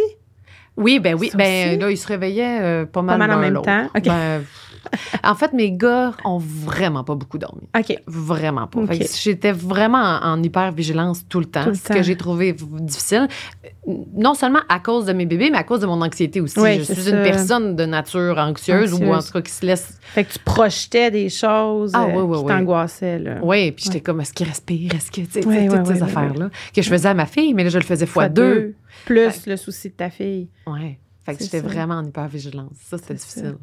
Oui, 0.77 0.99
ben 0.99 1.15
oui. 1.19 1.29
Ça 1.29 1.37
Ben 1.37 1.69
aussi? 1.69 1.77
là, 1.79 1.91
ils 1.91 1.97
se 1.97 2.07
réveillaient 2.07 2.59
euh, 2.61 2.85
pas 2.85 3.01
mal, 3.01 3.17
mal 3.19 3.31
en 3.31 3.37
même 3.39 3.61
temps? 3.61 3.87
Ben, 4.03 4.41
en 5.23 5.35
fait, 5.35 5.53
mes 5.53 5.71
gars 5.71 6.13
ont 6.25 6.37
vraiment 6.39 7.03
pas 7.03 7.15
beaucoup 7.15 7.37
dormi. 7.37 7.67
OK. 7.77 7.95
Vraiment 8.07 8.67
pas. 8.67 8.79
OK. 8.81 8.87
Fait 8.87 8.99
que 8.99 9.05
J'étais 9.21 9.51
vraiment 9.51 9.97
en, 9.97 10.33
en 10.39 10.43
hyper-vigilance 10.43 11.27
tout 11.29 11.39
le 11.39 11.45
temps. 11.45 11.63
Tout 11.63 11.69
le 11.69 11.75
ce 11.75 11.83
temps. 11.87 11.93
que 11.95 12.03
j'ai 12.03 12.15
trouvé 12.15 12.53
difficile. 12.53 13.27
Non 14.15 14.33
seulement 14.33 14.61
à 14.69 14.79
cause 14.79 15.05
de 15.05 15.13
mes 15.13 15.25
bébés, 15.25 15.49
mais 15.51 15.57
à 15.57 15.63
cause 15.63 15.79
de 15.81 15.85
mon 15.87 16.01
anxiété 16.01 16.39
aussi. 16.41 16.59
Oui, 16.59 16.79
je 16.79 16.93
suis 16.93 17.01
ça. 17.03 17.09
une 17.09 17.23
personne 17.23 17.75
de 17.75 17.85
nature 17.85 18.37
anxieuse, 18.37 18.93
ou 18.93 19.11
en 19.11 19.21
tout 19.21 19.31
cas 19.33 19.41
qui 19.41 19.51
se 19.51 19.65
laisse. 19.65 19.97
Fait 20.01 20.23
que 20.23 20.33
tu 20.33 20.39
projetais 20.39 21.09
des 21.11 21.29
choses 21.29 21.91
Ah, 21.93 22.03
euh, 22.05 22.13
oui, 22.15 22.21
oui, 22.23 22.37
qui 22.37 22.43
oui. 22.43 22.47
t'angoissaient. 22.49 23.19
là. 23.19 23.39
Oui, 23.41 23.71
puis 23.71 23.85
j'étais 23.85 24.01
comme, 24.01 24.21
est-ce 24.21 24.33
qu'il 24.33 24.47
respire? 24.47 24.93
Est-ce 24.95 25.09
que. 25.11 25.21
Tu 25.21 25.41
sais, 25.41 25.67
toutes 25.67 25.87
ces 25.87 26.03
affaires-là. 26.03 26.49
Que 26.75 26.81
je 26.81 26.89
faisais 26.89 27.09
à 27.09 27.13
ma 27.13 27.25
fille, 27.25 27.53
mais 27.53 27.63
là, 27.63 27.69
je 27.69 27.77
le 27.77 27.83
faisais 27.83 28.05
fois, 28.05 28.29
deux. 28.29 28.75
Plus 29.05 29.47
le 29.47 29.57
souci 29.57 29.89
de 29.89 29.93
ta 29.95 30.09
fille. 30.09 30.49
Ouais. 30.67 30.99
Fait 31.25 31.35
que 31.35 31.43
j'étais 31.43 31.59
vraiment 31.59 31.95
en 31.95 32.03
hyper-vigilance. 32.05 32.73
Ça, 32.89 32.97
c'était 32.97 33.15
C'est 33.17 33.41
difficile. 33.41 33.55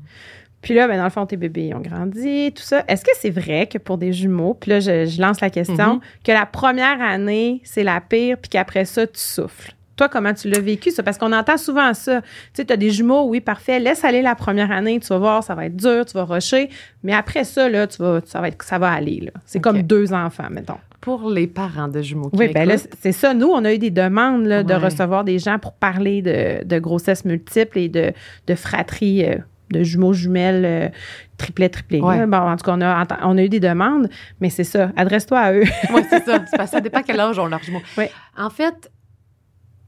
Puis 0.68 0.74
là, 0.74 0.86
ben, 0.86 0.98
dans 0.98 1.04
le 1.04 1.08
fond, 1.10 1.24
tes 1.24 1.38
bébés 1.38 1.72
ont 1.72 1.80
grandi, 1.80 2.52
tout 2.54 2.62
ça. 2.62 2.84
Est-ce 2.88 3.02
que 3.02 3.12
c'est 3.18 3.30
vrai 3.30 3.66
que 3.72 3.78
pour 3.78 3.96
des 3.96 4.12
jumeaux, 4.12 4.52
puis 4.52 4.70
là, 4.70 4.80
je, 4.80 5.06
je 5.06 5.18
lance 5.18 5.40
la 5.40 5.48
question, 5.48 5.94
Mhm. 5.94 6.00
que 6.24 6.30
la 6.32 6.44
première 6.44 7.00
année, 7.00 7.62
c'est 7.64 7.84
la 7.84 8.02
pire, 8.02 8.36
puis 8.36 8.50
qu'après 8.50 8.84
ça, 8.84 9.06
tu 9.06 9.18
souffles? 9.18 9.72
Toi, 9.96 10.10
comment 10.10 10.34
tu 10.34 10.46
l'as 10.50 10.60
vécu, 10.60 10.90
ça? 10.90 11.02
Parce 11.02 11.16
qu'on 11.16 11.32
entend 11.32 11.56
souvent 11.56 11.94
ça. 11.94 12.20
Tu 12.20 12.28
sais, 12.52 12.64
tu 12.66 12.72
as 12.74 12.76
des 12.76 12.90
jumeaux, 12.90 13.24
oui, 13.28 13.40
parfait, 13.40 13.80
laisse 13.80 14.04
aller 14.04 14.20
la 14.20 14.34
première 14.34 14.70
année, 14.70 15.00
tu 15.00 15.06
vas 15.08 15.16
voir, 15.18 15.42
ça 15.42 15.54
va 15.54 15.64
être 15.64 15.74
dur, 15.76 16.04
tu 16.04 16.12
vas 16.12 16.24
rusher. 16.24 16.68
Mais 17.02 17.14
après 17.14 17.44
ça, 17.44 17.66
là, 17.70 17.86
tu 17.86 18.02
vas, 18.02 18.20
ça, 18.26 18.42
va 18.42 18.48
être, 18.48 18.62
ça 18.62 18.78
va 18.78 18.92
aller. 18.92 19.20
là. 19.24 19.30
C'est 19.46 19.60
comme 19.60 19.82
deux 19.82 20.12
enfants, 20.12 20.48
mettons. 20.50 20.76
Pour 21.00 21.30
les 21.30 21.46
parents 21.46 21.88
de 21.88 22.02
jumeaux 22.02 22.28
qui 22.28 22.36
Oui, 22.36 22.48
ben 22.52 22.68
là, 22.68 22.74
c'est 23.00 23.12
ça. 23.12 23.32
Nous, 23.32 23.46
on 23.48 23.64
a 23.64 23.72
eu 23.72 23.78
des 23.78 23.90
demandes 23.90 24.44
là, 24.44 24.62
de 24.64 24.74
recevoir 24.74 25.24
des 25.24 25.38
gens 25.38 25.58
pour 25.58 25.72
parler 25.72 26.20
de, 26.20 26.62
de 26.64 26.78
grossesse 26.78 27.24
multiple 27.24 27.78
et 27.78 27.88
de, 27.88 28.12
de 28.46 28.54
fratrie 28.54 29.24
euh, 29.24 29.36
de 29.70 29.82
jumeaux, 29.82 30.12
jumelles, 30.12 30.64
euh, 30.64 30.88
triplets, 31.36 31.68
triplés. 31.68 32.00
Ouais. 32.00 32.26
Bon, 32.26 32.36
en 32.38 32.56
tout 32.56 32.64
cas, 32.64 32.74
on 32.76 32.80
a, 32.80 33.06
on 33.24 33.36
a 33.38 33.42
eu 33.42 33.48
des 33.48 33.60
demandes, 33.60 34.08
mais 34.40 34.50
c'est 34.50 34.64
ça. 34.64 34.90
Adresse-toi 34.96 35.38
à 35.38 35.52
eux. 35.52 35.64
Oui, 35.92 36.02
c'est 36.10 36.24
ça. 36.24 36.44
C'est 36.50 36.56
parce 36.56 36.70
que 36.70 36.76
ça 36.76 36.80
dépend 36.80 37.02
quel 37.02 37.18
âge 37.20 37.38
ont 37.38 37.46
leurs 37.46 37.62
jumeaux. 37.62 37.82
Ouais. 37.96 38.10
En 38.36 38.50
fait, 38.50 38.90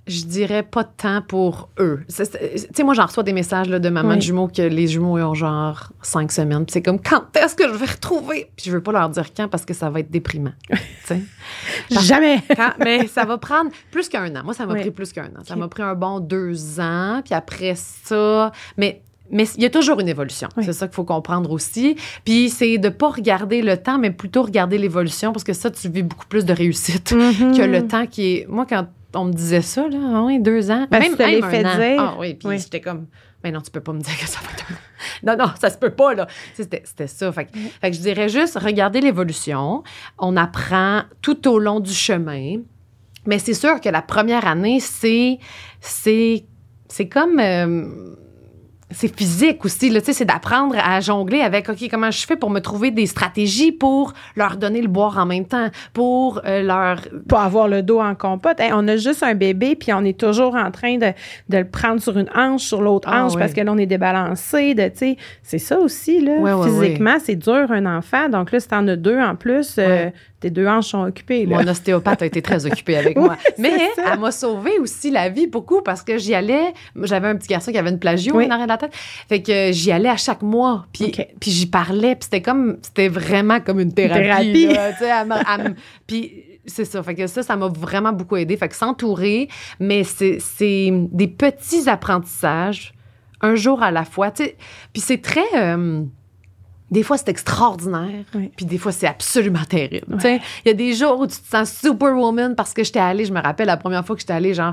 je 0.07 0.25
dirais 0.25 0.63
pas 0.65 0.83
de 0.83 0.89
temps 0.97 1.23
pour 1.23 1.69
eux. 1.79 2.01
Tu 2.09 2.15
sais, 2.25 2.83
moi, 2.83 2.95
j'en 2.95 3.07
reçois 3.07 3.23
des 3.23 3.33
messages 3.35 3.69
là, 3.69 3.79
de 3.79 3.89
maman 3.91 4.09
Oui. 4.11 4.17
de 4.17 4.23
jumeaux 4.23 4.49
que 4.49 4.63
les 4.63 4.89
jumeaux 4.89 5.19
ont 5.19 5.35
genre 5.35 5.93
cinq 6.03 6.33
semaines. 6.33 6.65
C'est 6.69 6.83
comme, 6.83 7.01
quand 7.01 7.37
est-ce 7.37 7.55
que 7.55 7.69
je 7.69 7.75
vais 7.75 7.87
retrouver? 7.87 8.51
Puis 8.57 8.67
je 8.67 8.73
veux 8.73 8.83
pas 8.83 8.91
leur 8.93 9.09
dire 9.11 9.33
quand 9.35 9.47
parce 9.49 9.65
que 9.65 9.75
ça 9.75 9.89
va 9.91 10.01
être 10.01 10.11
déprimant. 10.11 10.53
Jamais. 11.91 12.41
Quand- 12.57 12.73
mais 12.79 13.07
ça 13.07 13.25
va 13.25 13.39
prendre 13.39 13.71
plus 13.91 14.09
qu'un 14.09 14.35
an. 14.37 14.43
Moi, 14.45 14.55
ça 14.55 14.67
m'a 14.67 14.75
Oui. 14.75 14.81
pris 14.81 14.91
plus 14.91 15.13
qu'un 15.13 15.27
an. 15.27 15.45
Ça 15.45 15.55
m'a 15.57 15.69
pris 15.69 15.83
un 15.83 15.95
bon 15.95 16.19
deux 16.21 16.81
ans. 16.81 17.21
Puis 17.25 17.35
après 17.35 17.75
ça, 17.77 18.53
mais 18.77 19.03
mais 19.31 19.45
il 19.57 19.63
y 19.63 19.67
a 19.67 19.71
toujours 19.71 20.01
une 20.01 20.09
évolution. 20.09 20.49
Oui. 20.57 20.65
C'est 20.65 20.73
ça 20.73 20.87
qu'il 20.87 20.95
faut 20.95 21.05
comprendre 21.05 21.51
aussi. 21.51 21.97
Puis 22.25 22.49
c'est 22.51 22.79
de 22.79 22.89
pas 22.89 23.09
regarder 23.11 23.63
le 23.63 23.77
temps, 23.77 23.99
mais 23.99 24.11
plutôt 24.11 24.43
regarder 24.43 24.79
l'évolution 24.79 25.33
parce 25.33 25.45
que 25.45 25.53
ça, 25.53 25.71
tu 25.71 25.89
vis 25.89 26.03
beaucoup 26.03 26.27
plus 26.27 26.45
de 26.45 26.53
réussite 26.53 27.13
Mhm. 27.13 27.57
que 27.57 27.63
le 27.63 27.87
temps 27.87 28.07
qui 28.07 28.37
est. 28.37 28.47
Moi, 28.49 28.67
quand 28.69 28.87
on 29.15 29.25
me 29.25 29.33
disait 29.33 29.63
ça, 29.63 29.89
là, 29.89 30.23
oui, 30.25 30.39
deux 30.41 30.71
ans, 30.71 30.87
Parce 30.91 31.03
même, 31.09 31.17
l'as 31.19 31.27
même 31.27 31.51
fait 31.51 31.65
un 31.65 31.73
an. 31.73 31.77
dire. 31.79 31.97
Ah 32.01 32.17
oui, 32.19 32.35
puis 32.35 32.49
Oui. 32.49 32.59
j'étais 32.59 32.81
comme, 32.81 33.07
mais 33.43 33.51
non, 33.51 33.61
tu 33.61 33.71
peux 33.71 33.81
pas 33.81 33.93
me 33.93 34.01
dire 34.01 34.17
que 34.19 34.27
ça 34.29 34.39
va 34.41 34.51
être 34.53 34.67
un. 34.71 34.75
Non, 35.27 35.37
non, 35.37 35.51
ça 35.61 35.71
se 35.71 35.79
peut 35.79 35.91
pas, 35.91 36.15
là. 36.15 36.27
C'était 36.55 36.83
ça. 37.07 37.33
Fait, 37.33 37.47
que- 37.47 37.59
fait 37.59 37.91
que 37.91 37.97
je 37.97 38.01
dirais 38.03 38.29
juste, 38.29 38.59
regarder 38.59 39.01
l'évolution. 39.01 39.83
On 40.19 40.37
apprend 40.37 41.03
tout 41.23 41.49
au 41.49 41.59
long 41.59 41.81
du 41.81 41.93
chemin. 41.93 42.57
Mais 43.27 43.39
c'est 43.39 43.55
sûr 43.55 43.81
que 43.81 43.89
la 43.89 44.03
première 44.03 44.47
année, 44.47 44.79
c'est. 44.81 45.39
C'est 45.81 46.45
c'est 46.89 47.09
comme. 47.09 47.39
euh, 47.39 48.15
c'est 48.91 49.15
physique 49.15 49.65
aussi, 49.65 49.91
là, 49.91 50.01
tu 50.01 50.07
sais, 50.07 50.13
c'est 50.13 50.25
d'apprendre 50.25 50.77
à 50.79 51.01
jongler 51.01 51.41
avec, 51.41 51.69
OK, 51.69 51.79
comment 51.91 52.11
je 52.11 52.27
fais 52.27 52.37
pour 52.37 52.51
me 52.51 52.61
trouver 52.61 52.91
des 52.91 53.07
stratégies 53.07 53.73
pour 53.73 54.13
leur 54.37 54.57
donner 54.57 54.83
le 54.83 54.89
boire 54.89 55.19
en 55.19 55.27
même 55.27 55.47
temps, 55.47 55.69
pour 55.93 56.41
euh, 56.45 56.63
leur... 56.63 57.01
Pas 57.29 57.45
avoir 57.45 57.69
le 57.69 57.83
dos 57.83 58.01
en 58.01 58.15
compote. 58.15 58.59
Hey, 58.59 58.73
on 58.75 58.87
a 58.89 58.97
juste 58.97 59.23
un 59.23 59.35
bébé, 59.35 59.77
puis 59.77 59.93
on 59.93 60.05
est 60.05 60.19
toujours 60.19 60.55
en 60.55 60.71
train 60.71 60.97
de, 60.97 61.13
de 61.49 61.59
le 61.59 61.69
prendre 61.69 62.01
sur 62.01 62.19
une 62.19 62.31
hanche, 62.35 62.63
sur 62.63 62.83
l'autre 62.83 63.09
Ah, 63.11 63.25
hanche, 63.25 63.37
parce 63.37 63.53
que 63.53 63.61
là, 63.61 63.73
on 63.73 63.79
est 63.79 63.87
débalancé. 63.87 64.75
De, 64.75 64.89
tu 64.89 64.97
sais, 64.97 65.17
c'est 65.43 65.59
ça 65.59 65.79
aussi, 65.79 66.21
là. 66.21 66.39
Ouais, 66.39 66.53
ouais, 66.53 66.69
Physiquement, 66.69 67.17
c'est 67.23 67.37
dur, 67.37 67.71
un 67.71 67.87
enfant. 67.87 68.29
Donc 68.29 68.51
là, 68.53 68.61
si 68.61 68.69
t'en 68.69 68.87
as 68.89 68.97
deux 68.97 69.19
en 69.19 69.37
plus, 69.37 69.77
euh. 69.79 70.11
Tes 70.41 70.51
deux 70.51 70.67
hanches 70.67 70.89
sont 70.89 71.03
occupées, 71.05 71.45
là. 71.47 71.63
Mon 71.63 71.69
ostéopathe 71.71 72.23
a 72.23 72.27
été 72.27 72.41
très 72.43 72.65
occupée 72.67 72.97
avec 72.97 73.17
moi. 73.19 73.37
Mais 73.59 73.91
ça. 73.95 74.15
elle 74.15 74.19
m'a 74.21 74.33
sauvé 74.33 74.79
aussi 74.79 75.11
la 75.11 75.29
vie 75.29 75.47
beaucoup 75.47 75.83
parce 75.83 76.03
que 76.03 76.17
j'y 76.19 76.35
allais. 76.35 76.73
J'avais 77.03 77.29
un 77.29 77.37
petit 77.37 77.49
garçon 77.49 77.71
qui 77.73 77.79
avait 77.79 77.91
une 77.91 77.99
plagio 77.99 78.35
Oui. 78.37 78.47
en 78.47 78.51
arrière 78.51 78.67
de 78.67 78.73
la 78.73 78.79
tête. 78.79 78.93
Fait 79.29 79.43
que 79.43 79.71
j'y 79.73 79.93
allais 79.93 80.09
à 80.09 80.17
chaque 80.17 80.43
mois. 80.43 80.87
Puis, 80.93 81.13
puis 81.41 81.51
j'y 81.51 81.67
parlais. 81.67 82.15
Puis 82.17 82.25
c'était 82.25 82.43
comme, 82.43 82.79
c'était 82.83 83.09
vraiment 83.09 83.61
comme 83.61 83.81
une 83.81 83.93
thérapie. 83.93 84.69
Puis 86.07 86.45
c'est 86.67 86.85
ça. 86.85 87.03
Fait 87.03 87.15
que 87.15 87.27
ça, 87.27 87.43
ça 87.43 87.57
m'a 87.57 87.69
vraiment 87.69 88.13
beaucoup 88.13 88.37
aidé. 88.37 88.57
Fait 88.57 88.69
que 88.69 88.75
s'entourer, 88.77 89.49
mais 89.79 90.05
c'est 90.05 90.39
des 91.13 91.29
petits 91.29 91.89
apprentissages, 91.89 92.93
un 93.41 93.55
jour 93.55 93.83
à 93.83 93.91
la 93.91 94.05
fois. 94.05 94.31
Puis 94.31 95.03
c'est 95.03 95.21
très. 95.23 95.45
euh, 95.57 96.03
des 96.91 97.03
fois, 97.03 97.17
c'est 97.19 97.29
extraordinaire, 97.29 98.25
Oui. 98.35 98.51
puis 98.57 98.67
des 98.67 98.79
fois, 98.79 98.91
c'est 98.93 99.07
absolument 99.07 99.65
terrible. 99.69 100.19
Il 100.25 100.41
y 100.67 100.71
a 100.71 100.75
des 100.75 100.93
jours 100.95 101.21
où 101.21 101.27
tu 101.27 101.37
te 101.39 101.47
sens 101.49 101.73
superwoman 101.73 102.55
parce 102.57 102.73
que 102.75 102.83
j'étais 102.83 102.99
allée, 102.99 103.25
je 103.25 103.33
me 103.33 103.41
rappelle 103.41 103.67
la 103.69 103.77
première 103.77 104.05
fois 104.05 104.17
que 104.17 104.21
j'étais 104.23 104.33
allée, 104.33 104.55
genre, 104.55 104.73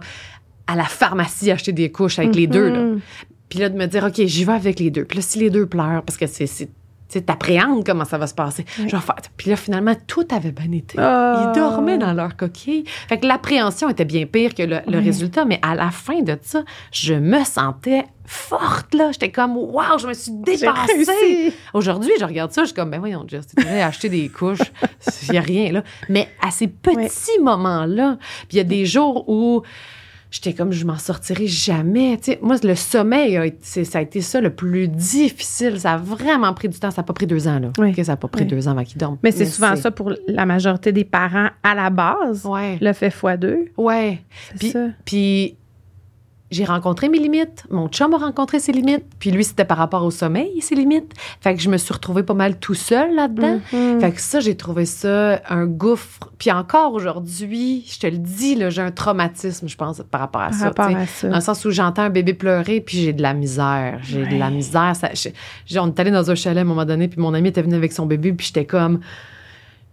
à 0.66 0.76
la 0.76 0.84
pharmacie 0.86 1.52
acheter 1.52 1.72
des 1.74 1.92
couches 1.92 2.20
avec 2.20 2.36
les 2.36 2.48
deux. 2.48 2.70
Là. 2.70 2.80
Mhm. 2.80 3.00
Puis 3.50 3.60
là, 3.60 3.70
de 3.70 3.78
me 3.78 3.86
dire, 3.86 4.04
OK, 4.04 4.16
j'y 4.26 4.44
vais 4.44 4.54
avec 4.54 4.80
les 4.80 4.90
deux. 4.92 5.06
Puis 5.06 5.18
là, 5.18 5.22
si 5.22 5.40
les 5.40 5.50
deux 5.50 5.66
pleurent, 5.68 6.04
parce 6.04 6.18
que 6.18 6.28
c'est. 6.28 6.70
Tu 7.10 7.14
sais, 7.20 7.22
t'appréhendes 7.22 7.86
comment 7.86 8.04
ça 8.06 8.18
va 8.18 8.28
se 8.28 8.34
passer. 8.34 8.64
Faire. 8.66 9.16
Puis 9.38 9.50
là, 9.50 9.56
finalement, 9.56 9.94
tout 10.08 10.28
avait 10.30 10.52
bien 10.52 10.72
été. 10.74 10.98
Ah. 11.00 11.52
Ils 11.54 11.58
dormaient 11.60 11.98
dans 11.98 12.14
leur 12.14 12.36
coquille. 12.36 12.84
Fait 13.08 13.18
que 13.18 13.26
l'appréhension 13.26 13.90
était 13.90 14.04
bien 14.06 14.26
pire 14.26 14.54
que 14.54 14.64
le, 14.64 14.80
le 14.88 14.98
Oui. 15.00 15.06
résultat. 15.06 15.46
Mais 15.46 15.60
à 15.62 15.74
la 15.76 15.90
fin 15.92 16.22
de 16.22 16.38
ça, 16.42 16.64
je 16.92 17.14
me 17.14 17.44
sentais 17.46 18.06
forte, 18.26 18.94
là. 18.94 19.12
J'étais 19.14 19.32
comme, 19.32 19.56
wow, 19.56 19.98
je 20.00 20.08
me 20.08 20.14
suis 20.14 20.32
dépassée. 20.34 21.54
Aujourd'hui, 21.74 22.12
je 22.20 22.26
regarde 22.26 22.52
ça, 22.52 22.64
je 22.64 22.68
suis 22.68 22.76
comme, 22.76 22.92
ben 22.92 23.00
voyons, 23.00 23.24
Jess, 23.28 23.48
t'es 23.48 23.66
allé 23.66 23.80
acheter 23.82 24.10
des 24.10 24.28
couches, 24.28 24.60
il 25.28 25.32
n'y 25.32 25.38
a 25.38 25.42
rien, 25.42 25.72
là. 25.72 25.84
Mais 26.10 26.28
à 26.46 26.52
ces 26.52 26.68
petits 26.68 27.40
moments-là, 27.42 28.18
puis 28.20 28.48
il 28.54 28.58
y 28.58 28.60
a 28.60 28.66
des 28.66 28.86
jours 28.86 29.30
où 29.30 29.62
j'étais 30.42 30.54
comme, 30.54 30.72
je 30.72 30.86
m'en 30.86 30.98
sortirai 30.98 31.48
jamais. 31.48 32.20
Moi, 32.42 32.56
le 32.64 32.76
sommeil, 32.76 33.38
a 33.38 33.46
été- 33.46 33.84
ça 33.86 34.00
a 34.00 34.02
été 34.02 34.22
ça 34.22 34.40
le 34.42 34.50
plus 34.54 34.88
difficile. 34.88 35.80
Ça 35.80 35.94
a 35.94 35.98
vraiment 35.98 36.54
pris 36.54 36.70
du 36.70 36.80
temps. 36.80 36.92
Ça 36.92 37.02
n'a 37.02 37.06
pas 37.06 37.14
pris 37.14 37.28
deux 37.28 37.48
ans, 37.48 37.60
là. 37.60 37.72
Oui. 37.78 37.94
Ça 38.04 38.14
n'a 38.14 38.18
pas 38.18 38.28
pris 38.28 38.42
Oui. 38.44 38.48
deux 38.48 38.68
ans 38.68 38.72
avant 38.72 38.84
qu'ils 38.84 38.98
dorment. 38.98 39.18
Mais 39.24 39.32
c'est 39.32 39.46
souvent 39.46 39.76
ça 39.76 39.92
pour 39.92 40.12
la 40.28 40.46
majorité 40.46 40.92
des 40.92 41.04
parents 41.06 41.50
à 41.64 41.76
la 41.76 41.90
base. 41.90 42.46
Ouais. 42.46 42.78
Le 42.82 42.94
fait 42.94 43.10
fois 43.12 43.38
deux. 43.38 43.66
Ouais. 43.78 44.20
C'est 44.52 44.58
Puis, 44.60 44.70
ça. 44.72 44.86
puis 45.06 45.58
j'ai 46.52 46.64
rencontré 46.66 47.10
mes 47.10 47.20
limites. 47.20 47.66
Mon 47.70 47.90
chum 47.90 48.14
a 48.14 48.18
rencontré 48.18 48.60
ses 48.60 48.72
limites. 48.72 49.04
Puis 49.20 49.32
lui, 49.32 49.44
c'était 49.44 49.66
par 49.66 49.78
rapport 49.78 50.04
au 50.06 50.12
sommeil, 50.12 50.62
ses 50.62 50.76
limites. 50.76 51.12
Fait 51.42 51.54
que 51.56 51.62
je 51.62 51.70
me 51.70 51.78
suis 51.78 51.94
retrouvée 51.94 52.24
pas 52.24 52.34
mal 52.34 52.58
tout 52.58 52.74
seul 52.74 53.14
là-dedans. 53.16 53.60
Mhm. 53.74 54.00
Fait 54.00 54.12
que 54.12 54.22
ça, 54.22 54.40
j'ai 54.40 54.56
trouvé 54.56 54.86
ça 54.86 55.42
un 55.50 55.66
gouffre. 55.66 56.20
Puis 56.38 56.52
encore 56.52 56.94
aujourd'hui, 56.94 57.84
je 57.92 58.00
te 58.00 58.08
le 58.08 58.18
dis, 58.18 58.58
j'ai 58.70 58.82
un 58.82 58.92
traumatisme, 58.92 59.68
je 59.68 59.76
pense, 59.76 60.02
par 60.10 60.22
rapport 60.22 60.42
à 60.42 60.48
Par 60.50 60.54
ça. 60.60 60.66
rapport 60.66 60.86
à 60.88 61.06
ça. 61.06 61.28
Dans 61.30 61.36
le 61.36 61.42
sens 61.42 61.66
où 61.66 61.72
j'entends 61.72 62.04
un 62.04 62.10
bébé 62.10 62.34
pleurer, 62.34 62.80
puis 62.82 62.98
j'ai 62.98 63.14
de 63.14 63.22
la 63.22 63.34
misère. 63.34 64.00
J'ai 64.04 64.26
de 64.26 64.38
la 64.38 64.50
misère. 64.50 64.96
Ça, 64.96 65.10
je- 65.14 65.30
je- 65.66 65.80
on 65.80 65.88
est 65.88 66.00
allé 66.00 66.12
dans 66.12 66.32
un 66.32 66.36
chalet 66.36 66.60
à 66.60 66.62
un 66.62 66.64
moment 66.64 66.86
donné, 66.86 67.08
puis 67.08 67.20
mon 67.20 67.34
ami 67.34 67.50
était 67.50 67.62
venu 67.62 67.76
avec 67.76 67.92
son 67.92 68.06
bébé, 68.06 68.32
puis 68.34 68.48
j'étais 68.48 68.66
comme... 68.66 69.00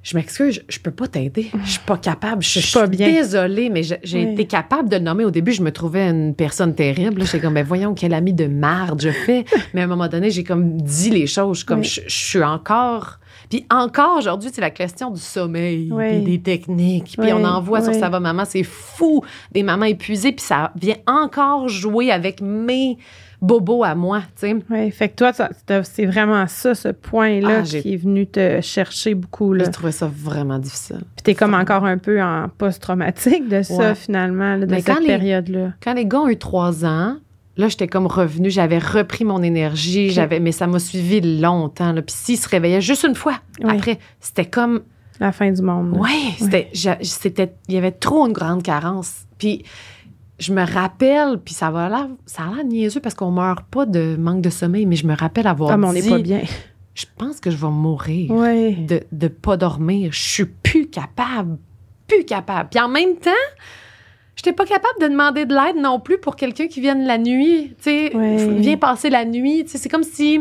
Je 0.04 0.16
m'excuse, 0.18 0.62
je, 0.68 0.78
peux 0.78 0.90
pas 0.90 1.08
t'aider. 1.08 1.50
Je 1.64 1.70
suis 1.70 1.80
pas 1.80 1.96
capable. 1.96 2.42
Je, 2.42 2.60
Je 2.60 2.66
suis 2.66 2.78
pas 2.78 2.86
bien. 2.86 3.08
désolée, 3.10 3.70
mais 3.70 3.82
j'ai 3.82 3.98
Oui. 4.26 4.32
été 4.34 4.44
capable 4.44 4.90
de 4.90 4.96
le 4.96 5.02
nommer. 5.02 5.24
Au 5.24 5.30
début, 5.30 5.52
je 5.52 5.62
me 5.62 5.72
trouvais 5.72 6.08
une 6.10 6.34
personne 6.34 6.74
terrible. 6.74 7.24
J'étais 7.24 7.40
comme, 7.40 7.54
ben 7.54 7.64
voyons, 7.64 7.94
quel 7.94 8.12
ami 8.12 8.34
de 8.34 8.46
marde 8.46 9.00
je 9.00 9.08
fais. 9.10 9.46
mais 9.74 9.80
à 9.80 9.84
un 9.84 9.86
moment 9.86 10.06
donné, 10.08 10.30
j'ai 10.30 10.44
comme 10.44 10.76
dit 10.80 11.08
les 11.08 11.26
choses. 11.26 11.64
Comme, 11.64 11.80
Oui. 11.80 11.86
je, 11.86 12.02
je 12.06 12.16
suis 12.16 12.42
encore... 12.44 13.18
Puis 13.48 13.66
encore 13.70 14.18
aujourd'hui, 14.18 14.50
c'est 14.52 14.60
la 14.60 14.70
question 14.70 15.10
du 15.10 15.20
sommeil, 15.20 15.88
Oui. 15.90 16.20
des 16.22 16.40
techniques. 16.40 17.16
Puis 17.18 17.32
on 17.32 17.44
en 17.44 17.60
voit 17.60 17.82
sur. 17.82 17.94
Ça 17.94 18.08
va 18.08 18.20
maman, 18.20 18.44
c'est 18.46 18.62
fou. 18.62 19.22
Des 19.52 19.62
mamans 19.62 19.84
épuisées, 19.86 20.32
puis 20.32 20.44
ça 20.44 20.72
vient 20.80 20.96
encore 21.06 21.68
jouer 21.68 22.10
avec 22.10 22.40
mes 22.40 22.96
bobos 23.44 23.84
à 23.84 23.94
moi, 23.94 24.20
tu 24.40 24.48
sais. 24.48 24.56
Oui, 24.70 24.90
fait 24.90 25.08
que 25.10 25.16
toi, 25.16 25.32
c'est 25.84 26.06
vraiment 26.06 26.46
ça, 26.46 26.74
ce 26.74 26.88
point-là, 26.88 27.60
Ah, 27.60 27.62
qui 27.62 27.94
est 27.94 27.96
venu 27.96 28.26
te 28.26 28.60
chercher 28.60 29.14
beaucoup. 29.14 29.54
J'ai 29.58 29.70
trouvé 29.70 29.92
ça 29.92 30.10
vraiment 30.12 30.58
difficile. 30.58 31.00
Puis 31.16 31.22
t'es 31.24 31.34
comme 31.34 31.54
encore 31.54 31.84
un 31.84 31.98
peu 31.98 32.22
en 32.22 32.48
post-traumatique 32.48 33.48
de 33.48 33.62
ça, 33.62 33.74
Ouais. 33.90 33.94
finalement, 33.94 34.56
là, 34.56 34.66
de 34.66 34.70
Mais 34.70 34.80
cette 34.80 35.04
période-là. 35.04 35.72
Quand 35.82 35.94
les 35.94 36.06
gars 36.06 36.20
ont 36.20 36.28
eu 36.28 36.36
trois 36.38 36.84
ans, 36.84 37.16
là, 37.56 37.68
j'étais 37.68 37.86
comme 37.86 38.06
revenue, 38.06 38.50
j'avais 38.50 38.78
repris 38.78 39.24
mon 39.24 39.42
énergie, 39.42 40.10
j'avais, 40.10 40.40
mais 40.40 40.52
ça 40.52 40.66
m'a 40.66 40.78
suivi 40.78 41.20
longtemps. 41.40 41.92
Là. 41.92 42.02
Puis 42.02 42.14
s'ils 42.16 42.38
se 42.38 42.48
réveillaient 42.48 42.80
juste 42.80 43.04
une 43.04 43.14
fois, 43.14 43.34
Oui. 43.62 43.76
après, 43.76 43.98
c'était 44.20 44.46
comme, 44.46 44.80
La 45.20 45.30
fin 45.30 45.50
du 45.52 45.62
monde. 45.62 45.94
là. 45.94 46.00
ouais, 46.00 46.08
c'était, 46.38 46.68
j'a- 46.72 46.98
c'était, 47.02 47.52
il 47.68 47.74
y 47.74 47.78
avait 47.78 47.92
trop 47.92 48.26
une 48.26 48.32
grande 48.32 48.62
carence. 48.64 49.26
Puis 49.38 49.64
je 50.38 50.52
me 50.52 50.64
rappelle, 50.66 51.38
puis 51.44 51.54
ça 51.54 51.70
va 51.70 52.08
ça 52.26 52.42
a 52.44 52.54
l'air 52.56 52.64
niaiseux 52.64 53.00
parce 53.00 53.14
qu'on 53.14 53.30
meurt 53.30 53.64
pas 53.66 53.86
de 53.86 54.16
manque 54.18 54.40
de 54.42 54.50
sommeil, 54.50 54.84
mais 54.86 54.96
je 54.96 55.06
me 55.06 55.14
rappelle 55.14 55.46
avoir 55.46 55.70
Ah, 55.70 55.76
mais 55.76 55.86
on 55.86 55.92
dit, 55.92 56.02
n'est 56.02 56.08
pas 56.10 56.18
bien. 56.18 56.42
je 56.94 57.06
pense 57.16 57.40
que 57.40 57.50
je 57.50 57.56
vais 57.56 57.68
mourir 57.70 58.32
de 58.32 59.02
de 59.12 59.28
pas 59.28 59.56
dormir. 59.56 60.12
Je 60.12 60.20
suis 60.20 60.44
plus 60.46 60.88
capable, 60.88 61.58
plus 62.08 62.24
capable. 62.24 62.68
Puis 62.70 62.80
en 62.80 62.88
même 62.88 63.16
temps, 63.16 63.30
j'étais 64.36 64.52
pas 64.52 64.66
capable 64.66 65.00
de 65.00 65.06
demander 65.08 65.46
de 65.46 65.54
l'aide 65.54 65.76
non 65.80 66.00
plus 66.00 66.18
pour 66.18 66.34
quelqu'un 66.36 66.66
qui 66.66 66.80
vienne 66.80 67.04
la 67.06 67.18
nuit. 67.18 67.74
Tu 67.78 67.82
sais, 67.84 68.16
Ouais. 68.16 68.48
viens 68.58 68.76
passer 68.76 69.10
la 69.10 69.24
nuit. 69.24 69.64
Tu 69.64 69.70
sais, 69.70 69.78
c'est 69.78 69.88
comme 69.88 70.02
si, 70.02 70.40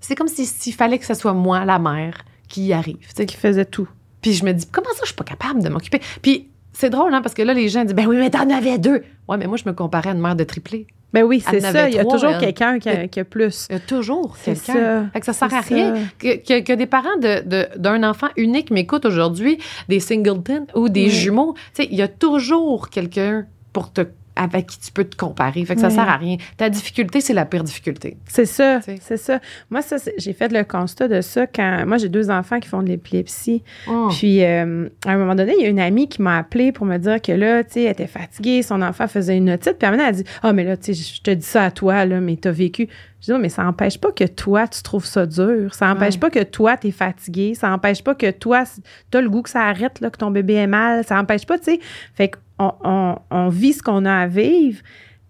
c'est 0.00 0.14
comme 0.14 0.28
si 0.28 0.46
s'il 0.46 0.72
fallait 0.74 0.98
que 0.98 1.06
ce 1.06 1.14
soit 1.14 1.34
moi, 1.34 1.64
la 1.66 1.78
mère, 1.78 2.24
qui 2.48 2.66
y 2.68 2.72
arrive. 2.72 2.96
tu 2.98 3.08
sais. 3.14 3.26
Qui 3.26 3.36
faisait 3.36 3.66
tout. 3.66 3.88
Puis 4.22 4.32
je 4.32 4.44
me 4.44 4.52
dis, 4.52 4.66
comment 4.66 4.88
ça, 4.94 5.00
je 5.02 5.08
suis 5.08 5.14
pas 5.14 5.24
capable 5.24 5.62
de 5.62 5.68
m'occuper? 5.68 6.00
Puis 6.22 6.48
c'est 6.78 6.90
drôle, 6.90 7.12
hein, 7.12 7.22
parce 7.22 7.34
que 7.34 7.42
là, 7.42 7.54
les 7.54 7.68
gens 7.68 7.84
disent, 7.84 7.94
ben 7.94 8.06
oui, 8.06 8.16
mais 8.18 8.30
t'en 8.30 8.48
avais 8.50 8.78
deux. 8.78 9.02
Ouais, 9.28 9.36
mais 9.36 9.46
moi, 9.46 9.56
je 9.56 9.68
me 9.68 9.72
comparais 9.74 10.10
à 10.10 10.12
une 10.12 10.20
mère 10.20 10.36
de 10.36 10.44
triplé. 10.44 10.86
Ben 11.12 11.24
oui, 11.24 11.40
c'est 11.40 11.60
ça. 11.60 11.88
Il 11.88 11.94
y 11.94 11.98
a 11.98 12.04
toujours 12.04 12.36
quelqu'un 12.38 12.78
qui, 12.78 12.88
a- 12.90 13.08
qui 13.08 13.18
a 13.18 13.24
plus. 13.24 13.66
Il 13.70 13.72
y 13.72 13.76
a 13.76 13.80
toujours 13.80 14.36
C'est 14.36 14.52
quelqu'un. 14.54 14.72
ça. 14.74 15.06
Fait 15.12 15.20
que 15.20 15.26
ça 15.26 15.32
sert 15.32 15.54
à 15.54 15.60
rien 15.62 15.94
que, 16.18 16.36
que, 16.36 16.60
que 16.60 16.72
des 16.74 16.86
parents 16.86 17.16
de- 17.20 17.42
de- 17.48 17.66
d'un 17.78 18.02
enfant 18.08 18.28
unique 18.36 18.70
m'écoutent 18.70 19.06
aujourd'hui, 19.06 19.58
des 19.88 20.00
singletons 20.00 20.66
ou 20.74 20.88
des 20.90 21.04
Oui. 21.06 21.10
jumeaux. 21.10 21.54
Tu 21.74 21.82
sais, 21.82 21.88
il 21.90 21.96
y 21.96 22.02
a 22.02 22.08
toujours 22.08 22.90
quelqu'un 22.90 23.46
pour 23.72 23.90
te 23.92 24.02
avec 24.38 24.66
qui 24.68 24.78
tu 24.78 24.92
peux 24.92 25.04
te 25.04 25.16
comparer. 25.16 25.64
Fait 25.64 25.74
que 25.74 25.80
ça 25.80 25.90
sert 25.90 26.08
à 26.08 26.16
rien. 26.16 26.36
Ta 26.56 26.70
difficulté, 26.70 27.20
c'est 27.20 27.34
la 27.34 27.44
pire 27.44 27.64
difficulté. 27.64 28.16
C'est 28.26 28.46
ça, 28.46 28.80
Tu 28.84 28.92
c'est 29.00 29.16
ça. 29.16 29.40
Moi, 29.70 29.82
ça, 29.82 29.96
j'ai 30.16 30.32
fait 30.32 30.50
le 30.52 30.64
constat 30.64 31.08
de 31.08 31.20
ça 31.20 31.46
quand. 31.46 31.84
Moi, 31.86 31.98
j'ai 31.98 32.08
deux 32.08 32.30
enfants 32.30 32.60
qui 32.60 32.68
font 32.68 32.82
de 32.82 32.88
l'épilepsie. 32.88 33.62
Oh. 33.88 34.08
Puis, 34.10 34.44
euh, 34.44 34.88
à 35.04 35.10
un 35.10 35.16
moment 35.18 35.34
donné, 35.34 35.54
il 35.58 35.62
y 35.62 35.66
a 35.66 35.68
une 35.68 35.80
amie 35.80 36.08
qui 36.08 36.22
m'a 36.22 36.38
appelée 36.38 36.72
pour 36.72 36.86
me 36.86 36.96
dire 36.98 37.20
que 37.20 37.32
là, 37.32 37.64
tu 37.64 37.72
sais, 37.72 37.82
elle 37.84 37.92
était 37.92 38.06
fatiguée, 38.06 38.62
son 38.62 38.80
enfant 38.82 39.06
faisait 39.08 39.36
une 39.36 39.50
otite. 39.50 39.76
Puis, 39.78 39.88
maintenant, 39.88 40.04
elle 40.04 40.10
a 40.10 40.12
dit 40.12 40.24
Ah, 40.42 40.52
mais 40.52 40.64
là, 40.64 40.76
tu 40.76 40.94
sais, 40.94 41.12
je 41.16 41.20
te 41.20 41.30
dis 41.32 41.44
ça 41.46 41.64
à 41.64 41.70
toi, 41.70 42.04
là, 42.04 42.20
mais 42.20 42.36
t'as 42.36 42.52
vécu. 42.52 42.88
Je 43.20 43.32
dis 43.32 43.38
mais 43.40 43.48
ça 43.48 43.64
n'empêche 43.64 43.98
pas 43.98 44.12
que 44.12 44.22
toi, 44.24 44.68
tu 44.68 44.80
trouves 44.82 45.04
ça 45.04 45.26
dur. 45.26 45.74
Ça 45.74 45.86
n'empêche 45.88 46.14
Ouais. 46.14 46.20
pas 46.20 46.30
que 46.30 46.44
toi, 46.44 46.76
t'es 46.76 46.92
fatigué. 46.92 47.54
Ça 47.54 47.68
n'empêche 47.68 48.04
pas 48.04 48.14
que 48.14 48.30
toi, 48.30 48.62
t'as 49.10 49.20
le 49.20 49.28
goût 49.28 49.42
que 49.42 49.50
ça 49.50 49.62
arrête, 49.62 50.00
là, 50.00 50.08
que 50.10 50.18
ton 50.18 50.30
bébé 50.30 50.54
est 50.54 50.66
mal. 50.68 51.04
Ça 51.04 51.16
n'empêche 51.16 51.44
pas, 51.44 51.58
tu 51.58 51.64
sais. 51.64 51.80
Fait 52.14 52.28
qu'on 52.28 52.38
on, 52.58 53.16
on 53.30 53.48
vit 53.48 53.72
ce 53.72 53.82
qu'on 53.82 54.04
a 54.04 54.12
à 54.12 54.26
vivre. 54.26 54.80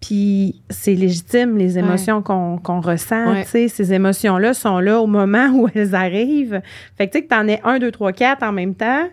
Puis 0.01 0.61
c'est 0.69 0.93
légitime, 0.95 1.57
les 1.57 1.77
émotions 1.77 2.21
qu'on 2.21 2.79
ressent. 2.81 3.33
Ouais. 3.33 3.43
tu 3.43 3.49
sais. 3.49 3.67
Ces 3.67 3.91
émotions-là 3.93 4.53
sont 4.53 4.79
là 4.79 5.01
au 5.01 5.07
moment 5.07 5.47
où 5.53 5.67
elles 5.75 5.93
arrivent. 5.93 6.61
Fait 6.97 7.07
que 7.07 7.11
tu 7.11 7.17
sais 7.17 7.23
que 7.25 7.29
t'en 7.29 7.47
es 7.47 7.59
un, 7.65 7.79
deux, 7.79 7.91
trois, 7.91 8.13
quatre 8.13 8.41
en 8.43 8.53
même 8.53 8.75
temps, 8.75 9.09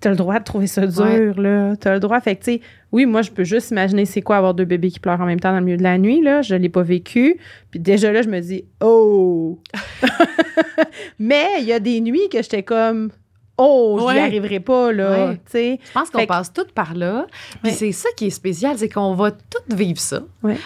t'as 0.00 0.10
le 0.10 0.16
droit 0.16 0.38
de 0.38 0.44
trouver 0.44 0.66
ça 0.66 0.86
dur, 0.86 1.02
Ouais. 1.02 1.32
là. 1.38 1.76
T'as 1.76 1.94
le 1.94 2.00
droit. 2.00 2.20
Fait 2.20 2.36
que 2.36 2.44
tu 2.44 2.52
sais, 2.52 2.60
oui, 2.92 3.06
moi, 3.06 3.22
je 3.22 3.30
peux 3.30 3.44
juste 3.44 3.70
imaginer 3.70 4.04
c'est 4.04 4.20
quoi 4.20 4.36
avoir 4.36 4.52
deux 4.52 4.66
bébés 4.66 4.90
qui 4.90 5.00
pleurent 5.00 5.20
en 5.22 5.24
même 5.26 5.40
temps 5.40 5.52
dans 5.52 5.60
le 5.60 5.64
milieu 5.64 5.78
de 5.78 5.82
la 5.82 5.96
nuit, 5.96 6.20
là. 6.22 6.42
Je 6.42 6.54
l'ai 6.54 6.68
pas 6.68 6.82
vécu. 6.82 7.38
Puis 7.70 7.80
déjà 7.80 8.12
là, 8.12 8.20
je 8.20 8.28
me 8.28 8.40
dis, 8.40 8.64
oh! 8.82 9.58
Mais 11.18 11.46
il 11.60 11.64
y 11.64 11.72
a 11.72 11.80
des 11.80 12.02
nuits 12.02 12.28
que 12.30 12.42
j'étais 12.42 12.62
comme, 12.62 13.10
oh, 13.58 13.96
je 13.98 14.04
n'y 14.04 14.08
Ouais. 14.08 14.20
arriverai 14.20 14.60
pas, 14.60 14.92
là. 14.92 15.28
Ouais. 15.28 15.34
Tu 15.36 15.42
sais. 15.52 15.80
Je 15.84 15.92
pense 15.92 16.10
qu'on 16.10 16.20
que- 16.20 16.26
passe 16.26 16.52
toutes 16.52 16.72
par 16.72 16.94
là. 16.94 17.26
Puis 17.62 17.72
c'est 17.72 17.92
ça 17.92 18.08
qui 18.16 18.26
est 18.26 18.30
spécial, 18.30 18.76
c'est 18.78 18.88
qu'on 18.88 19.14
va 19.14 19.30
toutes 19.30 19.72
vivre 19.74 19.98
ça. 20.00 20.20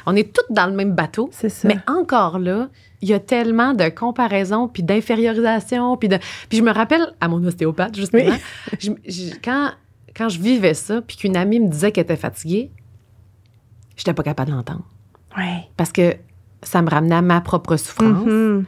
On 0.07 0.17
est 0.17 0.33
toutes 0.35 0.51
dans 0.51 0.67
le 0.67 0.73
même 0.73 0.93
bateau. 0.95 1.29
C'est 1.33 1.49
ça. 1.49 1.69
Mais 1.69 1.79
encore 1.87 2.39
là, 2.39 2.69
il 3.03 3.09
y 3.09 3.15
a 3.15 3.21
tellement 3.21 3.73
de 3.75 3.89
comparaison, 3.89 4.69
puis 4.69 4.83
d'infériorisation, 4.83 5.97
puis 5.97 6.09
de... 6.09 6.19
Puis 6.49 6.59
je 6.59 6.63
me 6.63 6.73
rappelle 6.73 7.15
à 7.21 7.29
mon 7.29 7.43
ostéopathe, 7.45 7.97
justement, 7.97 8.23
Oui. 8.27 8.39
je- 8.81 8.91
je- 9.11 9.35
quand, 9.43 9.71
quand 10.15 10.29
je 10.29 10.41
vivais 10.41 10.75
ça, 10.75 11.01
puis 11.01 11.17
qu'une 11.17 11.37
amie 11.37 11.61
me 11.61 11.69
disait 11.69 11.93
qu'elle 11.93 12.05
était 12.05 12.17
fatiguée, 12.17 12.71
j'étais 13.97 14.13
pas 14.15 14.23
capable 14.23 14.51
de 14.51 14.57
l'entendre. 14.57 14.85
Ouais. 15.37 15.69
Parce 15.77 15.93
que 15.93 16.17
ça 16.63 16.83
me 16.83 16.91
ramenait 16.91 17.15
à 17.15 17.23
ma 17.23 17.41
propre 17.41 17.77
souffrance, 17.77 18.27
Mhm. 18.27 18.65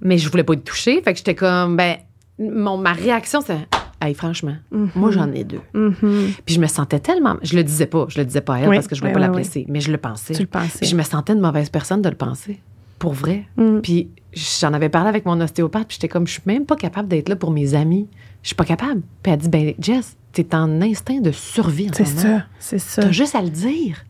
mais 0.00 0.18
je 0.18 0.28
voulais 0.28 0.42
pas 0.42 0.54
y 0.54 0.60
toucher. 0.60 1.00
Fait 1.02 1.12
que 1.12 1.18
j'étais 1.18 1.34
comme, 1.36 1.76
ben, 1.76 1.98
mon, 2.38 2.76
ma 2.78 2.92
réaction, 2.92 3.40
c'est, 3.40 3.58
hey, 4.00 4.14
franchement, 4.14 4.56
Mhm. 4.70 4.90
moi, 4.94 5.10
j'en 5.10 5.30
ai 5.32 5.44
deux. 5.44 5.60
Mhm. 5.74 6.30
Puis 6.44 6.54
je 6.54 6.60
me 6.60 6.66
sentais 6.66 6.98
tellement. 7.00 7.36
Je 7.42 7.56
le 7.56 7.64
disais 7.64 7.86
pas, 7.86 8.06
je 8.08 8.18
le 8.18 8.24
disais 8.26 8.40
pas 8.40 8.54
à 8.54 8.58
elle 8.60 8.68
Oui, 8.68 8.76
parce 8.76 8.86
que 8.88 8.94
je 8.94 9.00
voulais 9.00 9.10
oui, 9.12 9.14
pas 9.14 9.20
la 9.26 9.30
oui, 9.30 9.36
blesser, 9.36 9.64
mais 9.68 9.80
je 9.80 9.90
le 9.92 9.98
pensais. 9.98 10.34
Tu 10.34 10.42
le 10.42 10.48
pensais. 10.48 10.78
Puis 10.80 10.88
je 10.88 10.96
me 10.96 11.02
sentais 11.02 11.32
une 11.34 11.40
mauvaise 11.40 11.68
personne 11.70 12.02
de 12.02 12.08
le 12.08 12.16
penser. 12.16 12.60
Pour 12.98 13.12
vrai. 13.14 13.44
Mm. 13.56 13.80
Puis 13.80 14.10
j'en 14.32 14.72
avais 14.72 14.88
parlé 14.88 15.08
avec 15.08 15.26
mon 15.26 15.40
ostéopathe, 15.40 15.88
puis 15.88 15.96
j'étais 15.96 16.08
comme, 16.08 16.26
je 16.26 16.32
suis 16.34 16.42
même 16.46 16.66
pas 16.66 16.76
capable 16.76 17.08
d'être 17.08 17.28
là 17.28 17.36
pour 17.36 17.50
mes 17.50 17.74
amis. 17.74 18.08
Je 18.42 18.48
suis 18.48 18.56
pas 18.56 18.64
capable. 18.64 19.02
Puis 19.22 19.32
elle 19.32 19.38
dit, 19.38 19.48
ben, 19.48 19.74
Jess, 19.78 20.16
t'es 20.32 20.54
en 20.54 20.80
instinct 20.80 21.20
de 21.20 21.32
survie 21.32 21.88
en 21.90 21.92
C'est 21.94 22.04
ça, 22.04 22.44
c'est 22.58 22.78
ça. 22.78 23.02
T'as 23.02 23.10
juste 23.10 23.34
à 23.34 23.42
le 23.42 23.50
dire. 23.50 24.04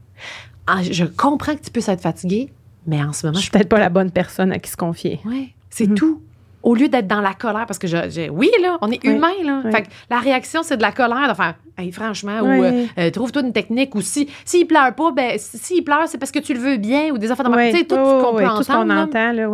Ah, 0.67 0.83
je 0.83 1.05
comprends 1.05 1.55
que 1.57 1.63
tu 1.63 1.71
puisses 1.71 1.89
être 1.89 2.01
fatigué, 2.03 2.51
mais 2.87 3.03
en 3.03 3.13
ce 3.13 3.27
moment, 3.27 3.37
Je 3.39 3.43
suis 3.43 3.51
peut-être 3.51 3.69
pas 3.69 3.81
la 3.81 3.89
bonne 3.89 4.11
personne 4.11 4.53
à 4.53 4.59
qui 4.59 4.71
se 4.71 4.77
confier. 4.77 5.21
Ouais, 5.25 5.49
c'est 5.71 5.89
Mhm. 5.89 5.95
tout. 5.97 6.23
Au 6.63 6.75
lieu 6.75 6.89
d'être 6.89 7.07
dans 7.09 7.21
la 7.21 7.35
colère, 7.35 7.67
parce 7.67 7.79
que 7.79 7.87
je, 7.89 8.31
oui, 8.31 8.51
là, 8.63 8.79
on 8.83 8.91
est 8.91 9.05
Oui, 9.05 9.15
humain, 9.15 9.33
là. 9.45 9.63
oui. 9.65 9.73
Fait 9.73 9.83
que 9.83 9.89
la 10.11 10.19
réaction, 10.21 10.63
c'est 10.63 10.77
de 10.77 10.83
la 10.83 10.93
colère, 10.93 11.29
de 11.29 11.35
faire, 11.35 11.55
hey, 11.77 11.91
franchement, 11.93 12.41
ou 12.41 12.47
Oui. 12.47 12.61
euh, 12.67 12.85
euh, 12.99 13.11
trouve-toi 13.11 13.43
une 13.43 13.53
technique, 13.53 13.95
ou 13.95 14.01
si, 14.01 14.29
s'il 14.45 14.67
pleure 14.67 14.95
pas, 14.95 15.11
ben, 15.13 15.33
s'il 15.39 15.83
pleure, 15.85 16.07
c'est 16.07 16.19
parce 16.19 16.31
que 16.31 16.39
tu 16.39 16.55
le 16.55 16.61
veux 16.61 16.77
bien, 16.77 17.11
ou 17.13 17.19
des 17.19 17.33
enfants 17.33 17.43
de 17.43 17.71
Tu 17.73 17.79
sais, 17.79 17.85
tout 17.85 17.95
ce 17.97 18.23
qu'on 18.23 18.57
tout 18.57 18.63
ce 18.63 18.73
qu'on 18.73 18.91
entend, 18.91 19.33
là. 19.33 19.49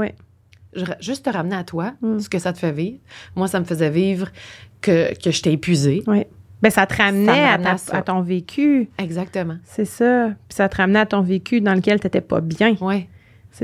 Je- 0.75 0.85
juste 1.01 1.25
te 1.25 1.31
ramener 1.31 1.57
à 1.57 1.65
toi, 1.65 1.93
Mm. 2.03 2.19
ce 2.21 2.29
que 2.29 2.39
ça 2.39 2.53
te 2.53 2.59
fait 2.59 2.73
vivre. 2.73 2.99
Moi, 3.35 3.49
ça 3.49 3.59
me 3.59 3.65
faisait 3.65 3.89
vivre 3.91 4.29
que, 4.83 5.15
que 5.19 5.31
j'étais 5.31 5.53
épuisée. 5.55 6.03
Ouais. 6.07 6.29
Ben, 6.61 6.71
ça 6.71 6.87
te 6.87 6.95
ramenait, 6.97 7.27
Ça 7.79 7.93
à, 7.95 8.03
ta- 8.03 8.03
ton 8.03 8.21
vécu. 8.21 8.91
Exactement. 8.99 9.57
C'est 9.65 9.85
ça. 9.87 10.27
Puis 10.49 10.57
ça 10.57 10.69
te 10.69 10.77
ramenait 10.77 10.99
à 11.01 11.07
ton 11.07 11.23
vécu 11.23 11.61
dans 11.63 11.73
lequel 11.73 12.01
tu 12.01 12.07
n'étais 12.07 12.21
pas 12.21 12.41
bien. 12.41 12.75
Ouais. 12.81 13.09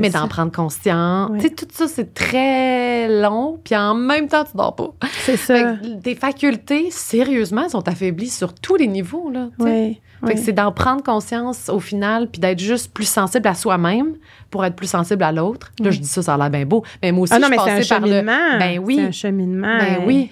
Mais 0.01 0.11
d'en 0.11 0.29
prendre 0.29 0.53
conscience. 0.53 1.31
Ouais. 1.31 1.39
Tu 1.39 1.49
sais, 1.49 1.55
tout 1.55 1.67
ça, 1.71 1.89
c'est 1.89 2.15
très 2.15 3.09
long, 3.21 3.61
puis 3.65 3.77
en 3.77 3.95
même 3.95 4.29
temps, 4.29 4.45
tu 4.45 4.57
dors 4.57 4.75
pas. 4.75 4.93
C'est 5.25 5.37
Fait 5.37 5.59
ça. 5.63 5.73
que 5.75 6.01
tes 6.01 6.15
facultés, 6.15 6.91
sérieusement, 6.91 7.69
sont 7.69 7.87
affaiblies 7.89 8.31
sur 8.31 8.55
tous 8.55 8.77
les 8.77 8.87
niveaux. 8.87 9.31
Là, 9.31 9.49
sais. 9.61 10.01
Oui. 10.27 10.39
C'est 10.39 10.53
d'en 10.53 10.73
prendre 10.73 11.03
conscience 11.03 11.69
au 11.69 11.81
final, 11.81 12.29
puis 12.31 12.41
d'être 12.41 12.59
juste 12.61 12.93
plus 12.93 13.09
sensible 13.09 13.47
à 13.49 13.55
soi-même 13.55 14.15
pour 14.51 14.65
être 14.65 14.77
plus 14.77 14.87
sensible 14.87 15.23
à 15.25 15.33
l'autre. 15.33 15.73
Là, 15.81 15.91
je 15.91 15.99
dis 15.99 16.07
ça, 16.09 16.23
ça 16.23 16.35
a 16.35 16.39
l'air 16.39 16.51
bien 16.51 16.65
beau. 16.65 16.85
Mais 17.03 17.13
moi 17.13 17.25
aussi, 17.25 17.33
Ah 17.35 17.39
non, 17.39 17.47
je 17.47 17.51
mais 17.51 17.57
c'est 17.57 17.95
un 17.95 17.99
par 17.99 18.07
le... 18.07 18.13
cheminement. 18.13 18.59
Ben 18.59 18.79
oui. 18.79 18.97
C'est 18.97 19.05
un 19.07 19.11
cheminement. 19.11 19.79
Ben 19.79 19.97
euh, 20.01 20.07
oui. 20.07 20.31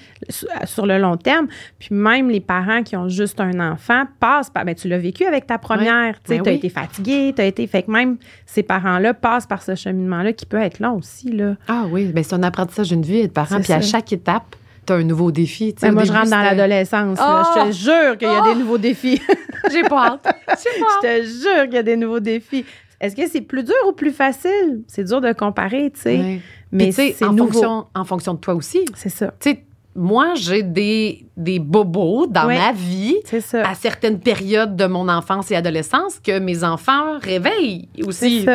sur- 0.65 0.87
le 0.87 0.99
long 0.99 1.17
terme. 1.17 1.47
Puis 1.79 1.89
même 1.95 2.29
les 2.31 2.41
parents 2.41 2.83
qui 2.83 2.97
ont 2.97 3.09
juste 3.09 3.41
un 3.41 3.73
enfant 3.73 4.05
passent 4.21 4.51
par. 4.51 4.65
Ben, 4.65 4.75
tu 4.75 4.89
l'as 4.89 4.99
vécu 4.99 5.25
avec 5.25 5.47
ta 5.47 5.59
première. 5.59 6.15
Tu 6.23 6.31
Ben 6.31 6.43
tu 6.43 6.49
as 6.49 6.53
oui. 6.53 6.59
été 6.59 6.69
fatigué, 6.69 7.33
tu 7.35 7.43
as 7.43 7.47
été. 7.47 7.67
Fait 7.67 7.83
que 7.83 7.91
même 7.91 8.17
ces 8.47 8.63
parents-là 8.63 9.15
passent 9.15 9.47
par 9.47 9.63
ce 9.63 9.75
cheminement-là 9.75 10.33
qui 10.33 10.47
peut 10.47 10.61
être 10.61 10.79
long 10.81 10.99
aussi. 10.99 11.31
Là. 11.33 11.55
Ah 11.69 11.85
oui, 11.91 12.07
ben 12.07 12.23
c'est 12.23 12.35
un 12.35 12.43
apprentissage 12.43 12.89
d'une 12.89 13.03
vie 13.03 13.21
être 13.21 13.33
parent. 13.33 13.57
C'est 13.59 13.63
Puis 13.63 13.73
à 13.73 13.81
chaque 13.81 14.13
étape, 14.13 14.55
tu 14.87 14.93
as 14.93 14.97
un 14.97 15.05
nouveau 15.05 15.31
défi. 15.31 15.75
Moi, 15.91 16.05
je 16.05 16.13
rentre 16.13 16.31
dans 16.31 16.43
l'adolescence. 16.43 17.19
Oh! 17.21 17.43
Je 17.57 17.67
te 17.69 17.73
jure 17.73 18.19
qu'il 18.19 18.29
y 18.29 18.31
a 18.31 18.43
Oh! 18.45 18.53
des 18.53 18.59
nouveaux 18.61 18.79
défis. 18.79 19.21
J'ai 19.73 19.83
pas 19.83 20.07
hâte. 20.13 20.37
Je 20.49 21.01
te 21.01 21.23
jure 21.25 21.65
qu'il 21.65 21.75
y 21.75 21.79
a 21.79 21.83
des 21.83 21.97
nouveaux 21.97 22.21
défis. 22.21 22.65
Est-ce 23.01 23.17
que 23.17 23.29
c'est 23.29 23.41
plus 23.41 23.65
dur 23.65 23.75
ou 23.89 23.93
plus 23.93 24.13
facile? 24.13 24.83
C'est 24.87 25.05
dur 25.05 25.21
de 25.21 25.33
comparer, 25.33 25.91
tu 25.95 26.01
sais. 26.01 26.41
Mais 26.71 26.93
c'est 26.93 27.21
nouveau. 27.23 27.45
fonction, 27.53 27.87
en 27.95 28.05
fonction 28.05 28.35
de 28.35 28.39
toi 28.39 28.55
aussi. 28.55 28.85
C'est 28.95 29.09
ça. 29.09 29.33
Tu 29.41 29.51
sais, 29.51 29.65
moi, 29.95 30.33
j'ai 30.37 30.63
des, 30.63 31.27
des 31.37 31.59
bobos 31.59 32.27
dans 32.27 32.47
ma 32.47 32.73
vie 32.73 33.17
à 33.63 33.75
certaines 33.75 34.19
périodes 34.21 34.75
de 34.77 34.87
mon 34.87 35.09
enfance 35.09 35.51
et 35.51 35.57
adolescence 35.57 36.19
que 36.19 36.39
mes 36.39 36.65
enfants 36.65 37.19
réveillent 37.21 37.89
aussi. 38.07 38.47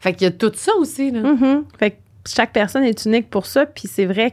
Fait 0.00 0.12
qu'il 0.14 0.22
y 0.22 0.26
a 0.26 0.30
tout 0.30 0.52
ça 0.54 0.72
aussi, 0.78 1.10
là. 1.10 1.20
Mhm. 1.20 1.64
Fait 1.78 1.90
que 1.90 1.96
chaque 2.26 2.52
personne 2.52 2.84
est 2.84 3.04
unique 3.04 3.28
pour 3.28 3.44
ça. 3.46 3.66
Puis 3.66 3.88
c'est 3.92 4.06
vrai 4.06 4.30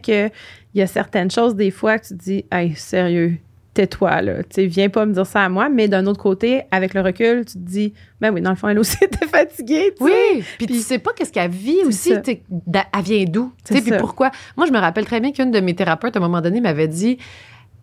qu'il 0.77 0.81
y 0.81 0.83
a 0.83 0.87
certaines 0.87 1.31
choses, 1.31 1.55
des 1.55 1.71
fois, 1.71 1.97
que 1.97 2.05
tu 2.05 2.15
te 2.15 2.23
dis, 2.23 2.45
hey, 2.51 2.75
sérieux, 2.75 3.37
tais-toi, 3.73 4.21
là. 4.21 4.43
Tu 4.43 4.65
viens 4.67 4.89
pas 4.89 5.07
me 5.07 5.13
dire 5.13 5.25
ça 5.25 5.41
à 5.43 5.49
moi. 5.49 5.69
Mais 5.69 5.87
d'un 5.87 6.05
autre 6.05 6.21
côté, 6.21 6.61
avec 6.69 6.93
le 6.93 7.01
recul, 7.01 7.45
tu 7.45 7.53
te 7.53 7.57
dis, 7.57 7.93
ben 8.21 8.31
oui, 8.31 8.41
dans 8.41 8.51
le 8.51 8.55
fond, 8.55 8.67
elle 8.67 8.77
aussi 8.77 8.97
était 9.01 9.25
fatiguée, 9.25 9.91
tu 9.97 10.05
sais. 10.05 10.11
Oui, 10.35 10.43
puis 10.59 10.67
tu 10.67 10.73
Puis- 10.73 10.81
sais 10.83 10.99
pas 10.99 11.11
qu'est-ce 11.15 11.31
qu'elle 11.31 11.49
vit 11.49 11.79
aussi, 11.83 12.13
t'sais, 12.21 12.43
d'a- 12.49 12.85
elle 12.95 13.03
vient 13.03 13.23
d'où, 13.27 13.51
tu 13.65 13.73
C'est 13.73 13.81
sais, 13.81 13.89
puis 13.89 13.99
pourquoi? 13.99 14.29
Moi, 14.55 14.67
je 14.67 14.71
me 14.71 14.77
rappelle 14.77 15.05
très 15.05 15.19
bien 15.19 15.31
qu'une 15.31 15.49
de 15.49 15.59
mes 15.59 15.73
thérapeutes, 15.73 16.15
à 16.15 16.19
un 16.19 16.21
moment 16.21 16.41
donné, 16.41 16.61
m'avait 16.61 16.87
dit, 16.87 17.17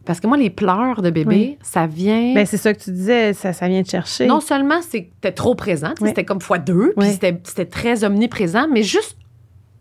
parce 0.04 0.20
que 0.20 0.28
moi, 0.28 0.36
les 0.36 0.50
pleurs 0.50 1.02
de 1.02 1.10
bébé, 1.10 1.34
Oui. 1.34 1.58
ça 1.62 1.88
vient... 1.88 2.32
Ben, 2.34 2.46
c'est 2.46 2.58
ça 2.58 2.72
que 2.74 2.78
tu 2.80 2.90
disais, 2.92 3.32
ça, 3.32 3.52
ça 3.52 3.66
vient 3.66 3.82
te 3.82 3.90
chercher. 3.90 4.26
non 4.26 4.38
seulement 4.40 4.82
c'était 4.82 5.32
trop 5.32 5.56
présent, 5.56 5.94
Oui. 6.00 6.10
c'était 6.10 6.24
comme 6.24 6.40
fois 6.40 6.58
deux, 6.58 6.92
puis 6.96 7.06
Oui. 7.08 7.12
c'était 7.12 7.40
c'était 7.42 7.64
très 7.66 8.04
omniprésent, 8.04 8.68
mais 8.70 8.82
juste 8.84 9.16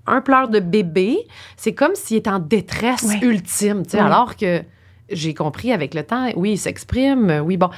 un 0.08 0.22
pleur 0.22 0.50
de 0.50 0.60
bébé, 0.60 1.18
c'est 1.58 1.74
comme 1.74 1.96
s'il 1.96 2.18
était 2.18 2.30
en 2.30 2.40
détresse 2.40 3.04
Oui. 3.08 3.20
ultime, 3.22 3.84
tu 3.84 3.92
sais, 3.92 3.98
Oui. 4.00 4.04
alors 4.06 4.36
que 4.36 4.64
j'ai 5.10 5.34
compris 5.34 5.72
avec 5.72 5.94
le 5.94 6.04
temps, 6.04 6.30
oui, 6.36 6.52
il 6.54 6.58
s'exprime, 6.58 7.30
euh, 7.30 7.40
oui, 7.40 7.58
bon, 7.58 7.70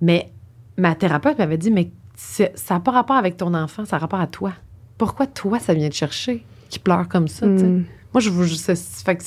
mais 0.00 0.30
ma 0.76 0.94
thérapeute 0.94 1.38
m'avait 1.38 1.58
dit, 1.58 1.70
mais 1.70 1.90
ça 2.16 2.48
n'a 2.70 2.80
pas 2.80 2.90
rapport 2.92 3.16
avec 3.16 3.36
ton 3.36 3.52
enfant, 3.54 3.84
ça 3.84 3.96
a 3.96 3.98
rapport 3.98 4.20
à 4.20 4.26
toi. 4.26 4.52
Pourquoi 4.98 5.26
toi, 5.26 5.58
ça 5.58 5.74
vient 5.74 5.88
te 5.88 5.94
chercher, 5.94 6.44
qui 6.70 6.78
pleure 6.78 7.08
comme 7.08 7.28
ça, 7.28 7.46
tu 7.46 7.58
sais? 7.58 7.64
Mm. 7.64 7.84
Moi, 8.14 8.20
je 8.20 8.30
vous. 8.30 8.44
Fait 8.46 9.16
que. 9.16 9.24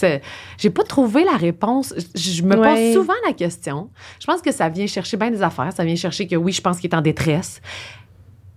J'ai 0.58 0.70
pas 0.70 0.84
trouvé 0.84 1.26
la 1.26 1.36
réponse. 1.36 1.94
Je, 2.16 2.30
je 2.32 2.42
me 2.44 2.56
Ouais. 2.58 2.94
pose 2.94 2.94
souvent 3.02 3.14
la 3.28 3.34
question. 3.34 3.90
Je 4.18 4.26
pense 4.26 4.42
que 4.42 4.54
ça 4.54 4.70
vient 4.70 4.88
chercher 4.88 5.18
bien 5.18 5.30
des 5.30 5.42
affaires. 5.44 5.74
Ça 5.74 5.84
vient 5.84 5.98
chercher 5.98 6.26
que 6.26 6.38
oui, 6.38 6.54
je 6.54 6.62
pense 6.62 6.80
qu'il 6.80 6.90
est 6.90 6.96
en 6.96 7.02
détresse. 7.02 7.60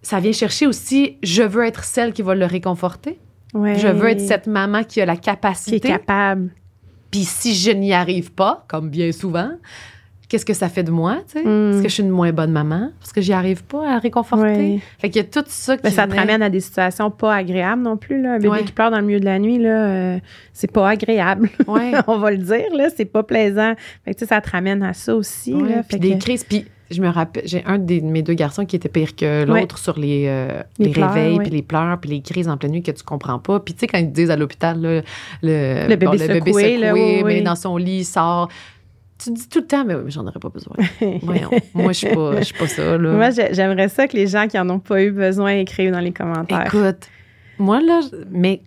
Ça 0.03 0.21
vient 0.21 0.31
chercher 0.31 0.69
aussi, 0.69 1.17
je 1.25 1.43
veux 1.43 1.65
être 1.65 1.83
celle 1.83 2.13
qui 2.13 2.23
va 2.23 2.37
le 2.37 2.47
réconforter. 2.47 3.19
Ouais. 3.55 3.79
Je 3.79 3.89
veux 3.89 4.09
être 4.11 4.21
cette 4.21 4.47
maman 4.47 4.85
qui 4.85 5.01
a 5.01 5.07
la 5.07 5.15
Qui 5.15 5.21
est 5.21 5.33
capacité. 5.33 5.81
capable. 5.89 6.51
Puis 7.11 7.25
si 7.25 7.55
je 7.55 7.71
n'y 7.73 7.93
arrive 7.93 8.33
pas, 8.33 8.65
comme 8.69 8.89
bien 8.91 9.11
souvent, 9.13 9.51
qu'est-ce 10.31 10.47
que 10.47 10.55
ça 10.55 10.69
fait 10.71 10.85
de 10.85 10.91
moi? 10.91 11.19
tu 11.27 11.33
sais? 11.33 11.45
Mm. 11.45 11.73
Est-ce 11.73 11.83
que 11.83 11.89
je 11.89 11.95
suis 11.95 12.03
une 12.03 12.09
moins 12.09 12.33
bonne 12.33 12.53
maman? 12.53 12.93
Parce 13.01 13.13
que 13.13 13.21
j'y 13.21 13.33
arrive 13.35 13.65
pas 13.65 13.87
à 13.91 13.95
le 13.97 14.01
réconforter. 14.01 14.81
Fait 14.99 15.11
qu'il 15.11 15.21
y 15.21 15.25
a 15.25 15.29
tout 15.29 15.45
ça 15.47 15.77
qui. 15.77 15.83
Ben, 15.83 15.91
ça 15.91 16.07
te 16.07 16.15
ramène 16.15 16.41
à 16.41 16.49
des 16.49 16.61
situations 16.61 17.11
pas 17.11 17.35
agréables 17.35 17.83
non 17.83 17.97
plus. 17.99 18.23
Là. 18.23 18.35
Un 18.35 18.37
bébé 18.39 18.49
Ouais. 18.49 18.65
qui 18.65 18.73
pleure 18.73 18.91
dans 18.91 19.01
le 19.01 19.05
milieu 19.05 19.21
de 19.21 19.25
la 19.27 19.39
nuit, 19.39 19.59
là, 19.59 19.87
euh, 19.87 20.19
c'est 20.55 20.73
pas 20.73 20.89
agréable. 20.89 21.51
Ouais. 21.67 21.93
On 22.07 22.19
va 22.19 22.31
le 22.31 22.39
dire, 22.39 22.75
là, 22.75 22.89
c'est 22.97 23.05
pas 23.05 23.23
plaisant. 23.23 23.75
Fait 24.05 24.13
que, 24.15 24.19
tu 24.19 24.25
sais, 24.25 24.29
ça 24.29 24.41
te 24.41 24.51
ramène 24.51 24.83
à 24.83 24.93
ça 24.95 25.15
aussi. 25.15 25.53
Ouais, 25.53 25.69
là. 25.69 25.83
puis 25.87 25.99
des 25.99 26.17
crises. 26.19 26.45
Puis 26.45 26.65
je 26.91 27.01
me 27.01 27.09
rappelle, 27.09 27.45
j'ai 27.47 27.63
un 27.67 27.79
de 27.79 28.01
mes 28.01 28.23
deux 28.23 28.35
garçons 28.35 28.65
qui 28.65 28.75
était 28.77 28.89
pire 28.89 29.15
que 29.15 29.45
l'autre 29.45 29.79
sur 29.79 29.99
les, 29.99 30.25
euh, 30.27 30.63
Les 30.79 30.87
les, 30.87 30.91
pleurs, 30.93 31.13
réveils, 31.13 31.39
puis 31.39 31.51
les 31.51 31.63
pleurs, 31.63 31.99
puis 32.01 32.11
les 32.11 32.21
crises 32.21 32.49
en 32.49 32.57
pleine 32.57 32.73
nuit 32.73 32.83
que 32.83 32.91
tu 32.91 33.05
comprends 33.05 33.39
pas. 33.39 33.61
Puis 33.61 33.75
tu 33.75 33.81
sais, 33.81 33.87
quand 33.87 33.99
ils 33.99 34.09
te 34.09 34.15
disent 34.15 34.31
à 34.31 34.37
l'hôpital, 34.37 34.81
le, 34.81 35.03
Le 35.43 35.97
bébé 35.97 36.19
secoué, 36.19 36.79
là, 36.79 36.93
oui, 36.93 37.23
mais 37.25 37.35
oui. 37.35 37.43
dans 37.43 37.57
son 37.57 37.77
lit, 37.77 37.99
il 37.99 38.05
sort. 38.05 38.49
Tu 39.23 39.31
dis 39.33 39.49
tout 39.49 39.61
le 39.61 39.67
temps, 39.67 39.85
mais 39.85 39.95
oui, 39.95 40.03
mais 40.05 40.11
j'en 40.11 40.27
aurais 40.27 40.39
pas 40.41 40.49
besoin. 40.49 40.75
Voyons, 41.23 41.51
moi, 41.75 41.93
je 41.93 41.99
suis 41.99 42.15
pas, 42.15 42.39
je 42.39 42.45
suis 42.45 42.59
pas 42.59 42.67
ça, 42.69 42.97
là. 42.99 43.13
Moi, 43.13 43.31
j'ai- 43.31 43.53
j'aimerais 43.55 43.89
ça 43.89 44.07
que 44.09 44.17
les 44.17 44.27
gens 44.27 44.47
qui 44.49 44.59
en 44.59 44.69
ont 44.71 44.79
pas 44.81 45.03
eu 45.03 45.11
besoin 45.11 45.53
écrivent 45.53 45.93
dans 45.93 46.01
les 46.01 46.13
commentaires. 46.13 46.67
Écoute, 46.67 47.09
moi, 47.59 47.81
là, 47.81 48.01
mais 48.31 48.63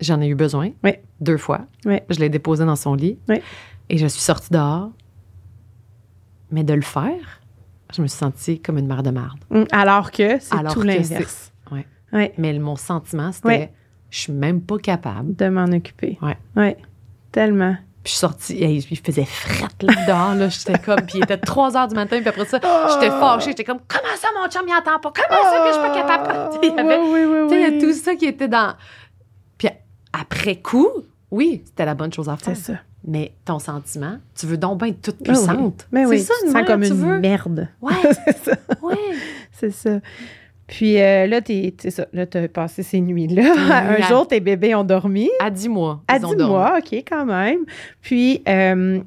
j'en 0.00 0.20
ai 0.20 0.28
eu 0.28 0.34
besoin. 0.34 0.70
Oui. 0.84 0.92
Deux 1.20 1.36
fois. 1.38 1.66
Oui. 1.84 1.98
Je 2.08 2.18
l'ai 2.20 2.28
déposé 2.28 2.64
dans 2.64 2.76
son 2.76 2.94
lit. 2.94 3.18
Oui. 3.28 3.40
Et 3.90 3.98
je 3.98 4.06
suis 4.06 4.20
sortie 4.22 4.52
dehors. 4.52 4.90
Mais 6.50 6.64
de 6.64 6.72
le 6.74 6.80
faire, 6.82 7.40
je 7.94 8.00
me 8.02 8.06
suis 8.06 8.18
sentie 8.18 8.60
comme 8.60 8.78
une 8.78 8.86
mère 8.86 9.02
de 9.02 9.10
marde. 9.10 9.38
Mm, 9.50 9.64
Alors 9.72 10.10
que 10.12 10.38
c'est 10.38 10.54
tout 10.72 10.82
l'inverse. 10.82 11.52
Ouais. 11.70 11.86
Ouais, 12.12 12.32
Mais 12.38 12.58
mon 12.58 12.76
sentiment, 12.76 13.32
c'était, 13.32 13.70
je 14.10 14.18
suis 14.18 14.32
même 14.32 14.62
pas 14.62 14.78
capable. 14.78 15.34
de 15.36 15.48
m'en 15.48 15.64
occuper. 15.66 16.16
Ouais. 16.22 16.36
Ouais, 16.56 16.76
tellement. 17.32 17.76
Puis 18.08 18.14
je 18.14 18.18
suis 18.20 18.20
sortie, 18.20 18.54
et 18.54 18.70
il 18.90 18.96
faisait 18.96 19.26
frette 19.26 19.82
là 19.82 19.92
dehors, 20.06 20.34
là. 20.34 20.48
J'étais 20.48 20.78
comme, 20.78 21.02
puis 21.02 21.18
il 21.18 21.24
était 21.24 21.36
3 21.36 21.76
heures 21.76 21.88
du 21.88 21.94
matin, 21.94 22.16
puis 22.20 22.28
après 22.30 22.46
ça, 22.46 22.58
j'étais 22.94 23.10
fâchée. 23.10 23.50
J'étais 23.50 23.64
comme, 23.64 23.80
comment 23.86 24.16
ça, 24.16 24.28
mon 24.34 24.48
chum, 24.48 24.62
il 24.66 24.72
entend 24.72 24.98
pas? 24.98 25.12
Comment 25.14 25.42
ça 25.42 25.58
que 25.58 25.68
je 25.68 25.72
suis 25.74 25.82
pas 25.82 25.94
capable? 25.94 26.52
Sais, 26.54 26.58
il 26.62 26.74
y 26.74 26.78
avait- 26.78 26.94
Ah, 26.94 27.02
oui, 27.04 27.24
oui, 27.26 27.48
sais, 27.50 27.54
il 27.56 27.60
y 27.60 27.64
a 27.66 27.68
oui. 27.68 27.78
tout 27.78 27.92
ça 27.92 28.14
qui 28.14 28.24
était 28.24 28.48
dans. 28.48 28.72
Puis 29.58 29.68
après 30.14 30.56
coup, 30.56 30.88
oui, 31.30 31.62
c'était 31.66 31.84
la 31.84 31.92
bonne 31.94 32.10
chose 32.10 32.30
à 32.30 32.38
faire. 32.38 32.56
C'est 32.56 32.72
ça. 32.72 32.78
Mais 33.06 33.34
ton 33.44 33.58
sentiment, 33.58 34.16
tu 34.34 34.46
veux 34.46 34.56
donc 34.56 34.78
bien 34.78 34.88
être 34.88 35.02
toute 35.02 35.16
Ah 35.16 35.24
oui. 35.26 35.34
puissante. 35.34 35.86
Mais 35.92 36.06
oui, 36.06 36.18
c'est 36.20 36.24
ça, 36.28 36.34
tu 36.40 36.46
te 36.46 36.52
sens 36.52 36.66
comme 36.66 36.80
tu 36.80 36.88
une 36.88 36.94
veux. 36.94 37.18
merde. 37.20 37.68
Ouais, 37.82 37.92
c'est 38.24 38.38
ça. 38.42 38.52
ouais. 38.82 38.96
C'est 39.52 39.70
ça. 39.70 39.90
Puis 40.68 41.00
euh, 41.00 41.26
là, 41.26 41.40
t'es, 41.40 41.74
ça. 41.88 42.06
Là, 42.12 42.26
t'as 42.26 42.46
passé 42.46 42.82
ces 42.82 43.00
nuits-là. 43.00 43.52
Un 43.98 44.02
à- 44.02 44.08
jour, 44.08 44.28
tes 44.28 44.38
bébés 44.38 44.74
ont 44.74 44.84
dormi. 44.84 45.30
À 45.40 45.50
10 45.50 45.68
mois. 45.70 46.02
À 46.06 46.18
ils 46.18 46.26
ont 46.26 46.30
10 46.30 46.36
dormi. 46.36 46.52
mois, 46.52 46.78
OK, 46.78 46.92
quand 47.08 47.24
même. 47.24 47.60
Puis 48.02 48.42
euh, 48.46 49.00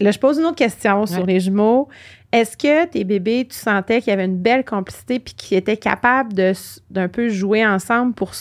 là, 0.00 0.10
je 0.10 0.18
pose 0.18 0.38
une 0.38 0.46
autre 0.46 0.56
question 0.56 1.04
sur 1.04 1.26
les 1.26 1.40
jumeaux. 1.40 1.88
Est-ce 2.30 2.58
que 2.58 2.84
tes 2.84 3.04
bébés, 3.04 3.46
tu 3.50 3.56
sentais 3.56 4.00
qu'il 4.00 4.10
y 4.10 4.12
avait 4.12 4.26
une 4.26 4.36
belle 4.36 4.62
complicité 4.62 5.18
puis 5.18 5.32
qu'ils 5.32 5.56
étaient 5.56 5.78
capables 5.78 6.34
de, 6.34 6.52
d'un 6.90 7.08
peu 7.08 7.30
jouer 7.30 7.66
ensemble 7.66 8.12
pour, 8.12 8.32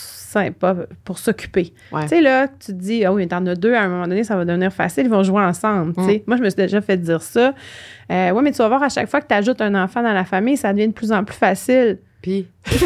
pour 1.06 1.18
s'occuper? 1.18 1.74
Ouais. 1.94 2.02
Tu 2.02 2.10
sais, 2.10 2.22
là, 2.22 2.50
tu 2.50 2.68
te 2.68 2.72
dis, 2.74 3.06
ah 3.06 3.14
oui, 3.14 3.26
t'en 3.30 3.46
as 3.46 3.56
deux, 3.56 3.74
à 3.74 3.84
un 3.84 3.88
moment 3.88 4.06
donné, 4.06 4.26
ça 4.26 4.36
va 4.36 4.44
devenir 4.44 4.74
facile, 4.74 5.06
ils 5.06 5.10
vont 5.10 5.24
jouer 5.24 5.42
ensemble. 5.42 5.94
Mm. 5.96 6.20
Moi, 6.28 6.36
je 6.36 6.42
me 6.44 6.50
suis 6.50 6.58
déjà 6.58 6.82
fait 6.82 6.98
dire 6.98 7.22
ça. 7.22 7.54
Euh, 8.12 8.32
oui, 8.32 8.42
mais 8.44 8.52
tu 8.52 8.58
vas 8.58 8.68
voir, 8.68 8.84
à 8.84 8.90
chaque 8.90 9.10
fois 9.10 9.22
que 9.22 9.28
tu 9.28 9.34
ajoutes 9.34 9.62
un 9.62 9.82
enfant 9.82 10.04
dans 10.04 10.14
la 10.14 10.26
famille, 10.26 10.58
ça 10.58 10.74
devient 10.74 10.90
de 10.90 10.94
plus 10.94 11.14
en 11.14 11.24
plus 11.24 11.38
facile. 11.38 12.00
Puis, 12.28 12.46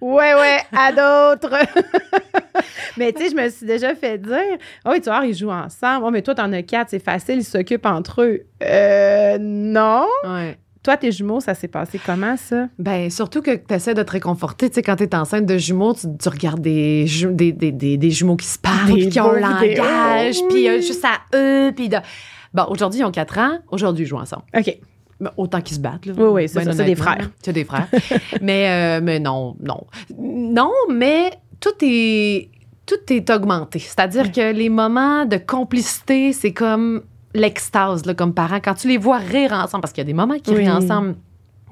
Ouais, 0.00 0.34
ouais, 0.34 0.58
à 0.76 0.92
d'autres. 0.92 1.56
mais 2.96 3.12
tu 3.12 3.22
sais, 3.24 3.30
je 3.30 3.34
me 3.34 3.48
suis 3.48 3.66
déjà 3.66 3.94
fait 3.96 4.18
dire, 4.18 4.58
oh, 4.84 4.92
tu 4.94 5.00
vois, 5.10 5.24
ils 5.26 5.34
jouent 5.36 5.50
ensemble. 5.50 6.04
Oh, 6.06 6.10
mais 6.12 6.22
toi, 6.22 6.34
t'en 6.36 6.52
as 6.52 6.62
quatre, 6.62 6.90
c'est 6.90 7.02
facile, 7.02 7.38
ils 7.38 7.44
s'occupent 7.44 7.86
entre 7.86 8.22
eux. 8.22 8.42
Euh, 8.62 9.38
non. 9.40 10.06
ouais. 10.24 10.56
Toi, 10.84 10.96
tes 10.96 11.10
jumeaux, 11.10 11.40
ça 11.40 11.54
s'est 11.54 11.66
passé 11.66 11.98
comment, 12.04 12.36
ça? 12.36 12.68
Ben, 12.78 13.10
surtout 13.10 13.42
que 13.42 13.50
tu 13.56 13.74
essaies 13.74 13.94
de 13.94 14.04
te 14.04 14.12
réconforter. 14.12 14.68
Tu 14.68 14.76
sais, 14.76 14.82
quand 14.82 14.94
tu 14.94 15.02
es 15.02 15.14
enceinte 15.16 15.46
de 15.46 15.58
jumeaux, 15.58 15.94
tu, 15.94 16.06
tu 16.22 16.28
regardes 16.28 16.60
des, 16.60 17.08
ju- 17.08 17.32
des, 17.34 17.50
des, 17.50 17.72
des, 17.72 17.96
des 17.96 18.10
jumeaux 18.12 18.36
qui 18.36 18.46
se 18.46 18.58
parlent, 18.58 18.92
puis 18.92 19.08
qui 19.08 19.18
ont 19.18 19.32
un 19.32 19.40
langage, 19.40 20.36
puis 20.48 20.68
euh, 20.68 20.80
juste 20.80 21.04
à 21.04 21.22
eux, 21.36 21.72
puis 21.74 21.88
de... 21.88 21.96
Bon, 22.54 22.66
aujourd'hui, 22.68 23.00
ils 23.00 23.04
ont 23.04 23.10
4 23.10 23.38
ans. 23.38 23.58
Aujourd'hui, 23.72 24.04
ils 24.04 24.06
jouent 24.06 24.18
ensemble. 24.18 24.44
OK. 24.56 24.78
Ben, 25.20 25.30
Autant 25.36 25.60
qu'ils 25.62 25.76
se 25.76 25.80
battent. 25.80 26.04
Là, 26.06 26.12
Oui, 26.16 26.24
oui, 26.30 26.48
c'est 26.48 26.58
Ben 26.58 26.64
ça, 26.66 26.72
c'est 26.72 26.84
des 26.84 26.94
frères. 26.94 27.30
C'est 27.42 27.52
des 27.52 27.64
frères. 27.64 27.88
mais, 28.42 28.68
euh, 28.68 29.00
mais 29.02 29.18
non, 29.18 29.56
non. 29.60 29.86
Non, 30.18 30.72
mais 30.90 31.30
tout 31.60 31.72
est, 31.80 32.50
tout 32.84 32.96
est 33.10 33.30
augmenté. 33.30 33.78
C'est-à-dire 33.78 34.24
Ouais. 34.24 34.30
que 34.32 34.52
les 34.52 34.68
moments 34.68 35.24
de 35.24 35.38
complicité, 35.38 36.32
c'est 36.34 36.52
comme 36.52 37.02
l'extase, 37.34 38.02
comme 38.16 38.34
parents. 38.34 38.60
Quand 38.62 38.74
tu 38.74 38.88
les 38.88 38.98
vois 38.98 39.16
rire 39.18 39.52
ensemble, 39.52 39.82
parce 39.82 39.92
qu'il 39.92 40.02
y 40.02 40.06
a 40.06 40.08
des 40.08 40.12
moments 40.14 40.38
qui 40.38 40.50
Oui. 40.50 40.58
rient 40.58 40.70
ensemble, 40.70 41.16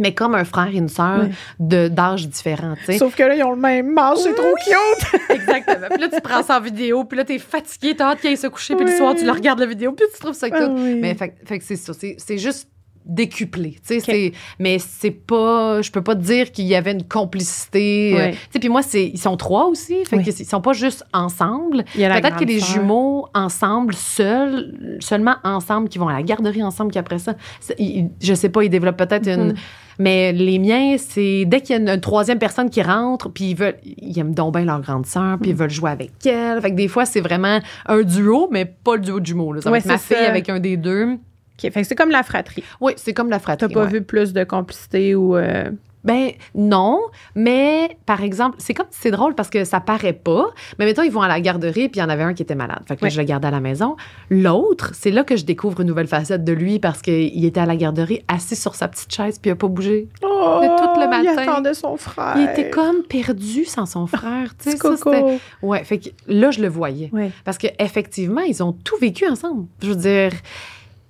mais 0.00 0.12
comme 0.14 0.34
un 0.34 0.44
frère 0.44 0.68
et 0.68 0.76
une 0.76 0.88
sœur 0.88 1.26
Oui. 1.60 1.90
d'âge 1.90 2.28
sais. 2.32 2.98
Sauf 2.98 3.14
que 3.14 3.22
là, 3.22 3.34
ils 3.36 3.42
ont 3.44 3.52
le 3.52 3.60
même 3.60 3.92
manche, 3.92 4.18
c'est 4.18 4.34
trop 4.34 4.54
cute. 4.64 5.20
Exactement. 5.30 5.86
Puis 5.90 6.00
là, 6.00 6.08
tu 6.08 6.20
prends 6.20 6.42
ça 6.42 6.58
en 6.58 6.60
vidéo, 6.60 7.04
puis 7.04 7.16
là, 7.18 7.24
t'es 7.24 7.38
fatigué, 7.38 7.94
t'as 7.94 8.10
hâte 8.12 8.20
qu'il 8.20 8.30
aille 8.30 8.36
se 8.36 8.46
coucher, 8.48 8.74
puis 8.74 8.84
le 8.86 8.90
Oui. 8.90 8.96
soir, 8.96 9.14
tu 9.14 9.24
le 9.24 9.30
regardes 9.30 9.60
la 9.60 9.66
vidéo, 9.66 9.92
puis 9.92 10.06
tu 10.12 10.18
trouves 10.20 10.34
ça 10.34 10.48
cute. 10.50 10.58
Ah 10.62 10.70
oui. 10.74 10.98
Mais 11.00 11.14
fait, 11.14 11.34
fait 11.44 11.58
que 11.58 11.64
c'est 11.64 11.76
ça. 11.76 11.92
C'est 11.94 12.38
juste 12.38 12.68
décuplé. 13.04 13.76
C'est, 13.82 14.32
mais 14.58 14.78
c'est 14.78 15.10
pas. 15.10 15.82
Je 15.82 15.90
peux 15.90 16.02
pas 16.02 16.14
te 16.14 16.22
dire 16.22 16.52
qu'il 16.52 16.64
y 16.66 16.74
avait 16.74 16.92
une 16.92 17.04
complicité. 17.04 18.14
euh, 18.18 18.32
puis 18.58 18.68
moi, 18.68 18.82
c'est, 18.82 19.06
ils 19.06 19.18
sont 19.18 19.36
trois 19.36 19.66
aussi. 19.66 20.04
Fait 20.04 20.16
Oui. 20.16 20.32
sont 20.32 20.60
pas 20.60 20.72
juste 20.72 21.04
ensemble. 21.12 21.84
Peut-être 21.94 22.36
que 22.36 22.44
les 22.44 22.60
sœur. 22.60 22.68
jumeaux 22.80 23.26
ensemble, 23.34 23.94
seuls, 23.94 24.96
seulement 25.00 25.36
ensemble, 25.44 25.88
qui 25.88 25.98
vont 25.98 26.08
à 26.08 26.14
la 26.14 26.22
garderie 26.22 26.62
ensemble, 26.62 26.90
qui 26.92 26.98
après 26.98 27.18
ça, 27.18 27.34
ils- 27.78 28.08
je 28.20 28.34
sais 28.34 28.48
pas, 28.48 28.62
ils 28.64 28.70
développent 28.70 28.96
peut-être 28.96 29.28
une. 29.28 29.48
Mhm. 29.48 29.54
Mais 30.00 30.32
les 30.32 30.58
miens, 30.58 30.96
c'est 30.98 31.44
dès 31.46 31.60
qu'il 31.60 31.76
y 31.76 31.78
a 31.78 31.80
une, 31.82 31.88
une 31.88 32.00
troisième 32.00 32.40
personne 32.40 32.68
qui 32.68 32.82
rentre, 32.82 33.28
puis 33.30 33.50
ils 33.50 33.54
veulent, 33.54 33.76
ils 33.84 34.18
aiment 34.18 34.34
donc 34.34 34.54
bien 34.54 34.64
leur 34.64 34.80
grande 34.80 35.06
sœur, 35.06 35.36
Mm. 35.36 35.40
puis 35.40 35.50
ils 35.50 35.56
veulent 35.56 35.70
jouer 35.70 35.90
avec 35.92 36.10
elle. 36.26 36.60
Fait 36.60 36.70
que 36.70 36.74
des 36.76 36.88
fois, 36.88 37.04
c'est 37.06 37.20
vraiment 37.20 37.60
un 37.86 38.02
duo, 38.02 38.48
mais 38.50 38.64
pas 38.64 38.96
le 38.96 39.02
duo 39.02 39.20
de 39.20 39.26
jumeaux. 39.26 39.52
Là. 39.52 39.60
Ça 39.60 39.68
va 39.70 39.74
Ouais, 39.74 39.78
être 39.78 39.86
ma 39.86 39.98
fille 39.98 40.16
ça. 40.16 40.28
avec 40.28 40.48
un 40.48 40.58
des 40.58 40.76
deux. 40.76 41.16
OK, 41.62 41.70
fait 41.72 41.82
que 41.82 41.86
c'est 41.86 41.94
comme 41.94 42.10
la 42.10 42.22
fratrie. 42.22 42.64
Oui, 42.80 42.92
c'est 42.96 43.12
comme 43.14 43.30
la 43.30 43.36
T'as 43.36 43.42
fratrie. 43.42 43.72
pas 43.72 43.84
ouais. 43.84 43.90
vu 43.90 44.02
plus 44.02 44.32
de 44.32 44.42
complicité 44.44 45.14
ou... 45.14 45.36
euh, 45.36 45.70
Ben 46.04 46.32
non, 46.54 47.00
mais 47.34 47.96
par 48.04 48.22
exemple, 48.22 48.56
c'est 48.58 48.74
comme 48.74 48.88
c'est 48.90 49.10
drôle 49.10 49.34
parce 49.34 49.48
que 49.48 49.64
ça 49.64 49.80
paraît 49.80 50.12
pas, 50.12 50.48
mais 50.78 50.84
mettons 50.84 51.02
ils 51.02 51.10
vont 51.10 51.22
à 51.22 51.28
la 51.28 51.40
garderie 51.40 51.88
puis 51.88 51.98
il 51.98 52.02
y 52.02 52.04
en 52.04 52.10
avait 52.10 52.24
un 52.24 52.34
qui 52.34 52.42
était 52.42 52.54
malade. 52.56 52.82
Fait 52.86 52.96
que 52.96 53.00
là, 53.02 53.06
Ouais. 53.06 53.10
je 53.10 53.18
le 53.20 53.26
gardais 53.26 53.48
à 53.48 53.50
la 53.50 53.60
maison. 53.60 53.96
L'autre, 54.28 54.90
c'est 54.94 55.10
là 55.10 55.24
que 55.24 55.36
je 55.36 55.44
découvre 55.46 55.80
une 55.80 55.86
nouvelle 55.86 56.06
facette 56.08 56.44
de 56.44 56.52
lui 56.52 56.78
parce 56.78 57.00
qu'il 57.00 57.42
était 57.44 57.60
à 57.60 57.64
la 57.66 57.76
garderie 57.76 58.22
assis 58.28 58.56
sur 58.56 58.74
sa 58.74 58.88
petite 58.88 59.14
chaise 59.14 59.38
puis 59.38 59.48
il 59.48 59.52
a 59.52 59.56
pas 59.56 59.68
bougé. 59.68 60.08
Oh, 60.22 60.60
tout 60.60 61.00
le 61.00 61.04
Il 61.04 61.24
matin. 61.24 61.42
attendait 61.52 61.72
son 61.74 61.96
frère. 61.96 62.34
Il 62.36 62.50
était 62.50 62.68
comme 62.68 63.02
perdu 63.08 63.64
sans 63.64 63.86
son 63.86 64.06
frère, 64.06 64.54
tu 64.62 64.70
sais. 64.76 65.38
Ouais, 65.62 65.84
fait 65.84 65.98
que 66.00 66.08
là 66.26 66.50
je 66.50 66.60
le 66.60 66.68
voyais 66.68 67.08
Ouais. 67.14 67.30
parce 67.44 67.56
que 67.56 67.68
effectivement, 67.78 68.42
ils 68.42 68.62
ont 68.62 68.72
tout 68.72 68.96
vécu 69.00 69.26
ensemble. 69.26 69.68
Je 69.82 69.88
veux 69.88 69.96
dire 69.96 70.32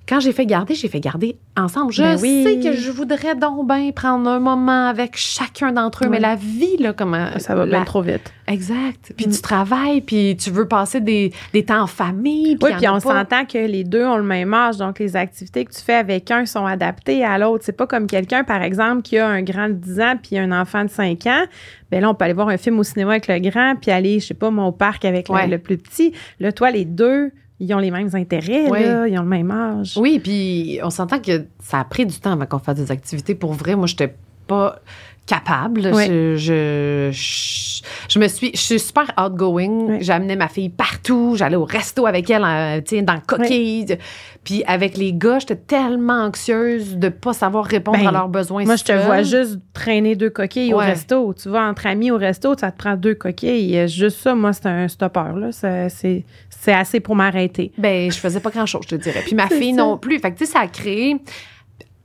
quand 0.08 0.20
j'ai 0.20 0.32
fait 0.32 0.44
garder, 0.46 0.74
j'ai 0.74 0.88
fait 0.88 1.00
garder 1.00 1.36
ensemble. 1.56 1.92
Je 1.92 2.02
Ben 2.02 2.18
oui. 2.20 2.42
sais 2.44 2.58
que 2.60 2.76
je 2.76 2.90
voudrais 2.90 3.34
donc 3.34 3.66
bien 3.66 3.90
prendre 3.92 4.28
un 4.28 4.38
moment 4.38 4.86
avec 4.88 5.16
chacun 5.16 5.72
d'entre 5.72 6.04
eux, 6.04 6.08
mais 6.08 6.20
la 6.20 6.34
vie, 6.36 6.76
là, 6.78 6.92
comme. 6.92 7.14
euh, 7.14 7.38
Ça 7.38 7.54
va 7.54 7.64
la- 7.64 7.78
bien 7.78 7.84
trop 7.84 8.02
vite. 8.02 8.32
Exact. 8.46 9.12
Puis 9.16 9.26
Mm. 9.26 9.30
tu 9.32 9.40
travailles, 9.40 10.00
puis 10.02 10.36
tu 10.38 10.50
veux 10.50 10.68
passer 10.68 11.00
des, 11.00 11.32
des 11.54 11.64
temps 11.64 11.82
en 11.82 11.86
famille. 11.86 12.58
Oui, 12.62 12.72
puis 12.76 12.86
en 12.86 12.92
a 12.92 12.96
on 12.96 13.00
s'entend 13.00 13.44
que 13.46 13.56
les 13.56 13.84
deux 13.84 14.04
ont 14.04 14.16
le 14.18 14.22
même 14.22 14.52
âge, 14.52 14.76
donc 14.76 14.98
les 14.98 15.16
activités 15.16 15.64
que 15.64 15.72
tu 15.72 15.80
fais 15.80 15.94
avec 15.94 16.30
un 16.30 16.44
sont 16.44 16.66
adaptées 16.66 17.24
à 17.24 17.38
l'autre. 17.38 17.64
C'est 17.64 17.72
pas 17.76 17.86
comme 17.86 18.06
quelqu'un, 18.06 18.44
par 18.44 18.62
exemple, 18.62 19.00
qui 19.02 19.16
a 19.18 19.26
un 19.26 19.42
grand 19.42 19.68
de 19.68 19.74
10 19.74 20.00
ans 20.00 20.14
puis 20.22 20.36
un 20.38 20.52
enfant 20.52 20.84
de 20.84 20.90
5 20.90 21.26
ans. 21.26 21.44
Ben 21.90 22.00
là, 22.02 22.10
on 22.10 22.14
peut 22.14 22.24
aller 22.26 22.34
voir 22.34 22.48
un 22.48 22.56
film 22.58 22.78
au 22.78 22.82
cinéma 22.82 23.12
avec 23.12 23.28
le 23.28 23.38
grand 23.38 23.74
puis 23.80 23.90
aller, 23.90 24.20
je 24.20 24.26
sais 24.26 24.34
pas, 24.34 24.50
moi, 24.50 24.66
au 24.66 24.72
parc 24.72 25.04
avec 25.06 25.28
le- 25.30 25.46
le, 25.50 25.58
plus 25.58 25.78
petit. 25.78 26.12
Là, 26.40 26.52
toi, 26.52 26.70
les 26.70 26.84
deux, 26.84 27.30
ils 27.60 27.72
ont 27.72 27.78
les 27.78 27.90
mêmes 27.90 28.10
intérêts, 28.14 28.68
là, 28.68 29.06
ils 29.06 29.18
ont 29.18 29.22
le 29.22 29.28
même 29.28 29.50
âge. 29.50 29.96
Oui, 29.96 30.18
puis 30.18 30.80
on 30.82 30.90
s'entend 30.90 31.20
que 31.20 31.46
ça 31.60 31.80
a 31.80 31.84
pris 31.84 32.06
du 32.06 32.18
temps 32.18 32.32
avant 32.32 32.46
qu'on 32.46 32.58
fasse 32.58 32.76
des 32.76 32.90
activités. 32.90 33.34
Pour 33.34 33.52
vrai, 33.52 33.76
moi, 33.76 33.86
j'étais 33.86 34.14
pas 34.46 34.80
capable. 35.26 35.82
Je, 35.82 36.36
je, 36.36 37.10
je, 37.12 37.82
je 38.08 38.18
me 38.18 38.28
suis, 38.28 38.50
je 38.54 38.60
suis 38.60 38.80
super 38.80 39.06
outgoing. 39.18 39.98
J'amenais 40.00 40.36
ma 40.36 40.48
fille 40.48 40.68
partout. 40.68 41.34
J'allais 41.36 41.56
au 41.56 41.64
resto 41.64 42.06
avec 42.06 42.28
elle, 42.30 42.44
euh, 42.44 42.80
tu 42.80 42.96
sais, 42.96 43.02
dans 43.02 43.14
le 43.14 43.20
coquille. 43.26 43.98
Puis 44.44 44.62
avec 44.66 44.96
les 44.96 45.12
gars, 45.12 45.38
j'étais 45.38 45.56
tellement 45.56 46.24
anxieuse 46.24 46.98
de 46.98 47.08
pas 47.08 47.32
savoir 47.32 47.64
répondre 47.64 47.98
Ben, 47.98 48.08
à 48.08 48.12
leurs 48.12 48.28
besoins. 48.28 48.64
Moi, 48.64 48.76
je 48.76 48.84
te 48.84 48.92
vois 48.92 49.22
juste 49.22 49.58
traîner 49.72 50.16
deux 50.16 50.30
coquilles 50.30 50.74
au 50.74 50.78
resto. 50.78 51.34
Tu 51.34 51.48
vas 51.48 51.62
entre 51.62 51.86
amis 51.86 52.10
au 52.10 52.18
resto, 52.18 52.54
ça 52.58 52.70
te 52.70 52.76
prend 52.76 52.96
deux 52.96 53.14
coquilles. 53.14 53.88
Juste 53.88 54.18
ça, 54.18 54.34
moi, 54.34 54.52
c'est 54.52 54.66
un 54.66 54.88
stopper. 54.88 55.32
Là. 55.36 55.48
C'est 55.52 56.24
c'est 56.64 56.72
assez 56.72 57.00
pour 57.00 57.14
m'arrêter. 57.14 57.72
Ben, 57.76 58.10
je 58.10 58.18
faisais 58.18 58.40
pas 58.40 58.48
grand 58.50 58.64
chose, 58.64 58.82
je 58.84 58.96
te 58.96 59.02
dirais. 59.02 59.20
Puis 59.24 59.34
ma 59.34 59.48
fille 59.48 59.74
ça. 59.74 59.82
non 59.82 59.98
plus. 59.98 60.18
Fait 60.18 60.32
que, 60.32 60.38
tu 60.38 60.46
sais, 60.46 60.52
ça 60.52 60.60
a 60.60 60.66
créé. 60.66 61.16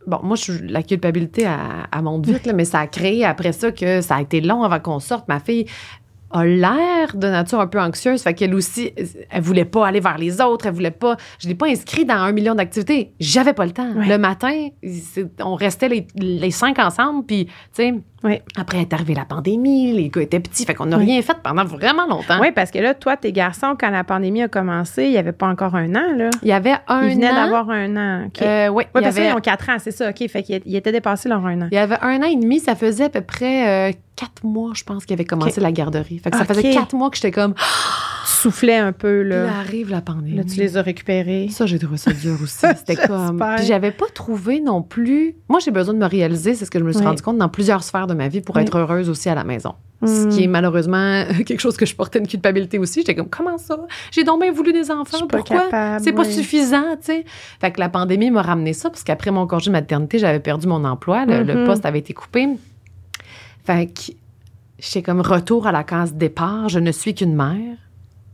Bon, 0.10 0.20
moi, 0.24 0.36
je, 0.36 0.54
la 0.64 0.82
culpabilité, 0.82 1.44
elle 1.44 2.02
monte 2.02 2.26
vite, 2.26 2.52
mais 2.56 2.66
ça 2.66 2.80
a 2.80 2.88
créé 2.88 3.24
après 3.24 3.52
ça 3.52 3.72
que 3.72 4.02
ça 4.02 4.16
a 4.16 4.22
été 4.22 4.42
long 4.42 4.64
avant 4.64 4.80
qu'on 4.80 5.00
sorte. 5.00 5.28
Ma 5.28 5.40
fille 5.40 5.66
a 6.32 6.46
l'air 6.46 7.16
de 7.16 7.28
nature 7.28 7.60
un 7.60 7.68
peu 7.68 7.80
anxieuse. 7.80 8.22
Fait 8.22 8.34
qu'elle 8.34 8.54
aussi, 8.54 8.92
elle 9.30 9.42
voulait 9.42 9.66
pas 9.66 9.88
aller 9.88 10.00
vers 10.00 10.18
les 10.18 10.42
autres. 10.42 10.68
Elle 10.68 10.74
voulait 10.74 10.92
pas. 10.92 11.18
Je 11.40 11.48
l'ai 11.48 11.56
pas 11.56 11.68
inscrit 11.68 12.06
dans 12.06 12.16
un 12.16 12.32
million 12.32 12.56
d'activités. 12.56 13.14
J'avais 13.20 13.54
pas 13.54 13.66
le 13.66 13.72
temps. 13.72 13.92
Ouais. 13.94 14.08
Le 14.08 14.18
matin, 14.18 14.68
on 15.44 15.56
restait 15.56 15.90
les, 15.90 16.08
les 16.16 16.52
cinq 16.52 16.80
ensemble. 16.80 17.26
Puis, 17.26 17.46
tu 17.46 17.52
sais, 17.74 17.94
Ouais. 18.22 18.42
après 18.58 18.82
est 18.82 18.92
arrivée 18.92 19.14
la 19.14 19.24
pandémie. 19.24 19.94
Les 19.94 20.10
gars 20.10 20.22
étaient 20.22 20.42
petits. 20.42 20.66
Fait 20.66 20.74
qu'on 20.74 20.88
n'a 20.88 20.98
Ouais. 20.98 21.06
rien 21.06 21.22
fait 21.22 21.38
pendant 21.42 21.64
vraiment 21.64 22.06
longtemps. 22.06 22.40
Oui, 22.42 22.52
parce 22.54 22.70
que 22.70 22.80
là, 22.80 22.94
toi, 22.94 23.16
tes 23.16 23.32
garçons, 23.32 23.76
quand 23.80 23.90
la 23.90 24.04
pandémie 24.04 24.42
a 24.44 24.50
commencé, 24.50 25.06
il 25.06 25.12
n'y 25.12 25.18
avait 25.18 25.32
pas 25.32 25.48
encore 25.48 25.74
un 25.76 25.96
an. 25.96 26.16
Là. 26.18 26.30
Il 26.42 26.50
y 26.50 26.52
avait 26.52 26.76
un 26.90 27.04
Ils 27.08 27.14
venaient 27.16 27.30
an. 27.32 27.36
d'avoir 27.36 27.70
un 27.70 27.96
an. 27.96 28.26
OK. 28.28 28.42
Euh, 28.42 28.68
oui, 28.68 28.84
parce 28.92 29.16
qu'ils 29.16 29.24
avait- 29.24 29.32
ont 29.34 29.40
quatre 29.40 29.70
ans, 29.70 29.78
c'est 29.80 29.92
ça. 29.92 30.10
OK. 30.10 30.28
Fait 30.28 30.44
qu'ils 30.44 30.62
ils 30.66 30.76
étaient 30.76 30.92
dépassés 30.92 31.30
leur 31.30 31.46
un 31.46 31.62
an. 31.62 31.68
Il 31.72 31.76
y 31.76 31.78
avait 31.80 31.98
un 32.02 32.22
an 32.22 32.26
et 32.28 32.36
demi, 32.36 32.60
ça 32.60 32.76
faisait 32.76 33.06
à 33.06 33.10
peu 33.10 33.22
près 33.22 33.90
euh, 33.90 33.94
quatre 34.20 34.44
mois, 34.44 34.72
je 34.74 34.84
pense, 34.84 35.06
qu'il 35.06 35.14
avait 35.14 35.26
commencé 35.26 35.62
la 35.62 35.72
garderie. 35.72 36.20
Fait 36.20 36.30
que 36.32 36.38
ça 36.38 36.46
faisait 36.46 36.72
quatre 36.72 36.94
mois 36.96 37.10
que 37.10 37.16
j'étais 37.16 37.32
comme, 37.32 37.54
Tu 38.26 38.36
soufflais 38.44 38.78
un 38.78 38.92
peu, 38.92 39.24
là 39.24 39.46
là. 39.46 39.60
arrive 39.60 39.90
la 39.90 40.02
pandémie. 40.02 40.36
Là, 40.38 40.44
tu 40.44 40.60
les 40.60 40.78
as 40.78 40.82
récupérés. 40.82 41.48
Ça, 41.50 41.66
j'ai 41.66 41.80
trouvé 41.80 41.98
ça 41.98 42.12
dur 42.14 42.36
aussi. 42.44 42.66
C'était 42.78 42.96
comme. 42.96 43.44
Puis 43.58 43.66
j'avais 43.66 43.92
pas 43.92 44.06
trouvé 44.14 44.60
non 44.62 44.82
plus. 44.82 45.36
Moi, 45.50 45.60
j'ai 45.60 45.72
besoin 45.72 45.94
de 45.94 46.00
me 46.00 46.06
réaliser, 46.06 46.54
c'est 46.54 46.66
ce 46.66 46.72
que 46.72 46.80
je 46.80 46.84
me 46.84 46.92
suis 46.92 47.02
Oui. 47.02 47.08
rendu 47.08 47.22
compte 47.22 47.38
dans 47.38 47.50
plusieurs 47.50 47.84
sphères 47.84 48.08
de 48.08 48.14
ma 48.14 48.28
vie 48.28 48.42
pour 48.42 48.56
Oui. 48.56 48.62
être 48.62 48.78
heureuse 48.78 49.10
aussi 49.10 49.30
à 49.30 49.36
la 49.36 49.44
maison. 49.44 49.74
Ce 50.06 50.26
Hmm. 50.26 50.30
qui 50.30 50.44
est 50.44 50.48
malheureusement 50.48 51.26
quelque 51.46 51.60
chose 51.60 51.76
que 51.76 51.86
je 51.86 51.94
portais 51.96 52.20
une 52.20 52.28
culpabilité 52.28 52.78
aussi. 52.80 53.00
J'étais 53.02 53.16
comme, 53.16 53.30
comment 53.30 53.58
ça? 53.58 53.78
J'ai 54.12 54.24
donc 54.24 54.42
bien 54.42 54.52
voulu 54.52 54.72
des 54.72 54.92
enfants. 54.92 55.26
Pourquoi? 55.28 55.98
C'est 56.02 56.14
pas 56.14 56.24
suffisant, 56.24 56.96
tu 57.02 57.08
sais. 57.08 57.26
Fait 57.60 57.72
que 57.72 57.80
la 57.82 57.90
pandémie 57.90 58.32
m'a 58.32 58.42
ramené 58.42 58.72
ça 58.74 58.90
parce 58.90 59.04
qu'après 59.04 59.32
mon 59.32 59.46
congé 59.48 59.68
de 59.68 59.72
maternité, 59.74 60.18
j'avais 60.20 60.40
perdu 60.40 60.68
mon 60.68 60.86
emploi. 60.86 61.26
Le, 61.26 61.44
le 61.44 61.56
Mhm. 61.56 61.66
poste 61.66 61.86
avait 61.86 62.00
été 62.00 62.14
coupé. 62.14 62.48
Fait 63.64 63.88
que 63.88 64.14
j'étais 64.80 65.02
comme 65.02 65.22
retour 65.22 65.68
à 65.68 65.72
la 65.72 65.84
case 65.84 66.14
départ. 66.14 66.70
Je 66.70 66.80
ne 66.80 66.92
suis 66.92 67.14
qu'une 67.14 67.36
mère. 67.36 67.78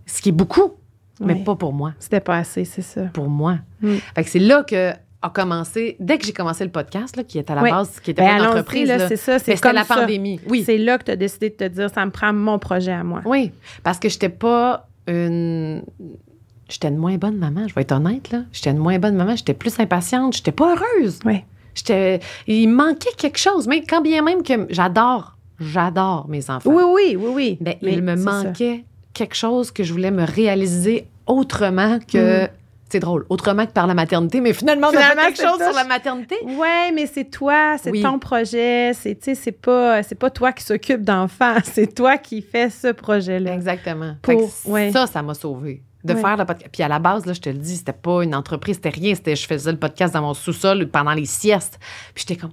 Ce 0.06 0.22
qui 0.22 0.30
est 0.30 0.34
beaucoup, 0.34 0.74
mais 1.20 1.34
pas 1.36 1.56
pour 1.56 1.74
moi 1.74 1.94
C'était 1.98 2.20
pas 2.20 2.38
assez, 2.38 2.64
c'est 2.64 2.84
ça. 2.84 3.06
pour 3.06 3.28
moi. 3.28 3.58
Mm. 3.82 3.96
Fait 4.14 4.24
que 4.24 4.30
c'est 4.30 4.38
là 4.40 4.64
que 4.64 4.92
a 5.24 5.30
commencé, 5.32 5.96
dès 6.00 6.20
que 6.20 6.26
j'ai 6.28 6.34
commencé 6.34 6.64
le 6.64 6.70
podcast, 6.70 7.16
là, 7.16 7.24
qui 7.24 7.40
est 7.40 7.50
à 7.50 7.56
la 7.56 7.64
Oui. 7.64 7.72
base, 7.72 8.00
qui 8.00 8.12
était 8.12 8.22
Ben, 8.22 8.38
pas 8.38 8.44
une 8.44 8.50
entreprise, 8.50 8.88
là, 8.88 8.98
là, 8.98 9.08
c'est 9.08 9.16
ça. 9.16 9.40
C'est 9.40 9.60
comme 9.60 9.74
la 9.74 9.84
ça. 9.84 9.96
pandémie. 9.96 10.40
Oui. 10.48 10.62
C'est 10.64 10.78
là 10.78 11.00
que 11.00 11.06
tu 11.06 11.12
as 11.12 11.16
décidé 11.16 11.50
de 11.50 11.56
te 11.56 11.64
dire, 11.68 11.90
ça 11.90 12.06
me 12.06 12.12
prend 12.12 12.32
mon 12.32 12.60
projet 12.60 12.92
à 12.92 13.04
moi. 13.04 13.22
Oui, 13.26 13.52
parce 13.82 13.98
que 13.98 14.08
j'étais 14.08 14.30
pas 14.30 14.88
une. 15.08 15.82
J'étais 16.70 16.90
une 16.90 16.98
moins 16.98 17.18
bonne 17.18 17.38
maman, 17.38 17.68
je 17.68 17.74
vais 17.74 17.82
être 17.82 17.92
honnête, 17.92 18.30
là. 18.32 18.44
J'étais 18.52 18.70
une 18.72 18.78
moins 18.78 19.00
bonne 19.00 19.16
maman, 19.16 19.36
j'étais 19.36 19.54
plus 19.56 19.80
impatiente, 19.80 20.36
j'étais 20.36 20.52
pas 20.52 20.76
heureuse. 20.76 21.20
Oui. 21.26 21.44
Il 22.48 22.70
me 22.70 22.76
manquait 22.76 23.14
quelque 23.18 23.38
chose, 23.38 23.68
mais 23.68 23.84
quand 23.84 24.02
bien 24.02 24.22
même 24.22 24.44
que 24.44 24.68
j'adore, 24.70 25.36
j'adore 25.60 26.28
mes 26.28 26.50
enfants. 26.50 26.70
Oui, 26.72 26.84
oui, 26.86 27.16
oui, 27.20 27.32
oui. 27.34 27.58
Ben, 27.62 27.76
Mais 27.82 27.94
il 27.94 28.02
me 28.02 28.16
ça. 28.16 28.44
manquait 28.44 28.84
quelque 29.14 29.36
chose 29.36 29.72
que 29.72 29.84
je 29.84 29.92
voulais 29.94 30.12
me 30.12 30.26
réaliser 30.26 31.08
autrement 31.28 32.00
que. 32.00 32.46
Mm. 32.46 32.50
C'est 32.88 33.00
drôle, 33.00 33.26
autrement 33.30 33.66
que 33.66 33.72
par 33.72 33.88
la 33.88 33.96
maternité, 33.96 34.42
mais 34.42 34.54
finalement, 34.54 34.88
on 34.88 34.96
a 34.96 34.98
fait 34.98 35.02
Finalement, 35.02 35.24
quelque 35.24 35.42
chose 35.42 35.58
ça. 35.58 35.66
sur 35.70 35.76
la 35.76 35.86
maternité. 35.86 36.36
Ouais, 36.46 36.92
mais 36.94 37.08
c'est 37.08 37.26
toi, 37.26 37.78
c'est 37.82 37.90
Oui. 37.90 38.04
ton 38.04 38.20
projet, 38.20 38.92
c'est 38.94 39.16
tu 39.16 39.24
sais, 39.24 39.36
c'est 39.36 39.52
pas 39.52 40.04
c'est 40.04 40.14
pas 40.14 40.30
toi 40.30 40.52
qui 40.54 40.64
s'occupe 40.64 41.02
d'enfants, 41.02 41.56
c'est 41.64 41.96
toi 41.96 42.18
qui 42.20 42.44
fais 42.44 42.70
ce 42.70 42.92
projet-là. 42.92 43.54
Exactement. 43.56 44.14
Pour- 44.22 44.52
ouais. 44.68 44.92
Ça, 44.92 45.08
ça 45.08 45.24
m'a 45.24 45.34
sauvé 45.34 45.82
de 46.06 46.16
faire 46.16 46.38
le 46.38 46.46
podcast. 46.46 46.70
Puis 46.72 46.84
à 46.84 46.88
la 46.88 47.00
base, 47.00 47.26
là, 47.26 47.34
je 47.34 47.42
te 47.42 47.50
le 47.50 47.58
dis, 47.58 47.78
c'était 47.78 47.94
pas 47.94 48.24
une 48.24 48.36
entreprise, 48.36 48.76
c'était 48.76 48.90
rien. 48.90 49.16
C'était, 49.16 49.36
je 49.36 49.46
faisais 49.48 49.72
le 49.72 49.80
podcast 49.80 50.14
dans 50.14 50.22
mon 50.22 50.34
sous-sol 50.34 50.88
pendant 50.88 51.14
les 51.14 51.26
siestes. 51.26 51.80
Puis 52.14 52.26
j'étais 52.28 52.40
comme, 52.40 52.52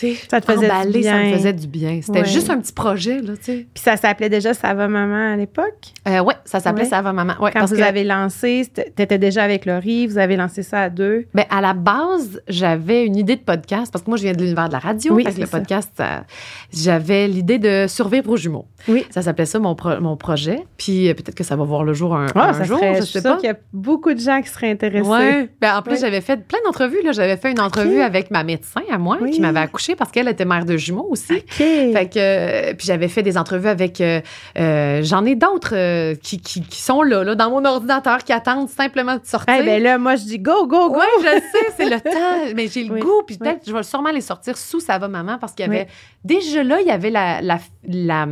tu 0.00 0.14
sais, 0.14 0.20
Ça 0.30 0.40
te 0.40 0.50
faisait 0.50 0.66
du 0.66 0.72
emballée, 0.72 1.02
ça 1.02 1.16
me 1.16 1.22
bien. 1.24 1.32
faisait 1.36 1.52
du 1.52 1.66
bien. 1.66 2.00
C'était 2.02 2.20
Ouais. 2.20 2.24
juste 2.26 2.50
un 2.50 2.58
petit 2.58 2.72
projet, 2.72 3.20
là, 3.20 3.34
tu 3.36 3.44
sais. 3.44 3.66
Puis 3.74 3.82
ça 3.82 3.96
s'appelait 3.96 4.28
déjà 4.28 4.54
Ça 4.54 4.72
va 4.74 4.88
maman 4.88 5.32
à 5.32 5.36
l'époque? 5.36 5.66
Euh, 6.08 6.20
ouais, 6.20 6.34
ça 6.44 6.60
s'appelait 6.60 6.84
Ouais. 6.84 6.88
Ça 6.88 7.02
va 7.02 7.12
maman. 7.12 7.34
Ouais, 7.40 7.50
Quand 7.52 7.60
parce 7.60 7.72
vous 7.72 7.76
que, 7.78 7.82
avez 7.82 8.04
lancé, 8.04 8.66
t'étais 8.96 9.18
déjà 9.18 9.42
avec 9.44 9.66
Laurie, 9.66 10.06
vous 10.06 10.18
avez 10.18 10.36
lancé 10.36 10.62
ça 10.62 10.82
à 10.82 10.88
deux. 10.90 11.26
ben, 11.34 11.44
à 11.50 11.60
la 11.60 11.74
base, 11.74 12.40
j'avais 12.48 13.04
une 13.04 13.16
idée 13.16 13.36
de 13.36 13.42
podcast 13.42 13.92
parce 13.92 14.04
que 14.04 14.10
moi, 14.10 14.16
je 14.16 14.22
viens 14.22 14.32
de 14.32 14.40
l'univers 14.40 14.68
de 14.68 14.72
la 14.72 14.78
radio. 14.78 15.14
Oui, 15.14 15.24
fait 15.24 15.34
que 15.34 15.40
le 15.40 15.46
ça. 15.46 15.58
podcast, 15.58 15.90
ça- 15.96 16.24
j'avais 16.72 17.28
l'idée 17.28 17.58
de 17.58 17.86
survivre 17.88 18.30
aux 18.30 18.36
jumeaux. 18.36 18.66
Oui. 18.88 19.04
Ça 19.10 19.22
s'appelait 19.22 19.46
ça, 19.46 19.58
mon, 19.58 19.74
pro- 19.74 20.00
mon 20.00 20.16
projet. 20.16 20.60
Puis 20.76 21.08
euh, 21.08 21.14
peut-être 21.14 21.34
que 21.34 21.44
ça 21.44 21.56
va 21.56 21.64
voir 21.64 21.84
le 21.84 21.92
jour 21.92 22.14
un, 22.16 22.26
Ah, 22.34 22.50
un 22.50 22.52
ça 22.54 22.64
jour, 22.64 22.78
serait, 22.78 22.96
je 22.96 23.02
sais 23.02 23.22
pas. 23.22 23.36
qu'il 23.36 23.48
y 23.48 23.52
a 23.52 23.56
beaucoup 23.72 24.14
de 24.14 24.20
gens 24.20 24.40
qui 24.40 24.48
seraient 24.48 24.70
intéressés. 24.70 25.08
Ouais. 25.08 25.48
Ben, 25.60 25.76
en 25.76 25.82
plus, 25.82 26.00
j'avais 26.00 26.20
fait 26.20 26.36
plein 26.46 26.58
d'entrevues. 26.64 27.02
Là. 27.04 27.12
J'avais 27.12 27.36
fait 27.36 27.50
une 27.50 27.60
entrevue 27.60 28.00
avec 28.00 28.30
ma 28.30 28.44
médecin 28.44 28.82
à 28.90 28.98
moi, 28.98 29.18
Oui. 29.20 29.30
qui 29.32 29.40
m'avait 29.40 29.60
parce 29.96 30.10
qu'elle 30.10 30.28
était 30.28 30.44
mère 30.44 30.64
de 30.64 30.76
jumeaux 30.76 31.06
aussi. 31.10 31.34
OK. 31.34 31.56
Fait 31.56 32.10
que, 32.12 32.18
euh, 32.18 32.74
puis 32.74 32.86
j'avais 32.86 33.08
fait 33.08 33.22
des 33.22 33.36
entrevues 33.38 33.68
avec. 33.68 34.00
euh, 34.00 34.20
euh, 34.58 35.00
J'en 35.02 35.24
ai 35.24 35.34
d'autres 35.34 36.14
qui, 36.14 36.40
qui, 36.40 36.62
qui 36.62 36.80
sont 36.80 37.02
là, 37.02 37.24
là, 37.24 37.34
dans 37.34 37.50
mon 37.50 37.64
ordinateur, 37.64 38.18
qui 38.24 38.32
attendent 38.32 38.68
simplement 38.68 39.14
de 39.16 39.24
sortir. 39.24 39.54
Eh 39.60 39.64
ben 39.64 39.82
là, 39.82 39.98
moi, 39.98 40.16
je 40.16 40.24
dis 40.24 40.38
go, 40.38 40.66
go, 40.66 40.90
go. 40.90 40.96
Oui, 40.98 41.04
je 41.24 41.40
sais, 41.40 41.66
c'est 41.76 41.84
le 41.90 42.00
temps. 42.00 42.54
Mais 42.54 42.68
j'ai 42.68 42.84
le 42.84 42.94
Oui, 42.94 43.00
goût, 43.00 43.22
puis 43.26 43.36
oui. 43.40 43.46
peut-être 43.48 43.62
je 43.66 43.72
vais 43.72 43.82
sûrement 43.82 44.10
les 44.10 44.20
sortir 44.20 44.56
sous 44.56 44.80
Ça 44.80 44.98
va 44.98 45.08
maman 45.08 45.38
parce 45.38 45.52
qu'il 45.52 45.66
y 45.66 45.68
avait. 45.68 45.86
Oui. 45.88 45.94
Déjà 46.24 46.62
là, 46.62 46.80
il 46.80 46.86
y 46.86 46.90
avait 46.90 47.10
la, 47.10 47.40
la, 47.40 47.58
la- 47.88 48.26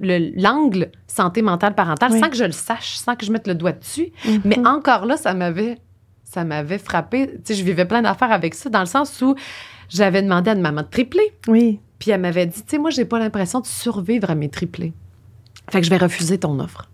le- 0.00 0.40
l'angle 0.40 0.90
santé 1.06 1.42
mentale 1.42 1.74
parentale 1.74 2.12
Oui. 2.12 2.20
sans 2.20 2.28
que 2.28 2.36
je 2.36 2.44
le 2.44 2.52
sache, 2.52 2.94
sans 2.96 3.16
que 3.16 3.24
je 3.26 3.32
mette 3.32 3.46
le 3.46 3.54
doigt 3.54 3.72
dessus. 3.72 4.08
Mhm. 4.26 4.40
Mais 4.44 4.58
encore 4.66 5.06
là, 5.06 5.16
ça 5.16 5.34
m'avait, 5.34 5.78
ça 6.24 6.44
m'avait 6.44 6.78
frappé. 6.78 7.28
Tu 7.28 7.40
sais, 7.44 7.54
je 7.54 7.64
vivais 7.64 7.84
plein 7.84 8.02
d'affaires 8.02 8.32
avec 8.32 8.54
ça, 8.54 8.68
dans 8.70 8.80
le 8.80 8.86
sens 8.86 9.20
où 9.22 9.34
j'avais 9.94 10.22
demandé 10.22 10.50
à 10.50 10.54
une 10.54 10.60
maman 10.60 10.82
de 10.82 10.86
tripler. 10.88 11.32
Oui. 11.48 11.80
Puis 11.98 12.10
elle 12.10 12.20
m'avait 12.20 12.46
dit, 12.46 12.62
tu 12.62 12.70
sais, 12.70 12.78
moi, 12.78 12.90
j'ai 12.90 13.04
pas 13.04 13.18
l'impression 13.18 13.60
de 13.60 13.66
survivre 13.66 14.30
à 14.30 14.34
mes 14.34 14.48
triplés. 14.48 14.92
Fait 15.70 15.80
que 15.80 15.86
je 15.86 15.90
vais 15.90 15.96
refuser 15.96 16.38
ton 16.38 16.58
offre. 16.60 16.88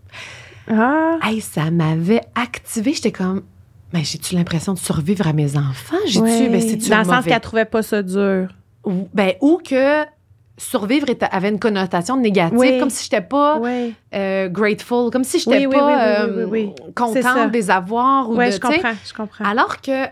Ah. 0.69 1.17
Hey, 1.23 1.41
ça 1.41 1.69
m'avait 1.71 2.21
activé. 2.35 2.93
J'étais 2.93 3.11
comme, 3.11 3.41
mais 3.93 4.03
j'ai-tu 4.03 4.35
l'impression 4.35 4.73
de 4.73 4.79
survivre 4.79 5.27
à 5.27 5.33
mes 5.33 5.57
enfants? 5.57 5.97
J'ai-tu, 6.05 6.21
Ouais. 6.23 6.49
ben, 6.49 6.61
c'est-tu 6.61 6.89
Dans 6.89 6.99
le 6.99 7.03
sens 7.05 7.25
qu'elle 7.25 7.39
trouvait 7.41 7.65
pas 7.65 7.81
ça 7.83 8.01
dur. 8.03 8.49
ou, 8.85 9.07
ben, 9.13 9.33
ou 9.41 9.59
que 9.67 10.03
survivre 10.57 11.09
était- 11.09 11.27
avait 11.31 11.49
une 11.49 11.59
connotation 11.59 12.15
négative, 12.17 12.57
Oui. 12.57 12.79
comme 12.79 12.89
si 12.91 13.03
j'étais 13.05 13.21
pas 13.21 13.57
Oui. 13.59 13.93
euh, 14.13 14.47
grateful, 14.47 15.09
comme 15.11 15.23
si 15.23 15.39
j'étais 15.39 15.65
Oui, 15.65 15.65
oui, 15.65 15.75
pas 15.75 15.87
oui, 15.87 15.93
oui, 15.93 15.99
euh, 16.01 16.27
oui, 16.27 16.43
oui, 16.43 16.73
oui. 16.77 16.93
Contente 16.95 17.23
ça. 17.23 17.47
de 17.47 17.51
les 17.53 17.69
avoir 17.71 18.29
ou 18.29 18.37
Oui, 18.37 18.45
de, 18.47 18.51
je 18.51 18.59
comprends, 18.59 18.93
je 19.05 19.13
comprends. 19.13 19.43
Alors 19.45 19.81
que 19.81 20.05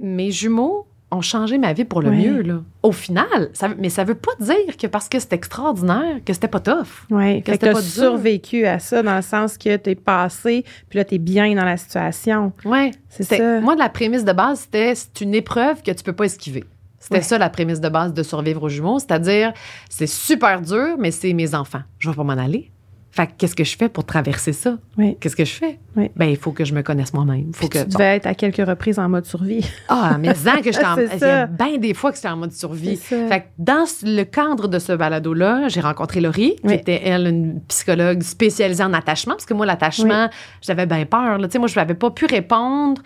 mes 0.00 0.30
jumeaux 0.30 0.86
ont 1.12 1.20
changé 1.20 1.56
ma 1.58 1.72
vie 1.72 1.84
pour 1.84 2.02
le 2.02 2.10
Oui. 2.10 2.26
mieux, 2.26 2.42
là. 2.42 2.60
Au 2.82 2.90
final, 2.92 3.50
ça, 3.52 3.68
mais 3.78 3.90
ça 3.90 4.02
veut 4.04 4.16
pas 4.16 4.32
dire 4.40 4.76
que 4.76 4.86
parce 4.88 5.08
que 5.08 5.18
c'était 5.20 5.36
extraordinaire, 5.36 6.16
que 6.24 6.32
c'était 6.32 6.48
pas 6.48 6.58
tough. 6.60 7.06
Oui, 7.10 7.42
que 7.42 7.52
pas 7.52 7.72
dur. 7.74 7.80
survécu 7.82 8.66
à 8.66 8.78
ça 8.80 9.02
dans 9.02 9.14
le 9.16 9.22
sens 9.22 9.56
que 9.56 9.76
t'es 9.76 9.94
passé, 9.94 10.64
puis 10.88 10.98
là, 10.98 11.04
t'es 11.04 11.18
bien 11.18 11.54
dans 11.54 11.64
la 11.64 11.76
situation. 11.76 12.52
Ouais. 12.64 12.90
C'est 13.08 13.22
ça. 13.22 13.60
Moi, 13.60 13.76
la 13.76 13.88
prémisse 13.88 14.24
de 14.24 14.32
base, 14.32 14.60
c'était 14.60 14.94
c'est 14.96 15.20
une 15.20 15.34
épreuve 15.34 15.82
que 15.82 15.92
tu 15.92 16.02
peux 16.02 16.12
pas 16.12 16.24
esquiver. 16.24 16.64
C'était 16.98 17.16
Ouais. 17.18 17.22
ça 17.22 17.38
la 17.38 17.50
prémisse 17.50 17.80
de 17.80 17.88
base 17.88 18.12
de 18.12 18.22
survivre 18.24 18.64
aux 18.64 18.68
jumeaux, 18.68 18.98
c'est-à-dire 18.98 19.52
c'est 19.88 20.08
super 20.08 20.60
dur, 20.60 20.96
mais 20.98 21.12
c'est 21.12 21.32
mes 21.34 21.54
enfants. 21.54 21.82
Je 22.00 22.10
vais 22.10 22.16
pas 22.16 22.24
m'en 22.24 22.32
aller. 22.32 22.72
Fait 23.16 23.28
que 23.28 23.32
qu'est-ce 23.38 23.56
que 23.56 23.64
je 23.64 23.74
fais 23.78 23.88
pour 23.88 24.04
traverser 24.04 24.52
ça? 24.52 24.76
Oui. 24.98 25.16
Qu'est-ce 25.18 25.36
que 25.36 25.46
je 25.46 25.54
fais? 25.54 25.78
Oui. 25.96 26.10
Ben, 26.16 26.26
il 26.26 26.36
faut 26.36 26.52
que 26.52 26.66
je 26.66 26.74
me 26.74 26.82
connaisse 26.82 27.14
moi-même. 27.14 27.50
Faut 27.54 27.60
Puis 27.66 27.70
que, 27.70 27.84
tu 27.84 27.88
devais 27.88 28.16
être 28.16 28.26
à 28.26 28.34
quelques 28.34 28.66
reprises 28.68 28.98
en 28.98 29.08
mode 29.08 29.24
survie. 29.24 29.66
Ah, 29.88 30.18
mais 30.20 30.28
en 30.48 30.60
que 30.60 30.70
j'étais 30.70 30.84
en... 30.84 30.98
Il 30.98 31.18
y 31.18 31.24
a 31.24 31.46
bien 31.46 31.78
des 31.78 31.94
fois 31.94 32.10
que 32.10 32.16
j'étais 32.16 32.28
en 32.28 32.36
mode 32.36 32.52
survie. 32.52 32.96
Fait 32.96 33.40
que 33.40 33.46
dans 33.58 33.86
le 34.02 34.22
cadre 34.24 34.68
de 34.68 34.78
ce 34.78 34.92
balado-là, 34.92 35.68
j'ai 35.68 35.80
rencontré 35.80 36.20
Laurie, 36.20 36.56
qui 36.56 36.74
était, 36.74 37.00
elle, 37.04 37.26
une 37.26 37.60
psychologue 37.68 38.22
spécialisée 38.22 38.84
en 38.84 38.92
attachement, 38.92 39.32
parce 39.32 39.46
que 39.46 39.54
moi, 39.54 39.64
l'attachement, 39.64 40.28
j'avais 40.60 40.84
bien 40.84 41.06
peur. 41.06 41.38
là. 41.38 41.48
Moi, 41.56 41.68
je 41.68 41.76
n'avais 41.76 41.94
pas 41.94 42.10
pu 42.10 42.26
répondre. 42.26 43.00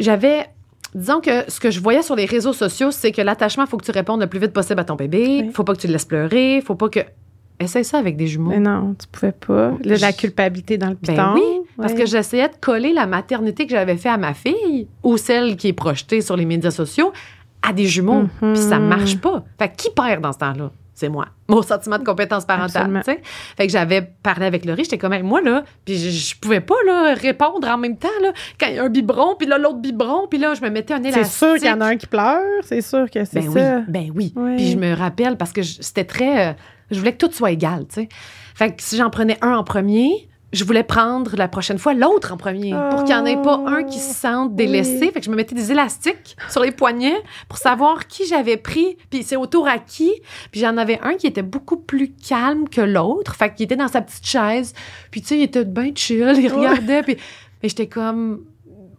J'avais. 0.00 0.46
Disons 0.92 1.20
que 1.20 1.48
ce 1.48 1.60
que 1.60 1.70
je 1.70 1.78
voyais 1.78 2.02
sur 2.02 2.16
les 2.16 2.24
réseaux 2.24 2.52
sociaux, 2.52 2.90
c'est 2.90 3.12
que 3.12 3.22
l'attachement, 3.22 3.64
il 3.64 3.68
faut 3.68 3.76
que 3.76 3.84
tu 3.84 3.92
répondes 3.92 4.20
le 4.20 4.26
plus 4.26 4.40
vite 4.40 4.52
possible 4.52 4.80
à 4.80 4.84
ton 4.84 4.96
bébé. 4.96 5.42
Oui. 5.44 5.50
faut 5.52 5.62
pas 5.62 5.74
que 5.74 5.80
tu 5.80 5.86
le 5.86 5.92
laisses 5.92 6.04
pleurer. 6.04 6.60
faut 6.66 6.74
pas 6.74 6.88
que. 6.88 7.00
Essaye 7.58 7.84
ça 7.84 7.98
avec 7.98 8.16
des 8.16 8.26
jumeaux. 8.26 8.50
Mais 8.50 8.58
non, 8.58 8.94
tu 8.98 9.06
pouvais 9.06 9.32
pas. 9.32 9.72
Là, 9.82 9.96
la 9.96 10.12
culpabilité 10.12 10.76
dans 10.76 10.90
le 10.90 10.94
piton. 10.94 11.14
Ben 11.14 11.34
oui, 11.34 11.60
parce 11.76 11.94
que 11.94 12.04
j'essayais 12.04 12.48
de 12.48 12.56
coller 12.60 12.92
la 12.92 13.06
maternité 13.06 13.66
que 13.66 13.72
j'avais 13.72 13.96
fait 13.96 14.10
à 14.10 14.18
ma 14.18 14.34
fille 14.34 14.88
ou 15.02 15.16
celle 15.16 15.56
qui 15.56 15.68
est 15.68 15.72
projetée 15.72 16.20
sur 16.20 16.36
les 16.36 16.44
médias 16.44 16.70
sociaux 16.70 17.12
à 17.62 17.72
des 17.72 17.86
jumeaux. 17.86 18.22
Mhm. 18.40 18.52
Puis 18.52 18.62
ça 18.62 18.78
marche 18.78 19.16
pas. 19.18 19.44
Fait 19.58 19.74
qui 19.74 19.90
perd 19.90 20.22
dans 20.22 20.32
ce 20.32 20.38
temps-là? 20.38 20.70
C'est 20.96 21.08
moi. 21.10 21.26
Mon 21.48 21.62
sentiment 21.62 21.98
de 21.98 22.04
compétence 22.04 22.44
parentale. 22.46 23.02
Fait 23.04 23.66
que 23.66 23.72
j'avais 23.72 24.02
parlé 24.22 24.46
avec 24.46 24.64
Laurie, 24.64 24.82
j'étais 24.84 24.98
comme, 24.98 25.12
Hey, 25.12 25.22
moi, 25.22 25.40
là, 25.42 25.62
puis 25.84 25.96
je, 25.96 26.08
je 26.10 26.34
pouvais 26.40 26.60
pas 26.62 26.74
là, 26.86 27.14
répondre 27.14 27.68
en 27.68 27.76
même 27.78 27.96
temps, 27.98 28.08
là, 28.22 28.32
quand 28.58 28.66
il 28.66 28.74
y 28.76 28.78
a 28.78 28.82
un 28.84 28.88
biberon, 28.88 29.36
puis 29.36 29.46
là, 29.46 29.58
l'autre 29.58 29.78
biberon, 29.78 30.26
puis 30.26 30.38
là, 30.38 30.54
je 30.54 30.62
me 30.62 30.70
mettais 30.70 30.94
un 30.94 31.02
élastique. 31.02 31.26
C'est 31.26 31.46
sûr 31.46 31.54
qu'il 31.56 31.68
y 31.68 31.70
en 31.70 31.80
a 31.82 31.86
un 31.86 31.96
qui 31.96 32.06
pleure, 32.06 32.40
c'est 32.62 32.80
sûr 32.80 33.08
que 33.10 33.24
c'est 33.24 33.40
Ben 33.42 33.52
ça. 33.52 33.76
oui, 33.78 33.84
ben 33.88 34.10
oui. 34.14 34.32
Oui. 34.34 34.56
Puis 34.56 34.70
je 34.72 34.76
me 34.78 34.94
rappelle 34.96 35.36
parce 35.36 35.52
que 35.52 35.62
c'était 35.62 36.04
très. 36.04 36.48
euh, 36.48 36.52
je 36.90 36.98
voulais 36.98 37.12
que 37.12 37.24
tout 37.26 37.32
soit 37.32 37.50
égal, 37.52 37.84
tu 37.88 38.00
sais. 38.02 38.08
Fait 38.54 38.74
que 38.74 38.82
si 38.82 38.96
j'en 38.96 39.10
prenais 39.10 39.36
un 39.42 39.52
en 39.56 39.64
premier, 39.64 40.28
je 40.52 40.64
voulais 40.64 40.84
prendre 40.84 41.36
la 41.36 41.48
prochaine 41.48 41.78
fois 41.78 41.92
l'autre 41.92 42.32
en 42.32 42.36
premier 42.36 42.72
pour 42.90 43.04
qu'il 43.04 43.14
n'y 43.14 43.20
en 43.20 43.26
ait 43.26 43.40
pas 43.40 43.62
un 43.66 43.82
qui 43.82 43.98
se 43.98 44.14
sente 44.14 44.54
délaissé. 44.54 44.98
Oui. 45.02 45.10
Fait 45.12 45.20
que 45.20 45.26
je 45.26 45.30
me 45.30 45.36
mettais 45.36 45.54
des 45.54 45.72
élastiques 45.72 46.36
sur 46.48 46.62
les 46.62 46.70
poignets 46.70 47.20
pour 47.48 47.58
savoir 47.58 48.06
qui 48.06 48.26
j'avais 48.26 48.56
pris, 48.56 48.96
puis 49.10 49.22
c'est 49.22 49.36
autour 49.36 49.68
à 49.68 49.78
qui. 49.78 50.12
Puis 50.52 50.60
j'en 50.60 50.76
avais 50.76 51.00
un 51.02 51.14
qui 51.14 51.26
était 51.26 51.42
beaucoup 51.42 51.76
plus 51.76 52.12
calme 52.12 52.68
que 52.68 52.80
l'autre. 52.80 53.34
Fait 53.34 53.52
qu'il 53.54 53.64
était 53.64 53.76
dans 53.76 53.88
sa 53.88 54.00
petite 54.00 54.26
chaise, 54.26 54.72
puis 55.10 55.20
tu 55.20 55.28
sais, 55.28 55.38
il 55.38 55.42
était 55.42 55.64
bien 55.64 55.90
chill, 55.94 56.34
il 56.38 56.48
regardait, 56.52 57.02
puis 57.02 57.16
mais 57.62 57.68
j'étais 57.68 57.88
comme 57.88 58.44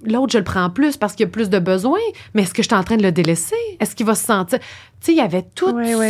l'autre, 0.03 0.31
je 0.33 0.38
le 0.38 0.43
prends 0.43 0.69
plus 0.69 0.97
parce 0.97 1.13
qu'il 1.13 1.25
y 1.25 1.29
a 1.29 1.31
plus 1.31 1.49
de 1.49 1.60
besoins, 1.60 1.99
mais 2.33 2.43
est-ce 2.43 2.53
que 2.53 2.62
je 2.63 2.67
suis 2.67 2.75
en 2.75 2.83
train 2.83 2.97
de 2.97 3.03
le 3.03 3.12
délaisser? 3.12 3.55
Est-ce 3.79 3.95
qu'il 3.95 4.05
va 4.05 4.15
se 4.15 4.25
sentir? 4.25 4.60
Tu 4.60 4.65
sais, 5.01 5.12
il 5.13 5.17
y 5.17 5.21
avait 5.21 5.45
tout 5.55 5.69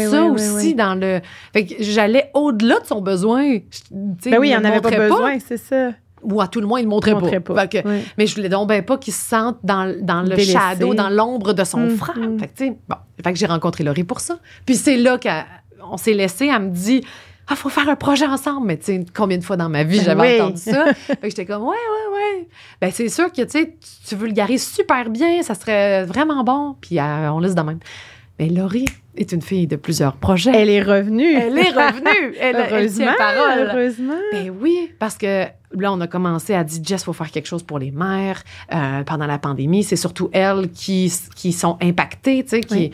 ça 0.09 0.23
aussi 0.23 0.75
dans 0.75 0.95
le. 0.95 1.21
Fait 1.53 1.65
que 1.65 1.75
j'allais 1.79 2.29
au-delà 2.33 2.79
de 2.79 2.85
son 2.85 3.01
besoin. 3.01 3.57
Ben 3.91 4.37
oui, 4.39 4.47
il 4.47 4.51
n'y 4.51 4.55
en 4.55 4.63
avait 4.63 4.81
pas 4.81 4.91
besoin, 4.91 5.39
c'est 5.39 5.57
ça. 5.57 5.91
Ou 6.23 6.41
à 6.41 6.47
tout 6.47 6.59
le 6.59 6.65
moins, 6.67 6.79
il 6.79 6.85
ne 6.85 6.89
montrait, 6.89 7.13
pas. 7.13 7.41
pas. 7.53 7.61
Fait 7.67 7.83
que- 7.83 7.87
Ouais. 7.87 8.03
Mais 8.17 8.25
je 8.25 8.35
voulais 8.35 8.49
donc 8.49 8.67
ben 8.67 8.81
pas 8.83 8.97
qu'il 8.97 9.13
se 9.13 9.23
sente 9.23 9.57
dans, 9.63 9.95
dans 10.01 10.21
le 10.23 10.29
Délaissé. 10.29 10.53
shadow, 10.53 10.93
dans 10.95 11.09
l'ombre 11.09 11.53
de 11.53 11.63
son 11.63 11.81
Mhm. 11.81 11.95
frère. 11.97 12.15
Fait 12.39 12.47
que, 12.47 12.69
bon. 12.89 12.95
Fait 13.23 13.33
que 13.33 13.37
j'ai 13.39 13.45
rencontré 13.45 13.83
Laurie 13.83 14.03
pour 14.03 14.19
ça. 14.19 14.39
Puis 14.65 14.75
c'est 14.75 14.97
là 14.97 15.17
qu'elle 15.19 15.45
on 15.89 15.95
s'est 15.97 16.13
laissé, 16.13 16.47
elle 16.47 16.63
me 16.63 16.69
dit 16.71 17.03
ah, 17.49 17.55
faut 17.55 17.69
faire 17.69 17.87
un 17.87 17.95
projet 17.95 18.25
ensemble. 18.25 18.67
Mais 18.67 18.77
tu 18.77 18.85
sais, 18.85 19.05
combien 19.15 19.37
de 19.37 19.43
fois 19.43 19.57
dans 19.57 19.69
ma 19.69 19.83
vie 19.83 20.01
j'avais 20.03 20.41
entendu 20.41 20.61
ça? 20.61 20.93
fait 20.93 21.15
que 21.15 21.29
j'étais 21.29 21.45
comme, 21.45 21.63
ouais, 21.63 21.69
ouais, 21.69 22.15
ouais. 22.15 22.47
Ben, 22.81 22.91
c'est 22.91 23.09
sûr 23.09 23.31
que, 23.31 23.41
tu 23.43 23.51
sais, 23.51 23.77
tu 24.07 24.15
vulgarises 24.15 24.67
super 24.67 25.09
bien, 25.09 25.41
ça 25.43 25.55
serait 25.55 26.03
vraiment 26.03 26.43
bon. 26.43 26.75
Puis 26.81 26.99
euh, 26.99 27.31
on 27.31 27.39
laisse 27.39 27.55
de 27.55 27.61
même. 27.61 27.79
Mais 28.39 28.49
Laurie 28.49 28.85
est 29.15 29.31
une 29.31 29.41
fille 29.41 29.65
de 29.65 29.77
plusieurs 29.77 30.15
projets. 30.15 30.51
Elle 30.53 30.69
est 30.69 30.83
revenue. 30.83 31.33
Elle 31.33 31.57
est 31.57 31.71
revenue. 31.71 32.35
Elle, 32.39 32.55
heureusement, 32.55 33.05
elle 33.09 33.17
parole. 33.17 33.69
heureusement. 33.71 34.19
Ben 34.31 34.53
oui, 34.61 34.91
parce 34.99 35.17
que 35.17 35.45
là, 35.71 35.91
on 35.91 35.99
a 36.01 36.07
commencé 36.07 36.53
à 36.53 36.63
dire, 36.63 36.83
Jess, 36.83 37.03
faut 37.03 37.13
faire 37.13 37.31
quelque 37.31 37.47
chose 37.47 37.63
pour 37.63 37.79
les 37.79 37.91
mères 37.91 38.43
euh, 38.73 39.03
pendant 39.03 39.25
la 39.25 39.39
pandémie. 39.39 39.83
C'est 39.83 39.95
surtout 39.95 40.29
elles 40.33 40.69
qui, 40.69 41.11
qui 41.35 41.51
sont 41.51 41.77
impactées, 41.81 42.43
tu 42.43 42.49
sais, 42.49 42.61
qui... 42.61 42.75
Oui. 42.75 42.91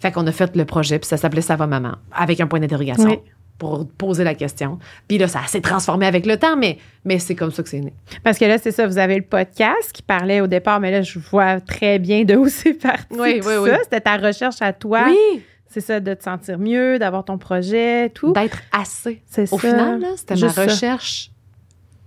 Fait 0.00 0.10
qu'on 0.10 0.26
a 0.26 0.32
fait 0.32 0.56
le 0.56 0.64
projet, 0.64 0.98
puis 0.98 1.06
ça 1.06 1.18
s'appelait 1.18 1.42
Ça 1.42 1.56
va 1.56 1.66
maman, 1.66 1.92
avec 2.10 2.40
un 2.40 2.46
point 2.46 2.58
d'interrogation. 2.58 3.04
Oui. 3.04 3.18
Pour 3.60 3.86
poser 3.86 4.24
la 4.24 4.34
question. 4.34 4.78
Puis 5.06 5.18
là, 5.18 5.28
ça 5.28 5.42
s'est 5.46 5.60
transformé 5.60 6.06
avec 6.06 6.24
le 6.26 6.38
temps, 6.38 6.56
mais, 6.56 6.78
mais 7.04 7.18
c'est 7.18 7.34
comme 7.34 7.50
ça 7.52 7.62
que 7.62 7.68
c'est 7.68 7.80
né. 7.80 7.92
Parce 8.24 8.38
que 8.38 8.46
là, 8.46 8.56
c'est 8.58 8.70
ça, 8.72 8.86
vous 8.86 8.96
avez 8.98 9.16
le 9.16 9.22
podcast 9.22 9.92
qui 9.92 10.00
parlait 10.02 10.40
au 10.40 10.46
départ, 10.48 10.80
mais 10.80 10.90
là, 10.90 11.02
je 11.02 11.18
vois 11.18 11.60
très 11.60 11.98
bien 11.98 12.24
de 12.24 12.34
où 12.36 12.48
c'est 12.48 12.72
parti. 12.74 13.04
Oui, 13.10 13.34
oui, 13.36 13.42
ça. 13.42 13.60
oui. 13.62 13.70
C'était 13.84 14.00
ta 14.00 14.16
recherche 14.16 14.62
à 14.62 14.72
toi. 14.72 15.04
Oui! 15.08 15.42
C'est 15.68 15.80
ça, 15.82 16.00
de 16.00 16.14
te 16.14 16.24
sentir 16.24 16.58
mieux, 16.58 16.98
d'avoir 16.98 17.24
ton 17.24 17.38
projet, 17.38 18.08
tout. 18.10 18.32
D'être 18.32 18.58
assez. 18.72 19.22
C'est 19.26 19.42
Au 19.52 19.58
ça. 19.58 19.68
final, 19.68 20.00
là, 20.00 20.08
c'était 20.16 20.34
ma 20.36 20.48
ça. 20.48 20.62
recherche. 20.64 21.30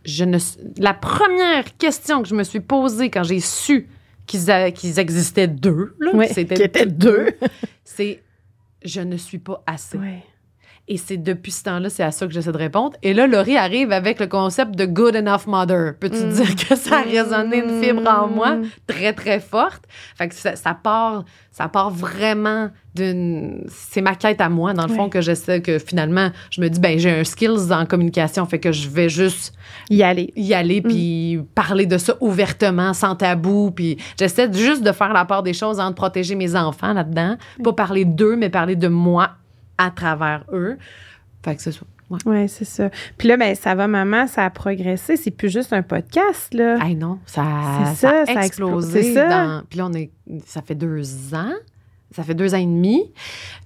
Je 0.04 0.26
ne, 0.26 0.38
la 0.80 0.94
première 0.94 1.78
question 1.78 2.22
que 2.24 2.28
je 2.28 2.36
me 2.36 2.44
suis 2.44 2.60
posée 2.60 3.10
quand 3.10 3.24
j'ai 3.24 3.40
su 3.40 3.88
qu'ils 4.26 4.52
a- 4.52 4.72
qu'ils 4.72 5.00
existaient 5.00 5.48
deux, 5.48 5.96
là, 6.00 6.12
Oui, 6.14 6.26
c'était 6.30 6.66
étaient 6.66 6.86
deux. 6.88 7.28
c'est 7.86 8.22
je 8.84 9.00
ne 9.00 9.16
suis 9.18 9.38
pas 9.38 9.64
assez. 9.66 9.98
Ouais. 9.98 10.24
Et 10.90 10.98
c'est 10.98 11.16
depuis 11.16 11.52
ce 11.52 11.64
temps-là, 11.64 11.90
c'est 11.90 12.04
à 12.04 12.12
ça 12.12 12.28
que 12.28 12.34
j'essaie 12.34 12.52
de 12.52 12.58
répondre. 12.58 12.98
Et 13.04 13.14
là, 13.14 13.26
Laurie 13.26 13.56
arrive 13.56 13.94
avec 13.94 14.20
le 14.20 14.28
concept 14.28 14.76
de 14.76 14.86
good 14.86 15.16
enough 15.16 15.48
mother. 15.48 15.94
Peux-tu 15.98 16.26
Mm. 16.26 16.30
dire 16.34 16.56
que 16.58 16.76
ça 16.76 16.98
a 16.98 17.02
résonné 17.04 17.64
une 17.64 17.82
fibre 17.82 18.02
en 18.10 18.28
moi? 18.28 18.56
Mm. 18.58 18.66
très, 18.86 19.14
très 19.14 19.40
forte? 19.40 19.84
Fait 20.18 20.28
que 20.28 20.36
ça, 20.36 20.58
ça 20.58 20.74
part, 20.74 21.24
ça 21.52 21.70
part 21.70 21.90
vraiment 21.90 22.70
d'une. 22.96 23.64
C'est 23.70 24.02
ma 24.02 24.14
quête 24.16 24.42
à 24.42 24.50
moi, 24.50 24.74
dans 24.74 24.86
le 24.86 24.94
fond, 24.94 25.08
que 25.08 25.22
j'essaie 25.22 25.62
que 25.62 25.80
finalement, 25.80 26.32
je 26.52 26.60
me 26.60 26.68
dis, 26.68 26.82
ben, 26.82 27.00
j'ai 27.00 27.12
un 27.12 27.24
skills 27.24 27.72
en 27.72 27.86
communication, 27.86 28.46
fait 28.46 28.60
que 28.60 28.74
je 28.74 28.90
vais 28.90 29.08
juste 29.08 29.54
Y 29.90 30.04
aller. 30.04 30.34
y 30.36 30.54
aller 30.54 30.82
puis 30.82 31.40
parler 31.56 31.86
de 31.86 31.98
ça 31.98 32.16
ouvertement, 32.20 32.94
sans 32.94 33.16
tabou. 33.16 33.72
Puis 33.72 33.96
j'essaie 34.20 34.50
de- 34.50 34.58
juste 34.58 34.84
de 34.84 34.92
faire 34.92 35.14
la 35.14 35.24
part 35.24 35.44
des 35.44 35.54
choses 35.54 35.80
entre 35.80 35.96
protéger 35.96 36.36
mes 36.36 36.58
enfants 36.58 36.92
là-dedans. 36.92 37.38
Pas 37.64 37.72
parler 37.74 38.04
d'eux, 38.04 38.36
mais 38.36 38.50
parler 38.50 38.76
de 38.76 38.90
moi 38.90 39.30
à 39.78 39.92
travers 39.92 40.44
eux. 40.52 40.78
Fait 41.44 41.56
que 41.56 41.62
c'est 41.62 41.72
ça. 41.72 41.82
Ouais. 42.10 42.20
Oui, 42.26 42.50
c'est 42.50 42.66
ça. 42.66 42.90
Puis 43.18 43.28
là, 43.28 43.38
ben, 43.38 43.56
ça 43.56 43.76
va, 43.76 43.88
maman, 43.88 44.28
ça 44.28 44.46
a 44.46 44.50
progressé. 44.50 45.18
C'est 45.18 45.32
plus 45.32 45.50
juste 45.50 45.74
un 45.74 45.82
podcast, 45.82 46.54
là. 46.54 46.78
Hey 46.86 46.96
non, 46.96 47.20
ça, 47.26 47.44
C'est 47.96 48.08
ça, 48.08 48.26
ça, 48.26 48.32
a 48.32 48.34
ça 48.34 48.46
explosé. 48.46 49.14
ça. 49.14 49.64
Puis 49.70 49.80
là, 49.80 49.88
on 49.88 49.94
est, 49.94 50.12
ça 50.46 50.62
fait 50.62 50.76
deux 50.76 51.34
ans. 51.34 51.54
Ça 52.12 52.22
fait 52.22 52.36
deux 52.36 52.54
ans 52.54 52.60
et 52.60 52.66
demi. 52.66 53.12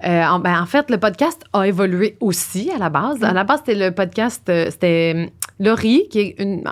Euh, 0.06 0.24
en, 0.24 0.40
ben, 0.40 0.62
en 0.62 0.66
fait, 0.66 0.90
le 0.90 0.98
podcast 0.98 1.44
a 1.52 1.68
évolué 1.68 2.16
aussi 2.22 2.72
à 2.72 2.78
la 2.78 2.90
base. 2.90 3.22
À 3.22 3.34
la 3.34 3.44
base, 3.44 3.60
c'était 3.66 3.76
le 3.90 3.94
podcast, 3.94 4.48
euh, 4.48 4.70
c'était 4.72 5.14
euh, 5.16 5.26
Laurie, 5.60 6.08
qui 6.10 6.20
est 6.20 6.36
une. 6.40 6.64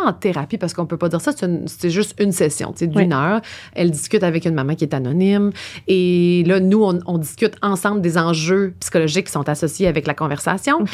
Pas 0.00 0.08
en 0.08 0.12
thérapie, 0.12 0.58
parce 0.58 0.74
qu'on 0.74 0.86
peut 0.86 0.96
pas 0.96 1.08
dire 1.08 1.20
ça, 1.20 1.32
c'est 1.66 1.90
juste 1.90 2.14
une 2.20 2.32
session, 2.32 2.72
tu 2.72 2.78
sais, 2.80 2.86
d'une 2.86 3.12
Oui. 3.12 3.18
heure. 3.18 3.40
Elle 3.74 3.90
discute 3.90 4.22
avec 4.22 4.44
une 4.44 4.54
maman 4.54 4.74
qui 4.74 4.84
est 4.84 4.94
anonyme. 4.94 5.52
Et 5.86 6.44
là, 6.46 6.60
nous, 6.60 6.82
on, 6.84 6.98
on 7.06 7.18
discute 7.18 7.54
ensemble 7.62 8.00
des 8.00 8.18
enjeux 8.18 8.74
psychologiques 8.80 9.26
qui 9.26 9.32
sont 9.32 9.48
associés 9.48 9.86
avec 9.88 10.06
la 10.06 10.14
conversation. 10.14 10.84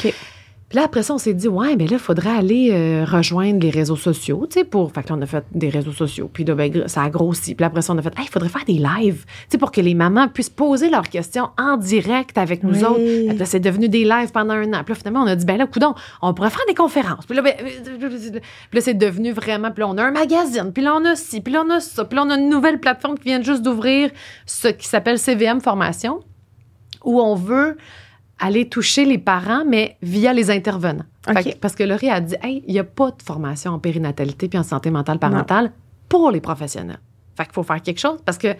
Puis 0.67 0.77
là, 0.79 0.85
après 0.85 1.03
ça, 1.03 1.13
on 1.13 1.19
s'est 1.19 1.35
dit, 1.35 1.47
ouais, 1.47 1.75
mais 1.75 1.85
là, 1.85 1.93
il 1.93 1.99
faudrait 1.99 2.35
aller 2.35 2.71
euh, 2.71 3.05
rejoindre 3.05 3.59
les 3.59 3.69
réseaux 3.69 3.95
sociaux, 3.95 4.47
tu 4.49 4.59
sais, 4.59 4.65
pour. 4.65 4.91
Fait 4.91 5.03
que 5.03 5.09
là, 5.09 5.15
on 5.19 5.21
a 5.21 5.27
fait 5.27 5.45
des 5.51 5.69
réseaux 5.69 5.91
sociaux. 5.91 6.27
Puis 6.33 6.43
là, 6.43 6.55
ben, 6.55 6.87
ça 6.87 7.03
a 7.03 7.09
grossi. 7.11 7.53
Puis 7.53 7.61
là, 7.61 7.67
après 7.67 7.83
ça, 7.83 7.93
on 7.93 7.97
a 7.99 8.01
fait, 8.01 8.17
hey, 8.17 8.25
il 8.25 8.31
faudrait 8.31 8.49
faire 8.49 8.65
des 8.65 8.73
lives, 8.79 9.25
tu 9.25 9.31
sais, 9.49 9.57
pour 9.59 9.71
que 9.71 9.79
les 9.79 9.93
mamans 9.93 10.27
puissent 10.27 10.49
poser 10.49 10.89
leurs 10.89 11.07
questions 11.07 11.49
en 11.59 11.77
direct 11.77 12.39
avec 12.39 12.63
nous 12.63 12.79
Oui. 12.79 12.83
autres. 12.83 12.97
Fait 13.27 13.35
que 13.35 13.39
là, 13.39 13.45
c'est 13.45 13.59
devenu 13.59 13.89
des 13.89 14.05
lives 14.05 14.31
pendant 14.33 14.55
un 14.55 14.73
an. 14.73 14.83
Puis 14.83 14.93
là, 14.93 14.95
finalement, 14.95 15.21
on 15.21 15.27
a 15.27 15.35
dit, 15.35 15.45
ben 15.45 15.57
là, 15.57 15.67
coudon, 15.67 15.93
on 16.23 16.33
pourrait 16.33 16.49
faire 16.49 16.65
des 16.67 16.73
conférences. 16.73 17.27
Puis 17.27 17.35
là, 17.35 17.43
ben, 17.43 17.53
euh, 17.61 18.01
puis 18.09 18.39
là, 18.73 18.81
c'est 18.81 18.95
devenu 18.95 19.33
vraiment. 19.33 19.69
Puis 19.69 19.81
là, 19.81 19.87
on 19.87 19.97
a 19.99 20.03
un 20.03 20.11
magazine. 20.11 20.71
Puis 20.73 20.81
là, 20.83 20.95
on 20.99 21.05
a 21.05 21.15
ci. 21.15 21.41
Puis 21.41 21.53
là, 21.53 21.63
on 21.63 21.69
a 21.69 21.79
ça. 21.79 22.05
Puis 22.05 22.15
là, 22.15 22.23
on 22.25 22.29
a 22.31 22.37
une 22.37 22.49
nouvelle 22.49 22.79
plateforme 22.79 23.19
qui 23.19 23.25
vient 23.25 23.41
juste 23.43 23.61
d'ouvrir, 23.61 24.09
ce 24.47 24.69
qui 24.69 24.87
s'appelle 24.87 25.19
CVM 25.19 25.61
Formation, 25.61 26.21
où 27.03 27.21
on 27.21 27.35
veut 27.35 27.77
aller 28.39 28.67
toucher 28.67 29.05
les 29.05 29.17
parents, 29.17 29.63
mais 29.65 29.97
via 30.01 30.33
les 30.33 30.51
intervenants. 30.51 31.05
Que- 31.53 31.55
parce 31.57 31.75
que 31.75 31.83
Laurie 31.83 32.09
a 32.09 32.19
dit, 32.21 32.35
hey, 32.43 32.63
il 32.67 32.73
n'y 32.73 32.79
a 32.79 32.83
pas 32.83 33.11
de 33.11 33.21
formation 33.23 33.71
en 33.71 33.79
périnatalité 33.79 34.47
puis 34.49 34.59
en 34.59 34.63
santé 34.63 34.91
mentale 34.91 35.19
parentale 35.19 35.71
pour 36.09 36.31
les 36.31 36.41
professionnels. 36.41 36.99
Fait 37.37 37.43
qu'il 37.45 37.53
faut 37.53 37.63
faire 37.63 37.81
quelque 37.81 37.99
chose 37.99 38.19
parce 38.25 38.37
que 38.37 38.55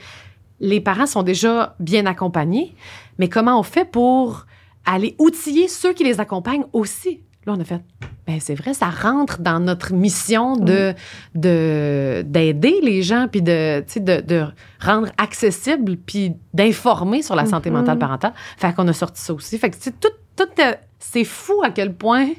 les 0.60 0.80
parents 0.82 1.06
sont 1.06 1.24
déjà 1.24 1.76
bien 1.80 2.06
accompagnés, 2.06 2.74
mais 3.20 3.28
comment 3.30 3.60
on 3.60 3.64
fait 3.64 3.86
pour 3.86 4.46
aller 4.86 5.16
outiller 5.20 5.68
ceux 5.68 5.94
qui 5.94 6.04
les 6.04 6.20
accompagnent 6.20 6.66
aussi? 6.74 7.22
Là, 7.46 7.54
on 7.56 7.60
a 7.60 7.64
fait, 7.64 7.82
ben 8.26 8.40
c'est 8.40 8.56
vrai, 8.56 8.74
ça 8.74 8.90
rentre 8.90 9.40
dans 9.40 9.60
notre 9.60 9.94
mission 9.94 10.58
de 10.58 10.94
de- 11.36 12.24
d'aider 12.26 12.80
les 12.82 13.04
gens 13.04 13.28
puis 13.32 13.42
de, 13.44 13.84
de, 14.00 14.22
de 14.22 14.46
rendre 14.82 15.10
accessible 15.18 15.96
puis 15.98 16.34
d'informer 16.54 17.22
sur 17.22 17.36
la 17.36 17.46
santé 17.46 17.70
Mhm. 17.70 17.78
mentale 17.78 18.00
parentale. 18.00 18.34
Fait 18.58 18.74
qu'on 18.74 18.88
a 18.88 18.94
sorti 18.94 19.22
ça 19.22 19.34
aussi. 19.34 19.58
Fait 19.60 19.70
que 19.70 19.76
tu 19.76 19.84
sais, 19.84 19.92
tout, 19.92 20.10
tout 20.36 20.50
euh, 20.60 20.74
c'est 21.00 21.24
fou 21.24 21.62
à 21.64 21.70
quel 21.70 21.94
point 21.94 22.30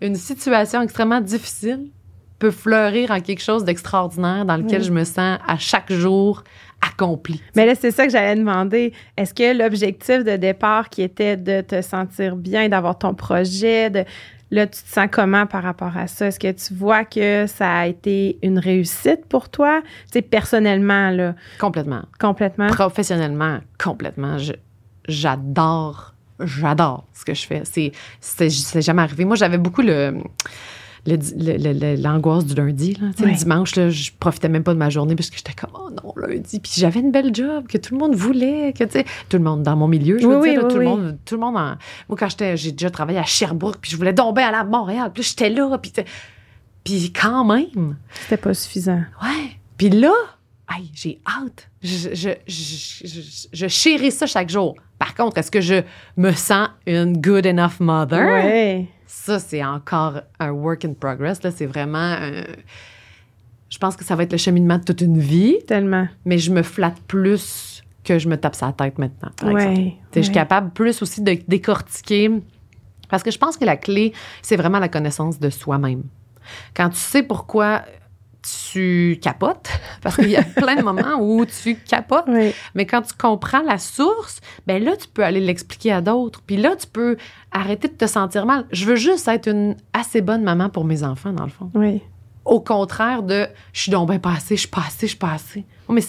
une 0.00 0.16
situation 0.16 0.80
extrêmement 0.82 1.20
difficile 1.20 1.90
peut 2.38 2.50
fleurir 2.50 3.10
en 3.10 3.20
quelque 3.20 3.42
chose 3.42 3.64
d'extraordinaire 3.64 4.46
dans 4.46 4.56
lequel 4.56 4.82
je 4.82 4.90
me 4.90 5.04
sens 5.04 5.38
à 5.46 5.58
chaque 5.58 5.92
jour 5.92 6.42
accompli. 6.86 7.42
Mais 7.56 7.66
là, 7.66 7.74
c'est 7.74 7.90
ça 7.90 8.06
que 8.06 8.12
j'allais 8.12 8.36
demander. 8.36 8.92
Est-ce 9.16 9.34
que 9.34 9.56
l'objectif 9.56 10.24
de 10.24 10.36
départ 10.36 10.88
qui 10.88 11.02
était 11.02 11.36
de 11.36 11.60
te 11.60 11.82
sentir 11.82 12.36
bien, 12.36 12.68
d'avoir 12.68 12.98
ton 12.98 13.14
projet, 13.14 13.90
de 13.90 14.04
là, 14.50 14.66
tu 14.66 14.82
te 14.82 14.88
sens 14.88 15.06
comment 15.10 15.46
par 15.46 15.62
rapport 15.62 15.96
à 15.96 16.06
ça? 16.06 16.26
Est-ce 16.26 16.40
que 16.40 16.50
tu 16.52 16.74
vois 16.74 17.04
que 17.04 17.46
ça 17.46 17.70
a 17.80 17.86
été 17.86 18.38
une 18.42 18.58
réussite 18.58 19.26
pour 19.28 19.48
toi? 19.48 19.80
Tu 20.06 20.14
sais, 20.14 20.22
personnellement, 20.22 21.10
là, 21.10 21.34
Complètement. 21.58 22.02
complètement? 22.18 22.66
Professionnellement, 22.68 23.58
complètement. 23.82 24.36
J'adore, 25.08 26.14
j'adore 26.40 27.06
ce 27.14 27.24
que 27.24 27.34
je 27.34 27.46
fais. 27.46 27.62
C'est, 27.64 28.50
jamais 28.80 29.02
arrivé. 29.02 29.24
Moi, 29.24 29.36
j'avais 29.36 29.58
beaucoup 29.58 29.82
le- 29.82 30.14
l'angoisse 31.06 32.44
du 32.46 32.54
lundi. 32.54 32.94
Là. 33.00 33.08
Le 33.26 33.34
dimanche, 33.36 33.76
là, 33.76 33.90
je 33.90 34.10
profitais 34.18 34.48
même 34.48 34.62
pas 34.62 34.74
de 34.74 34.78
ma 34.78 34.90
journée 34.90 35.14
parce 35.16 35.30
que 35.30 35.36
j'étais 35.36 35.52
comme, 35.52 35.70
oh 35.74 35.90
non, 35.90 36.12
lundi. 36.16 36.60
Puis 36.60 36.72
j'avais 36.76 37.00
une 37.00 37.10
belle 37.12 37.34
job 37.34 37.66
que 37.66 37.78
tout 37.78 37.94
le 37.94 38.00
monde 38.00 38.14
voulait, 38.14 38.72
que 38.72 38.84
tout 38.84 39.36
le 39.36 39.38
monde 39.42 39.62
dans 39.62 39.76
mon 39.76 39.88
milieu, 39.88 40.18
je 40.18 40.26
veux 40.26 40.36
Oui, 40.38 40.50
dire, 40.50 40.60
oui, 40.60 40.64
là, 40.68 40.68
tout, 40.74 40.78
le 40.78 40.84
monde, 40.84 41.18
tout 41.24 41.34
le 41.34 41.40
monde. 41.40 41.56
en- 41.56 41.76
moi, 42.08 42.18
quand 42.18 42.28
j'étais, 42.28 42.56
j'ai 42.56 42.72
déjà 42.72 42.90
travaillé 42.90 43.18
à 43.18 43.24
Sherbrooke, 43.24 43.78
puis 43.80 43.90
je 43.90 43.96
voulais 43.96 44.14
tomber 44.14 44.42
à 44.42 44.50
la 44.50 44.64
Montréal, 44.64 45.10
puis 45.14 45.22
j'étais 45.22 45.50
là, 45.50 45.78
puis, 45.78 45.92
puis 46.84 47.12
quand 47.12 47.44
même. 47.44 47.96
C'était 48.22 48.36
pas 48.36 48.54
suffisant. 48.54 49.02
Ouais. 49.22 49.50
Puis 49.76 49.90
là, 49.90 50.12
j'ai 50.94 51.20
hâte. 51.26 51.68
Je, 51.82 52.10
je, 52.14 52.30
je- 52.46 53.48
je 53.52 53.66
chéris 53.68 54.12
ça 54.12 54.26
chaque 54.26 54.50
jour. 54.50 54.76
Par 55.16 55.26
contre, 55.26 55.38
est-ce 55.38 55.50
que 55.50 55.60
je 55.60 55.82
me 56.16 56.32
sens 56.32 56.68
une 56.86 57.20
good 57.20 57.46
enough 57.46 57.80
mother? 57.80 58.20
Ouais. 58.24 58.86
Ça, 59.06 59.38
c'est 59.38 59.64
encore 59.64 60.20
un 60.38 60.50
work 60.50 60.84
in 60.84 60.92
progress. 60.94 61.42
Là, 61.42 61.50
c'est 61.50 61.66
vraiment. 61.66 61.98
un- 61.98 62.44
Je 63.68 63.78
pense 63.78 63.96
que 63.96 64.04
ça 64.04 64.16
va 64.16 64.24
être 64.24 64.32
le 64.32 64.38
cheminement 64.38 64.78
de 64.78 64.84
toute 64.84 65.00
une 65.00 65.18
vie, 65.18 65.58
Tellement. 65.66 66.08
mais 66.24 66.38
je 66.38 66.50
me 66.50 66.62
flatte 66.62 67.00
plus 67.06 67.82
que 68.04 68.18
je 68.18 68.28
me 68.28 68.36
tape 68.36 68.54
sa 68.56 68.72
tête 68.72 68.98
maintenant. 68.98 69.30
Par 69.36 69.50
exemple. 69.50 69.78
Ouais. 69.78 69.84
Tu 69.84 69.90
sais, 70.14 70.20
Je 70.20 70.22
suis 70.22 70.32
capable 70.34 70.70
plus 70.70 71.00
aussi 71.02 71.22
de 71.22 71.38
décortiquer. 71.46 72.30
Parce 73.08 73.22
que 73.22 73.30
je 73.30 73.38
pense 73.38 73.56
que 73.56 73.64
la 73.64 73.76
clé, 73.76 74.12
c'est 74.42 74.56
vraiment 74.56 74.78
la 74.78 74.88
connaissance 74.88 75.38
de 75.40 75.50
soi-même. 75.50 76.04
Quand 76.74 76.88
tu 76.90 76.96
sais 76.98 77.22
pourquoi 77.22 77.82
tu 78.42 79.18
capotes, 79.22 79.68
parce 80.02 80.16
qu'il 80.16 80.30
y 80.30 80.36
a 80.36 80.42
plein 80.42 80.76
de 80.76 80.82
moments 80.82 81.18
où 81.20 81.44
tu 81.46 81.76
capotes, 81.76 82.26
mais 82.74 82.86
quand 82.86 83.02
tu 83.02 83.14
comprends 83.14 83.62
la 83.62 83.78
source, 83.78 84.40
ben 84.66 84.82
là, 84.82 84.96
tu 84.96 85.08
peux 85.08 85.24
aller 85.24 85.40
l'expliquer 85.40 85.92
à 85.92 86.00
d'autres. 86.00 86.40
Puis 86.46 86.56
là, 86.56 86.76
tu 86.76 86.86
peux 86.86 87.16
arrêter 87.52 87.88
de 87.88 87.94
te 87.94 88.06
sentir 88.06 88.46
mal. 88.46 88.66
Je 88.72 88.84
veux 88.86 88.96
juste 88.96 89.28
être 89.28 89.48
une 89.48 89.76
assez 89.92 90.20
bonne 90.20 90.42
maman 90.42 90.68
pour 90.68 90.84
mes 90.84 91.02
enfants, 91.02 91.32
dans 91.32 91.44
le 91.44 91.50
fond. 91.50 91.70
Ouais. 91.74 92.02
Au 92.44 92.60
contraire 92.60 93.22
de 93.22 93.46
je 93.72 93.82
suis 93.82 93.92
donc 93.92 94.08
bien 94.08 94.18
pas 94.18 94.32
assez, 94.32 94.56
je 94.56 94.60
suis 94.60 94.68
pas 94.68 94.84
assez, 94.86 95.06
je 95.06 95.10
suis 95.10 95.18
pas 95.18 95.32
assez. 95.32 95.64
Oh, 95.88 95.92
mais 95.92 96.02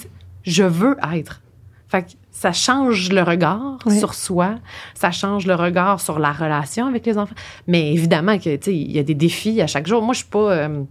je 0.43 0.63
veux 0.63 0.97
être. 1.13 1.41
Fait 1.87 2.03
que 2.03 2.11
ça 2.31 2.53
change 2.53 3.11
le 3.11 3.21
regard 3.21 3.77
sur 3.99 4.13
soi, 4.13 4.55
ça 4.93 5.11
change 5.11 5.45
le 5.45 5.55
regard 5.55 5.99
sur 5.99 6.19
la 6.19 6.31
relation 6.31 6.87
avec 6.87 7.05
les 7.05 7.17
enfants. 7.17 7.35
Mais 7.67 7.93
évidemment 7.93 8.37
que 8.37 8.55
tu 8.55 8.63
sais, 8.63 8.75
il 8.75 8.91
y 8.91 8.99
a 8.99 9.03
des 9.03 9.13
défis 9.13 9.61
à 9.61 9.67
chaque 9.67 9.87
jour. 9.87 10.01
Moi, 10.01 10.13
je 10.13 10.19
suis 10.19 10.29
pas 10.29 10.53
euh, 10.53 10.83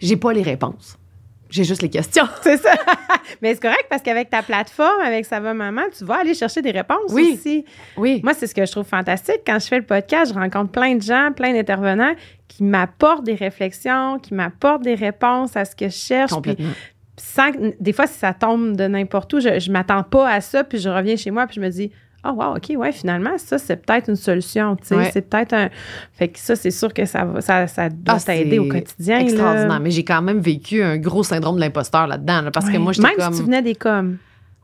j'ai 0.00 0.16
pas 0.16 0.32
les 0.32 0.42
réponses. 0.42 0.98
j'ai 1.50 1.64
juste 1.64 1.82
les 1.82 1.90
questions. 1.90 2.26
C'est 2.42 2.56
ça. 2.58 2.74
Mais 3.42 3.54
c'est 3.54 3.60
correct 3.60 3.86
parce 3.90 4.02
qu'avec 4.02 4.30
ta 4.30 4.42
plateforme, 4.42 5.00
avec 5.04 5.24
Ça 5.26 5.38
va 5.40 5.52
maman, 5.54 5.82
tu 5.96 6.04
vas 6.04 6.20
aller 6.20 6.34
chercher 6.34 6.62
des 6.62 6.70
réponses 6.70 7.10
Oui. 7.12 7.32
aussi. 7.34 7.64
Oui. 7.96 8.20
Moi, 8.24 8.32
c'est 8.34 8.46
ce 8.46 8.54
que 8.54 8.64
je 8.64 8.72
trouve 8.72 8.86
fantastique. 8.86 9.40
Quand 9.46 9.58
je 9.58 9.66
fais 9.66 9.76
le 9.78 9.84
podcast, 9.84 10.32
je 10.32 10.38
rencontre 10.38 10.70
plein 10.72 10.94
de 10.94 11.02
gens, 11.02 11.30
plein 11.36 11.52
d'intervenants 11.52 12.14
qui 12.48 12.64
m'apportent 12.64 13.24
des 13.24 13.34
réflexions, 13.34 14.18
qui 14.18 14.32
m'apportent 14.34 14.82
des 14.82 14.94
réponses 14.94 15.56
à 15.56 15.64
ce 15.66 15.76
que 15.76 15.88
je 15.88 15.94
cherche. 15.96 16.32
Puis 16.42 16.56
sans 17.18 17.50
des 17.80 17.92
fois, 17.92 18.06
si 18.06 18.18
ça 18.18 18.32
tombe 18.32 18.76
de 18.76 18.86
n'importe 18.86 19.32
où, 19.34 19.40
je, 19.40 19.58
je 19.58 19.70
m'attends 19.70 20.02
pas 20.04 20.28
à 20.30 20.40
ça, 20.40 20.64
puis 20.64 20.78
je 20.78 20.88
reviens 20.88 21.16
chez 21.16 21.30
moi, 21.30 21.46
puis 21.46 21.56
je 21.56 21.60
me 21.60 21.68
dis, 21.68 21.90
oh 22.24 22.30
wow, 22.32 22.56
ok, 22.56 22.72
ouais, 22.76 22.92
finalement, 22.92 23.36
ça, 23.38 23.58
c'est 23.58 23.76
peut-être 23.76 24.08
une 24.08 24.16
solution, 24.16 24.76
Ouais. 24.90 25.10
c'est 25.12 25.22
peut-être 25.22 25.52
un... 25.52 25.68
Fait 26.12 26.28
que 26.28 26.38
ça, 26.38 26.56
c'est 26.56 26.70
sûr 26.70 26.92
que 26.92 27.04
ça, 27.04 27.26
ça, 27.40 27.66
ça 27.66 27.88
doit 27.88 28.16
Ah, 28.16 28.20
t'aider 28.20 28.58
au 28.58 28.68
quotidien, 28.68 29.18
là. 29.18 29.22
Extraordinaire. 29.24 29.80
Mais 29.80 29.90
j'ai 29.90 30.04
quand 30.04 30.20
même 30.22 30.40
vécu 30.40 30.82
un 30.82 30.96
gros 30.98 31.22
syndrome 31.22 31.56
de 31.56 31.60
l'imposteur 31.60 32.06
là-dedans, 32.06 32.42
là, 32.42 32.50
parce 32.50 32.68
que 32.70 32.76
moi, 32.76 32.92
j'étais 32.92 33.08
Même 33.08 33.16
comme. 33.16 33.32
si 33.32 33.40
tu 33.40 33.44
venais 33.46 33.62
des 33.62 33.74
coms. 33.74 34.16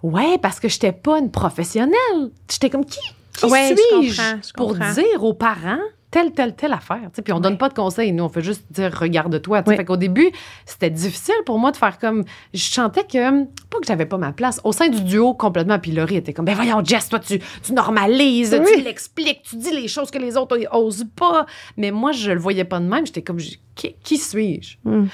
Ouais, 0.03 0.37
parce 0.43 0.61
que 0.61 0.69
j'étais 0.69 0.93
pas 0.93 1.19
une 1.19 1.31
professionnelle. 1.31 2.31
J'étais 2.51 2.69
comme 2.71 2.85
qui, 2.85 3.01
qui 3.39 3.47
Ouais, 3.47 3.75
suis-je 3.75 4.53
pour 4.55 4.75
dire 4.75 5.23
aux 5.23 5.33
parents 5.35 5.79
telle, 6.15 6.31
telle, 6.31 6.55
telle 6.55 6.73
affaire. 6.73 7.11
Puis 7.25 7.33
on 7.33 7.41
donne 7.41 7.59
pas 7.59 7.69
de 7.69 7.75
conseils, 7.75 8.13
nous, 8.13 8.23
on 8.23 8.29
fait 8.29 8.41
juste 8.41 8.65
dire 8.71 8.97
regarde-toi. 8.97 9.65
Ouais. 9.67 9.77
Fait 9.77 9.85
qu'au 9.85 9.97
début, 9.97 10.31
c'était 10.65 10.89
difficile 10.89 11.35
pour 11.45 11.59
moi 11.59 11.73
de 11.73 11.77
faire 11.77 11.99
comme. 11.99 12.23
Je 12.53 12.63
sentais 12.63 13.03
que, 13.03 13.43
pas 13.43 13.79
que 13.81 13.87
j'avais 13.89 14.07
pas 14.07 14.17
ma 14.17 14.31
place. 14.31 14.61
Au 14.63 14.71
sein 14.71 14.89
du 14.89 15.03
duo, 15.03 15.35
complètement. 15.35 15.81
Puis 15.81 15.91
Laurie 15.91 16.15
était 16.15 16.33
comme, 16.33 16.45
ben 16.45 16.55
voyons, 16.55 16.85
Jess, 16.85 17.09
toi, 17.09 17.19
tu, 17.19 17.41
tu 17.65 17.73
normalises, 17.73 18.57
Oui. 18.57 18.71
tu 18.77 18.83
l'expliques, 18.83 19.43
tu 19.43 19.57
dis 19.57 19.73
les 19.73 19.89
choses 19.89 20.13
que 20.13 20.19
les 20.19 20.37
autres 20.37 20.57
osent 20.71 21.05
pas. 21.17 21.47
Mais 21.77 21.91
moi, 21.91 22.13
je 22.13 22.31
le 22.31 22.39
voyais 22.39 22.65
pas 22.65 22.79
de 22.79 22.87
même. 22.87 23.05
J'étais 23.05 23.23
comme, 23.23 23.39
qui, 23.75 23.97
qui 24.05 24.17
suis-je? 24.17 24.77
Mm. 24.89 25.09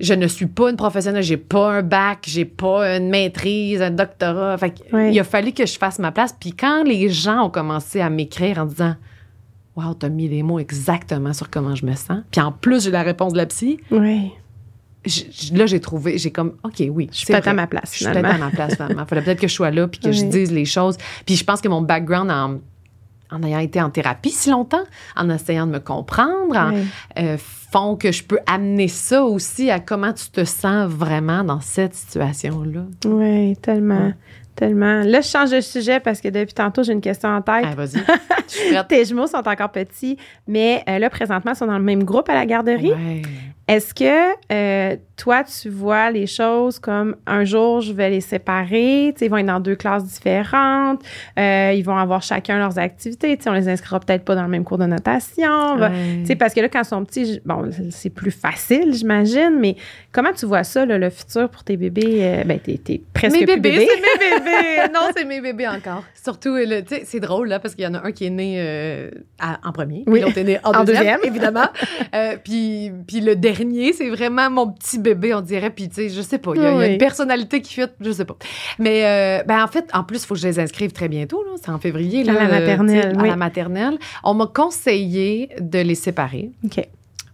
je 0.00 0.14
ne 0.14 0.26
suis 0.26 0.46
pas 0.46 0.70
une 0.70 0.76
professionnelle, 0.76 1.22
j'ai 1.22 1.36
pas 1.36 1.70
un 1.70 1.82
bac, 1.82 2.24
j'ai 2.26 2.46
pas 2.46 2.96
une 2.96 3.10
maîtrise, 3.10 3.80
un 3.80 3.92
doctorat. 3.92 4.58
Fait 4.58 4.74
il 4.92 5.20
a 5.20 5.24
fallu 5.24 5.52
que 5.52 5.66
je 5.66 5.78
fasse 5.78 6.00
ma 6.00 6.10
place. 6.10 6.34
Puis 6.40 6.52
quand 6.52 6.82
les 6.82 7.10
gens 7.10 7.44
ont 7.44 7.50
commencé 7.50 8.00
à 8.00 8.10
m'écrire 8.10 8.58
en 8.58 8.64
disant 8.64 8.96
Wow, 9.76 9.94
t'as 9.94 10.08
mis 10.10 10.28
les 10.28 10.42
mots 10.42 10.58
exactement 10.58 11.32
sur 11.32 11.48
comment 11.50 11.74
je 11.74 11.86
me 11.86 11.94
sens. 11.94 12.20
Puis 12.30 12.40
en 12.40 12.52
plus, 12.52 12.84
j'ai 12.84 12.90
la 12.90 13.02
réponse 13.02 13.32
de 13.32 13.38
la 13.38 13.46
psy. 13.46 13.78
Oui. 13.90 14.32
là, 15.52 15.66
j'ai 15.66 15.80
trouvé, 15.80 16.18
j'ai 16.18 16.30
comme, 16.30 16.54
OK, 16.62 16.82
oui. 16.90 17.08
Je 17.10 17.18
suis 17.18 17.26
peut-être 17.26 17.48
à 17.48 17.54
ma 17.54 17.66
place, 17.66 17.90
Je 17.92 18.04
suis 18.04 18.04
peut-être 18.04 18.24
à 18.24 18.38
ma 18.38 18.50
place, 18.50 18.74
finalement. 18.74 19.06
Fallait 19.06 19.22
peut-être 19.22 19.40
que 19.40 19.48
je 19.48 19.54
sois 19.54 19.70
là 19.70 19.88
puis 19.88 19.98
que 20.00 20.12
je 20.12 20.24
dise 20.24 20.52
les 20.52 20.64
choses. 20.66 20.96
Puis 21.26 21.36
je 21.36 21.44
pense 21.44 21.60
que 21.60 21.68
mon 21.68 21.80
background 21.80 22.30
en, 22.30 22.60
en 23.34 23.42
ayant 23.42 23.58
été 23.60 23.80
en 23.80 23.88
thérapie 23.90 24.30
si 24.30 24.50
longtemps, 24.50 24.84
en 25.16 25.30
essayant 25.30 25.66
de 25.66 25.72
me 25.72 25.80
comprendre, 25.80 26.54
en, 26.56 26.72
Oui. 26.74 26.82
euh, 27.18 27.36
font 27.72 27.96
que 27.96 28.12
je 28.12 28.22
peux 28.22 28.38
amener 28.46 28.88
ça 28.88 29.24
aussi 29.24 29.70
à 29.70 29.80
comment 29.80 30.12
tu 30.12 30.28
te 30.28 30.44
sens 30.44 30.86
vraiment 30.90 31.42
dans 31.42 31.60
cette 31.60 31.94
situation-là. 31.94 32.82
Oui, 33.06 33.56
tellement. 33.56 34.08
Ouais. 34.08 34.14
Tellement. 34.54 35.02
Là, 35.02 35.20
je 35.20 35.28
change 35.28 35.50
de 35.50 35.60
sujet 35.60 35.98
parce 35.98 36.20
que 36.20 36.28
depuis 36.28 36.52
tantôt, 36.52 36.82
j'ai 36.82 36.92
une 36.92 37.00
question 37.00 37.30
en 37.30 37.40
tête. 37.40 37.64
Ah, 37.64 37.74
vas-y. 37.74 38.86
Tes 38.88 39.04
jumeaux 39.04 39.26
sont 39.26 39.46
encore 39.48 39.70
petits, 39.70 40.18
mais 40.46 40.82
euh, 40.88 40.98
là, 40.98 41.08
présentement, 41.08 41.52
ils 41.52 41.56
sont 41.56 41.66
dans 41.66 41.78
le 41.78 41.84
même 41.84 42.04
groupe 42.04 42.28
à 42.28 42.34
la 42.34 42.44
garderie. 42.44 42.92
Ouais. 42.92 43.22
Est-ce 43.72 43.94
que 43.94 44.32
euh, 44.52 44.96
toi, 45.16 45.44
tu 45.44 45.68
vois 45.70 46.10
les 46.10 46.26
choses 46.26 46.78
comme 46.78 47.16
un 47.26 47.44
jour, 47.44 47.80
je 47.80 47.92
vais 47.92 48.10
les 48.10 48.20
séparer, 48.20 49.14
ils 49.20 49.30
vont 49.30 49.36
être 49.38 49.46
dans 49.46 49.60
deux 49.60 49.76
classes 49.76 50.04
différentes, 50.04 51.00
euh, 51.38 51.72
ils 51.74 51.82
vont 51.82 51.96
avoir 51.96 52.22
chacun 52.22 52.58
leurs 52.58 52.78
activités, 52.78 53.38
on 53.46 53.52
les 53.52 53.68
inscrira 53.68 54.00
peut-être 54.00 54.24
pas 54.24 54.34
dans 54.34 54.42
le 54.42 54.48
même 54.48 54.64
cours 54.64 54.78
de 54.78 54.84
notation, 54.86 55.76
Ouais. 55.78 56.34
parce 56.36 56.52
que 56.54 56.60
là, 56.60 56.68
quand 56.68 56.80
ils 56.82 56.84
sont 56.84 57.04
petits, 57.04 57.40
bon, 57.46 57.70
c'est 57.90 58.10
plus 58.10 58.30
facile, 58.32 58.92
j'imagine, 58.92 59.56
mais 59.58 59.76
comment 60.10 60.32
tu 60.32 60.44
vois 60.44 60.64
ça, 60.64 60.84
là, 60.84 60.98
le 60.98 61.08
futur 61.08 61.48
pour 61.48 61.64
tes 61.64 61.76
bébés? 61.76 62.18
euh, 62.20 62.44
ben, 62.44 62.58
t'es, 62.58 62.76
t'es 62.78 63.00
presque 63.14 63.38
mes 63.38 63.46
plus 63.46 63.60
bébés, 63.60 63.78
bébé. 63.78 63.88
c'est 63.88 64.00
mes 64.00 64.40
bébés. 64.40 64.92
non, 64.94 65.00
c'est 65.16 65.24
mes 65.24 65.40
bébés 65.40 65.68
encore. 65.68 66.04
Surtout, 66.22 66.56
euh, 66.56 66.82
c'est 67.04 67.20
drôle 67.20 67.48
là 67.48 67.58
parce 67.60 67.74
qu'il 67.74 67.84
y 67.84 67.86
en 67.88 67.94
a 67.94 68.04
un 68.06 68.12
qui 68.12 68.26
est 68.26 68.30
né 68.30 68.60
à- 69.38 69.60
en 69.64 69.72
premier, 69.72 70.02
puis 70.04 70.12
Oui. 70.14 70.20
l'autre 70.20 70.36
est 70.38 70.44
né 70.44 70.58
en, 70.64 70.72
En 70.82 70.84
deuxième, 70.84 71.04
deuxième. 71.04 71.20
évidemment. 71.24 71.68
Puis, 72.44 72.90
puis 73.06 73.20
le 73.20 73.36
dernier, 73.36 73.61
c'est 73.96 74.10
vraiment 74.10 74.50
mon 74.50 74.70
petit 74.72 74.98
bébé, 74.98 75.34
on 75.34 75.40
dirait. 75.40 75.70
Puis 75.70 75.88
tu 75.88 75.94
sais, 75.96 76.08
je 76.08 76.20
sais 76.22 76.38
pas, 76.38 76.52
il 76.54 76.62
y, 76.62 76.64
a, 76.64 76.70
il 76.70 76.72
y 76.72 76.76
a 76.76 76.78
Oui. 76.86 76.92
une 76.92 76.98
personnalité 76.98 77.60
qui 77.62 77.74
fit, 77.74 77.86
je 78.00 78.10
sais 78.12 78.24
pas. 78.24 78.36
Mais 78.78 79.04
euh, 79.04 79.44
ben 79.46 79.62
en 79.62 79.68
fait, 79.68 79.88
en 79.92 80.04
plus, 80.04 80.22
il 80.22 80.26
faut 80.26 80.34
que 80.34 80.40
je 80.40 80.46
les 80.48 80.58
inscrive 80.58 80.92
très 80.92 81.08
bientôt. 81.08 81.42
Là, 81.44 81.50
c'est 81.62 81.70
en 81.70 81.78
février. 81.78 82.28
À 82.28 82.32
la 82.32 82.48
maternelle, 82.48 83.16
oui. 83.16 83.24
À 83.24 83.26
la 83.30 83.36
maternelle, 83.36 83.98
on 84.24 84.34
m'a 84.34 84.46
conseillé 84.46 85.50
de 85.60 85.78
les 85.78 85.94
séparer 85.94 86.50
OK. 86.64 86.86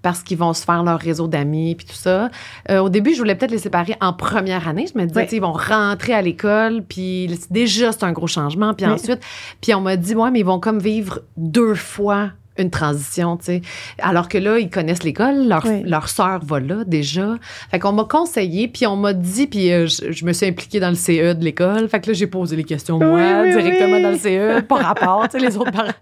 parce 0.02 0.22
qu'ils 0.22 0.38
vont 0.38 0.52
se 0.52 0.64
faire 0.64 0.82
leur 0.84 0.98
réseau 1.00 1.26
d'amis 1.28 1.74
puis 1.74 1.86
tout 1.86 1.94
ça. 1.94 2.30
Euh, 2.70 2.78
au 2.78 2.88
début, 2.88 3.12
je 3.14 3.18
voulais 3.18 3.34
peut-être 3.34 3.50
les 3.50 3.58
séparer 3.58 3.96
en 4.00 4.12
première 4.12 4.68
année. 4.68 4.86
Je 4.92 4.98
me 4.98 5.06
disais, 5.06 5.26
sais, 5.26 5.36
ils 5.36 5.42
vont 5.42 5.52
rentrer 5.52 6.14
à 6.14 6.22
l'école, 6.22 6.82
puis 6.88 7.28
déjà, 7.50 7.92
c'est 7.92 8.04
un 8.04 8.12
gros 8.12 8.26
changement. 8.28 8.74
Puis 8.74 8.86
ensuite, 8.86 9.20
puis 9.60 9.74
on 9.74 9.80
m'a 9.80 9.96
dit, 9.96 10.14
ouais, 10.14 10.30
mais 10.30 10.40
ils 10.40 10.46
vont 10.46 10.60
comme 10.60 10.78
vivre 10.78 11.20
deux 11.36 11.74
fois 11.74 12.30
une 12.58 12.70
transition, 12.70 13.36
tu 13.36 13.44
sais. 13.44 13.62
Alors 14.00 14.28
que 14.28 14.38
là, 14.38 14.58
ils 14.58 14.70
connaissent 14.70 15.02
l'école, 15.02 15.46
leur, 15.48 15.64
Ouais. 15.64 15.82
leur 15.84 16.08
sœur 16.08 16.40
va 16.44 16.60
là 16.60 16.84
déjà. 16.86 17.36
Fait 17.70 17.78
qu'on 17.78 17.92
m'a 17.92 18.04
conseillé, 18.04 18.68
puis 18.68 18.86
on 18.86 18.96
m'a 18.96 19.12
dit, 19.12 19.46
puis 19.46 19.70
euh, 19.72 19.86
je, 19.86 20.12
je 20.12 20.24
me 20.24 20.32
suis 20.32 20.46
impliquée 20.46 20.80
dans 20.80 20.88
le 20.90 20.94
CE 20.96 21.34
de 21.34 21.44
l'école. 21.44 21.88
Fait 21.88 22.00
que 22.00 22.08
là, 22.08 22.12
j'ai 22.14 22.26
posé 22.26 22.56
les 22.56 22.64
questions, 22.64 22.98
moi, 22.98 23.08
Oui, 23.14 23.22
oui, 23.54 23.62
directement 23.62 23.96
oui. 23.96 24.02
dans 24.02 24.10
le 24.10 24.18
CE, 24.18 24.60
pas 24.68 24.76
rapport, 24.76 25.28
tu 25.28 25.38
sais, 25.38 25.44
les 25.46 25.56
autres 25.56 25.72
parents. 25.72 25.92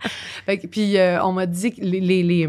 Fait 0.46 0.58
que- 0.58 0.66
puis 0.66 0.96
euh, 0.98 1.22
on 1.24 1.32
m'a 1.32 1.46
dit 1.46 1.72
que 1.72 1.80
les, 1.80 2.00
les- 2.00 2.22
les- 2.22 2.48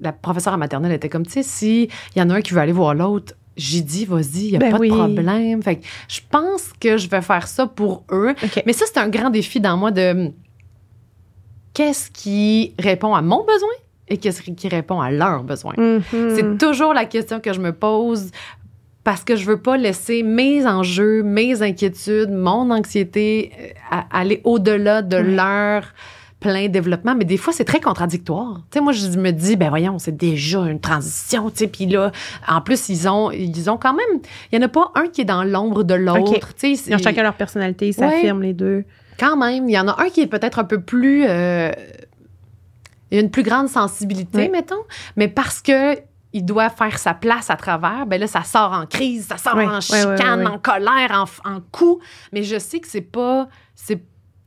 la 0.00 0.12
professeure 0.12 0.52
à 0.54 0.56
maternelle 0.56 0.92
était 0.92 1.08
comme, 1.08 1.26
tu 1.26 1.32
sais, 1.32 1.42
si 1.42 1.88
il 2.14 2.18
y 2.18 2.22
en 2.22 2.30
a 2.30 2.34
un 2.34 2.40
qui 2.40 2.52
veut 2.54 2.60
aller 2.60 2.72
voir 2.72 2.94
l'autre, 2.94 3.34
j'ai 3.56 3.82
dit, 3.82 4.04
vas-y, 4.04 4.46
il 4.46 4.50
n'y 4.50 4.56
a 4.56 4.58
Ben 4.58 4.72
pas 4.72 4.78
oui. 4.78 4.90
de 4.90 4.94
problème. 4.96 5.62
Fait 5.62 5.76
que 5.76 5.84
je 6.08 6.18
pense 6.28 6.72
que 6.80 6.96
je 6.96 7.08
vais 7.08 7.22
faire 7.22 7.46
ça 7.46 7.66
pour 7.68 8.02
eux. 8.10 8.34
Mais 8.66 8.72
ça, 8.72 8.84
c'est 8.92 8.98
un 8.98 9.08
grand 9.08 9.30
défi 9.30 9.60
dans 9.60 9.76
moi 9.76 9.92
de 9.92 10.32
qu'est-ce 11.74 12.10
qui 12.10 12.74
répond 12.78 13.14
à 13.14 13.22
mon 13.22 13.44
besoin 13.44 13.68
et 14.08 14.16
qu'est-ce 14.18 14.42
qui 14.42 14.68
répond 14.68 15.00
à 15.00 15.10
leurs 15.10 15.42
besoins. 15.44 15.74
Mhm. 15.76 16.02
C'est 16.34 16.58
toujours 16.58 16.94
la 16.94 17.04
question 17.04 17.40
que 17.40 17.52
je 17.52 17.60
me 17.60 17.72
pose 17.72 18.30
parce 19.02 19.22
que 19.24 19.36
je 19.36 19.44
veux 19.44 19.58
pas 19.60 19.76
laisser 19.76 20.22
mes 20.22 20.66
enjeux, 20.66 21.22
mes 21.22 21.60
inquiétudes, 21.62 22.30
mon 22.30 22.70
anxiété 22.70 23.52
euh, 23.92 23.96
aller 24.10 24.40
au-delà 24.44 25.02
de 25.02 25.16
Ouais. 25.16 25.22
leur 25.22 25.84
plein 26.40 26.68
développement. 26.68 27.14
Mais 27.14 27.24
des 27.24 27.38
fois, 27.38 27.52
c'est 27.54 27.64
très 27.64 27.80
contradictoire. 27.80 28.56
Tu 28.70 28.78
sais, 28.78 28.80
moi, 28.84 28.92
je 28.92 29.06
me 29.18 29.30
dis, 29.30 29.56
ben 29.56 29.70
voyons, 29.70 29.98
c'est 29.98 30.14
déjà 30.16 30.60
une 30.66 30.78
transition, 30.80 31.48
tu 31.50 31.56
sais. 31.60 31.66
Puis 31.68 31.86
là, 31.86 32.12
en 32.46 32.60
plus, 32.60 32.90
ils 32.90 33.08
ont, 33.08 33.30
ils 33.30 33.70
ont 33.70 33.78
quand 33.78 33.94
même, 33.94 34.20
il 34.52 34.58
y 34.58 34.62
en 34.62 34.66
a 34.66 34.68
pas 34.68 34.90
un 34.94 35.06
qui 35.08 35.22
est 35.22 35.24
dans 35.26 35.42
l'ombre 35.42 35.84
de 35.84 35.94
l'autre. 35.94 36.52
Tu 36.54 36.76
sais, 36.76 36.90
Ils 36.90 36.94
ont 36.94 36.98
chacun 36.98 37.22
leur 37.22 37.32
personnalité, 37.34 37.88
ils 37.88 37.94
s'affirment 37.94 38.42
les 38.42 38.52
deux. 38.52 38.84
Quand 39.18 39.36
même, 39.36 39.68
il 39.68 39.72
y 39.72 39.78
en 39.78 39.88
a 39.88 40.00
un 40.02 40.08
qui 40.10 40.20
est 40.22 40.26
peut-être 40.26 40.58
un 40.58 40.64
peu 40.64 40.80
plus. 40.80 41.24
euh, 41.26 41.70
il 43.10 43.16
y 43.16 43.18
a 43.18 43.22
une 43.22 43.30
plus 43.30 43.42
grande 43.44 43.68
sensibilité, 43.68 44.38
Oui. 44.38 44.48
mettons, 44.50 44.82
mais 45.16 45.28
parce 45.28 45.60
que. 45.60 45.98
Il 46.36 46.44
doit 46.44 46.68
faire 46.68 46.98
sa 46.98 47.14
place 47.14 47.48
à 47.48 47.54
travers. 47.54 48.06
Ben 48.06 48.18
là, 48.20 48.26
ça 48.26 48.42
sort 48.42 48.72
en 48.72 48.86
crise, 48.86 49.28
ça 49.28 49.36
sort 49.36 49.54
Oui, 49.54 49.66
en 49.66 49.80
chicane, 49.80 50.40
oui, 50.40 50.46
oui. 50.46 50.52
en 50.52 50.58
colère, 50.58 51.12
en, 51.44 51.48
en 51.48 51.60
coup. 51.70 52.00
Mais 52.32 52.42
je 52.42 52.58
sais 52.58 52.80
que 52.80 52.88
c'est 52.88 53.02
pas. 53.02 53.46
C'est 53.76 54.02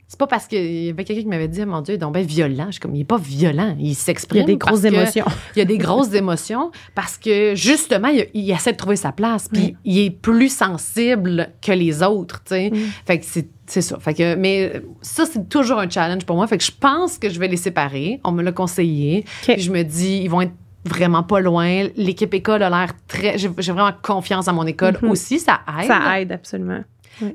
c'est 0.08 0.18
pas 0.18 0.26
parce 0.26 0.46
qu'il 0.46 0.84
y 0.86 0.88
avait 0.88 1.04
quelqu'un 1.04 1.22
qui 1.22 1.28
m'avait 1.28 1.48
dit, 1.48 1.64
mon 1.66 1.82
Dieu, 1.82 1.92
il 1.92 1.96
est 1.96 1.98
donc 1.98 2.14
bien 2.14 2.22
violent. 2.22 2.64
Je 2.68 2.72
suis 2.72 2.80
comme, 2.80 2.94
il 2.94 3.02
est 3.02 3.04
pas 3.04 3.18
violent. 3.18 3.76
Il 3.78 3.86
Il 3.86 3.90
y 3.90 3.94
s'exprime. 3.94 4.42
a 4.42 4.46
des 4.46 4.56
grosses 4.56 4.84
émotions. 4.84 5.26
il 5.54 5.58
y 5.58 5.62
a 5.62 5.64
des 5.66 5.76
grosses 5.78 6.14
émotions 6.14 6.70
parce 6.94 7.18
que 7.18 7.54
justement, 7.54 8.08
il, 8.08 8.26
il 8.32 8.50
essaie 8.50 8.72
de 8.72 8.78
trouver 8.78 8.96
sa 8.96 9.12
place. 9.12 9.48
Puis 9.52 9.62
Oui. 9.62 9.76
il 9.84 9.98
est 10.06 10.10
plus 10.10 10.48
sensible 10.52 11.50
que 11.60 11.72
les 11.72 12.02
autres, 12.02 12.40
tu 12.44 12.54
sais. 12.54 12.70
Mm. 12.70 12.76
Fait 13.06 13.18
que 13.18 13.24
c'est 13.26 13.48
c'est 13.66 13.82
ça. 13.82 13.98
Fait 13.98 14.14
que, 14.14 14.34
mais 14.34 14.80
ça, 15.02 15.26
c'est 15.26 15.46
toujours 15.46 15.78
un 15.78 15.90
challenge 15.90 16.24
pour 16.24 16.36
moi. 16.36 16.46
Fait 16.46 16.56
que 16.56 16.64
je 16.64 16.72
pense 16.72 17.18
que 17.18 17.28
je 17.28 17.38
vais 17.38 17.48
les 17.48 17.58
séparer. 17.58 18.18
On 18.24 18.32
me 18.32 18.42
l'a 18.42 18.52
conseillé. 18.52 19.26
Puis 19.42 19.60
je 19.60 19.70
me 19.70 19.82
dis, 19.82 20.20
ils 20.22 20.28
vont 20.30 20.40
être 20.40 20.54
vraiment 20.86 21.22
pas 21.22 21.40
loin. 21.40 21.86
L'équipe 21.94 22.32
école 22.32 22.62
a 22.62 22.70
l'air 22.70 22.92
très. 23.08 23.36
J'ai 23.36 23.48
vraiment 23.48 23.90
confiance 24.00 24.48
en 24.48 24.54
mon 24.54 24.66
école 24.66 24.96
Mhm. 25.02 25.10
aussi. 25.10 25.38
Ça 25.38 25.60
aide. 25.82 25.86
Ça 25.86 26.18
aide 26.18 26.32
absolument. 26.32 26.80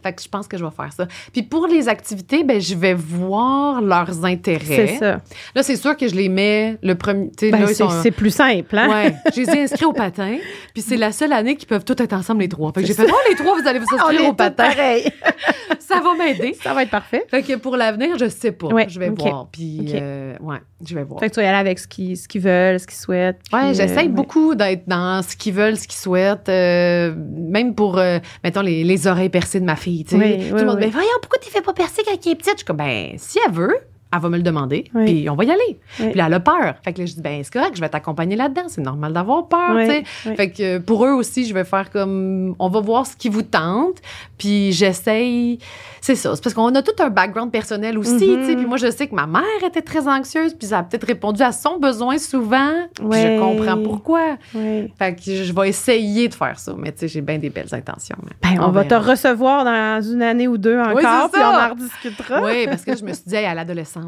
Fait 0.04 0.14
que 0.14 0.22
je 0.22 0.28
pense 0.30 0.48
que 0.48 0.58
je 0.58 0.64
vais 0.64 0.72
faire 0.72 0.92
ça. 0.94 1.08
Puis 1.32 1.44
pour 1.44 1.68
les 1.68 1.88
activités, 1.90 2.44
ben 2.44 2.60
je 2.62 2.76
vais 2.76 2.94
voir 2.94 3.82
leurs 3.82 4.26
intérêts. 4.26 4.88
C'est 4.88 4.98
ça. 4.98 5.20
Là, 5.56 5.64
c'est 5.64 5.76
sûr 5.76 5.96
que 5.98 6.08
je 6.08 6.16
les 6.16 6.30
mets 6.30 6.78
le 6.82 6.96
premier. 6.96 7.30
Ben, 7.42 7.68
c'est, 7.68 7.74
sont- 7.76 7.90
plus 8.16 8.32
simple, 8.34 8.78
hein? 8.78 8.90
Ouais, 8.90 9.16
je 9.36 9.42
les 9.42 9.50
ai 9.50 9.64
inscrits 9.64 9.86
au 9.86 9.94
patin, 9.94 10.38
puis 10.74 10.82
c'est 10.82 10.98
la 10.98 11.12
seule 11.12 11.34
année 11.34 11.56
qu'ils 11.56 11.68
peuvent 11.68 11.86
tous 11.86 12.02
être 12.02 12.14
ensemble 12.14 12.42
les 12.42 12.50
trois. 12.50 12.72
Fait 12.74 12.82
que 12.82 12.88
j'ai 12.88 12.94
fait, 12.94 13.08
oh, 13.10 13.16
les 13.30 13.36
trois, 13.36 13.60
vous 13.60 13.68
allez 13.68 13.80
vous 13.80 13.86
inscrire 13.96 14.26
au 14.30 14.34
patin. 14.34 14.70
pareils. 14.70 15.12
Ça 15.80 16.00
va 16.00 16.16
m'aider. 16.16 16.56
ça 16.64 16.74
va 16.74 16.84
être 16.84 16.90
parfait. 16.90 17.24
Fait 17.30 17.44
que 17.44 17.56
pour 17.56 17.76
l'avenir, 17.78 18.18
je 18.18 18.28
sais 18.30 18.52
pas. 18.52 18.68
Ouais, 18.68 18.88
je 18.90 19.00
vais 19.00 19.10
voir. 19.10 19.48
Puis, 19.52 19.92
euh, 19.94 20.34
ouais, 20.42 20.58
je 20.88 20.96
vais 20.96 21.04
voir. 21.04 21.20
Fait 21.20 21.30
que 21.30 21.34
tu 21.36 21.40
vas 21.40 21.46
y 21.46 21.50
aller 21.50 21.58
avec 21.60 21.78
ce 21.78 21.88
qu'ils, 21.88 22.18
ce 22.18 22.28
qu'ils 22.28 22.42
veulent, 22.42 22.80
ce 22.80 22.88
qu'ils 22.88 22.98
souhaitent. 22.98 23.40
Ouais, 23.52 23.68
puis, 23.68 23.76
j'essaie 23.76 23.94
euh, 24.00 24.02
ouais. 24.04 24.08
beaucoup 24.08 24.56
d'être 24.56 24.88
dans 24.88 25.22
ce 25.22 25.36
qu'ils 25.36 25.54
veulent, 25.54 25.78
ce 25.78 25.88
qu'ils 25.88 26.00
souhaitent, 26.00 26.50
euh, 26.50 27.14
même 27.16 27.76
pour, 27.76 27.98
euh, 28.00 28.18
mettons, 28.44 28.62
les, 28.62 28.84
les 28.84 29.08
oreilles 29.08 29.30
percées 29.30 29.60
de 29.60 29.66
ma 29.66 29.73
fille. 29.76 30.04
Tu 30.06 30.18
sais. 30.18 30.18
Oui, 30.18 30.50
Tout 30.50 30.56
le 30.56 30.66
monde 30.66 30.78
oui. 30.80 30.86
dit, 30.86 30.92
voyons, 30.92 31.10
pourquoi 31.22 31.40
tu 31.40 31.50
fais 31.50 31.62
pas 31.62 31.74
percer 31.74 32.04
quand 32.04 32.12
elle 32.12 32.18
est 32.32 32.36
petite? 32.36 32.52
Je 32.54 32.58
suis 32.58 32.66
comme, 32.66 32.78
ben, 32.78 33.14
si 33.18 33.40
elle 33.46 33.52
veut, 33.54 33.78
elle 34.14 34.20
va 34.22 34.30
me 34.30 34.38
le 34.38 34.44
demander, 34.44 34.86
Oui. 34.94 35.06
puis 35.06 35.30
on 35.30 35.36
va 35.36 35.44
y 35.44 35.52
aller. 35.52 35.80
Oui. 36.00 36.08
Puis 36.10 36.14
là, 36.14 36.28
elle 36.28 36.34
a 36.34 36.40
peur. 36.40 36.76
Fait 36.84 36.94
que 36.94 37.00
là, 37.00 37.06
je 37.06 37.14
dis, 37.14 37.22
ben, 37.22 37.42
c'est 37.44 37.52
correct, 37.52 37.76
je 37.76 37.82
vais 37.82 37.90
t'accompagner 37.90 38.36
là-dedans. 38.36 38.64
C'est 38.68 38.82
normal 38.82 39.14
d'avoir 39.14 39.48
peur, 39.48 39.72
Oui, 39.76 39.86
tu 39.88 39.92
sais. 39.92 40.36
Fait 40.36 40.50
que 40.52 40.78
pour 40.80 41.06
eux 41.06 41.12
aussi, 41.14 41.46
je 41.46 41.54
vais 41.54 41.64
faire 41.64 41.90
comme, 41.90 42.56
on 42.60 42.70
va 42.70 42.80
voir 42.80 43.06
ce 43.08 43.16
qui 43.16 43.30
vous 43.30 43.42
tente, 43.44 43.98
puis 44.38 44.72
j'essaye. 44.72 45.60
C'est 46.02 46.16
ça. 46.16 46.36
C'est 46.36 46.44
parce 46.44 46.54
qu'on 46.54 46.74
a 46.76 46.82
tout 46.82 47.02
un 47.02 47.10
background 47.10 47.50
personnel 47.52 47.98
aussi, 47.98 48.14
Mhm. 48.28 48.40
tu 48.42 48.46
sais. 48.46 48.56
Puis 48.56 48.66
moi, 48.66 48.78
je 48.78 48.92
sais 48.92 49.08
que 49.08 49.16
ma 49.16 49.26
mère 49.26 49.42
était 49.66 49.82
très 49.82 50.08
anxieuse, 50.08 50.54
puis 50.54 50.68
ça 50.68 50.80
a 50.80 50.84
peut-être 50.84 51.06
répondu 51.08 51.42
à 51.42 51.52
son 51.54 51.80
besoin 51.80 52.18
souvent. 52.18 52.74
Puis 52.96 53.06
je 53.22 53.40
comprends 53.40 53.82
pourquoi. 53.82 54.38
Fait 54.52 55.16
que 55.16 55.22
je 55.44 55.54
vais 55.54 55.70
essayer 55.70 56.28
de 56.28 56.34
faire 56.34 56.60
ça. 56.60 56.74
Mais 56.78 56.92
tu 56.92 57.00
sais, 57.00 57.08
j'ai 57.08 57.22
bien 57.22 57.38
des 57.38 57.50
belles 57.50 57.74
intentions. 57.74 58.18
Ben, 58.42 58.60
on, 58.62 58.70
va 58.70 58.84
te 58.84 58.94
recevoir 58.96 59.64
dans 59.64 60.02
une 60.02 60.22
année 60.22 60.48
ou 60.48 60.58
deux 60.58 60.78
encore, 60.80 61.30
puis 61.32 61.42
on 61.42 61.46
en 61.46 61.70
rediscutera. 61.70 62.42
Oui, 62.44 62.66
parce 62.66 62.84
que 62.84 62.98
je 62.98 63.04
me 63.04 63.14
suis 63.14 63.24
dit, 63.26 63.36
hey, 63.36 63.46
à 63.46 63.54
l'adolescence, 63.54 64.03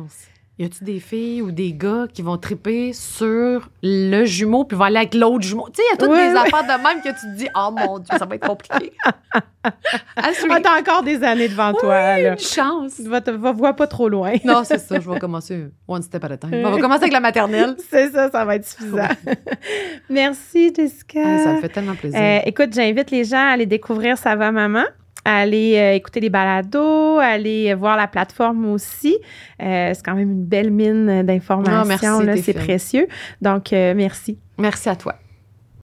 y 0.57 0.63
a-tu 0.63 0.85
des 0.85 0.99
filles 1.01 1.41
ou 1.41 1.51
des 1.51 1.73
gars 1.73 2.05
qui 2.13 2.21
vont 2.21 2.37
triper 2.37 2.93
sur 2.93 3.69
le 3.83 4.23
jumeau 4.23 4.63
puis 4.63 4.77
vont 4.77 4.85
aller 4.85 4.97
avec 4.97 5.13
l'autre 5.13 5.43
jumeau? 5.43 5.67
Tu 5.73 5.81
sais, 5.81 5.83
il 5.87 5.91
y 5.91 5.93
a 5.93 5.97
toutes 5.97 6.15
Oui, 6.15 6.23
des 6.27 6.31
oui. 6.31 6.37
affaires 6.37 6.63
de 6.63 6.81
même 6.83 7.01
que 7.01 7.09
tu 7.09 7.25
te 7.33 7.37
dis, 7.37 7.49
oh 7.55 7.71
mon 7.77 7.99
Dieu, 7.99 8.17
ça 8.17 8.25
va 8.25 8.35
être 8.35 8.47
compliqué. 8.47 8.91
Ah, 10.15 10.29
t'as 10.61 10.79
encore 10.79 11.01
des 11.01 11.23
années 11.23 11.47
devant 11.49 11.73
toi, 11.73 12.19
là. 12.19 12.33
Une 12.33 12.37
chance. 12.37 12.99
Va, 13.01 13.19
te, 13.19 13.31
va, 13.31 13.51
vois 13.51 13.73
pas 13.73 13.87
trop 13.87 14.07
loin. 14.07 14.33
Non, 14.43 14.63
c'est 14.63 14.77
ça, 14.77 14.99
je 14.99 15.09
vais 15.09 15.17
commencer 15.17 15.65
one 15.87 16.03
step 16.03 16.23
at 16.23 16.33
a 16.33 16.37
time. 16.37 16.51
On 16.63 16.69
va 16.71 16.79
commencer 16.79 17.01
avec 17.03 17.13
la 17.13 17.19
maternelle. 17.19 17.75
C'est 17.89 18.11
ça, 18.11 18.29
ça 18.29 18.45
va 18.45 18.57
être 18.57 18.67
suffisant. 18.67 19.07
Merci, 20.09 20.71
Jessica. 20.75 21.19
Ah, 21.25 21.43
ça 21.43 21.53
me 21.53 21.61
fait 21.61 21.69
tellement 21.69 21.95
plaisir. 21.95 22.19
Euh, 22.21 22.39
écoute, 22.45 22.73
j'invite 22.73 23.09
les 23.09 23.23
gens 23.23 23.37
à 23.37 23.53
aller 23.53 23.65
découvrir 23.65 24.17
Ça 24.19 24.35
va 24.35 24.51
maman, 24.51 24.83
à 25.25 25.39
aller 25.39 25.75
euh, 25.77 25.95
écouter 25.95 26.19
les 26.19 26.29
balados, 26.29 27.17
à 27.19 27.25
aller 27.25 27.71
euh, 27.71 27.75
voir 27.75 27.97
la 27.97 28.07
plateforme 28.07 28.65
aussi. 28.71 29.17
Euh, 29.61 29.91
c'est 29.93 30.05
quand 30.05 30.15
même 30.15 30.31
une 30.31 30.45
belle 30.45 30.71
mine 30.71 31.09
Ah, 31.09 31.23
d'informations, 31.23 32.23
t'es 32.25 32.37
c'est 32.37 32.53
précieux. 32.53 33.07
Donc, 33.41 33.73
euh, 33.73 33.93
merci. 33.95 34.37
Merci 34.57 34.87
à 34.87 34.95
toi. 34.95 35.15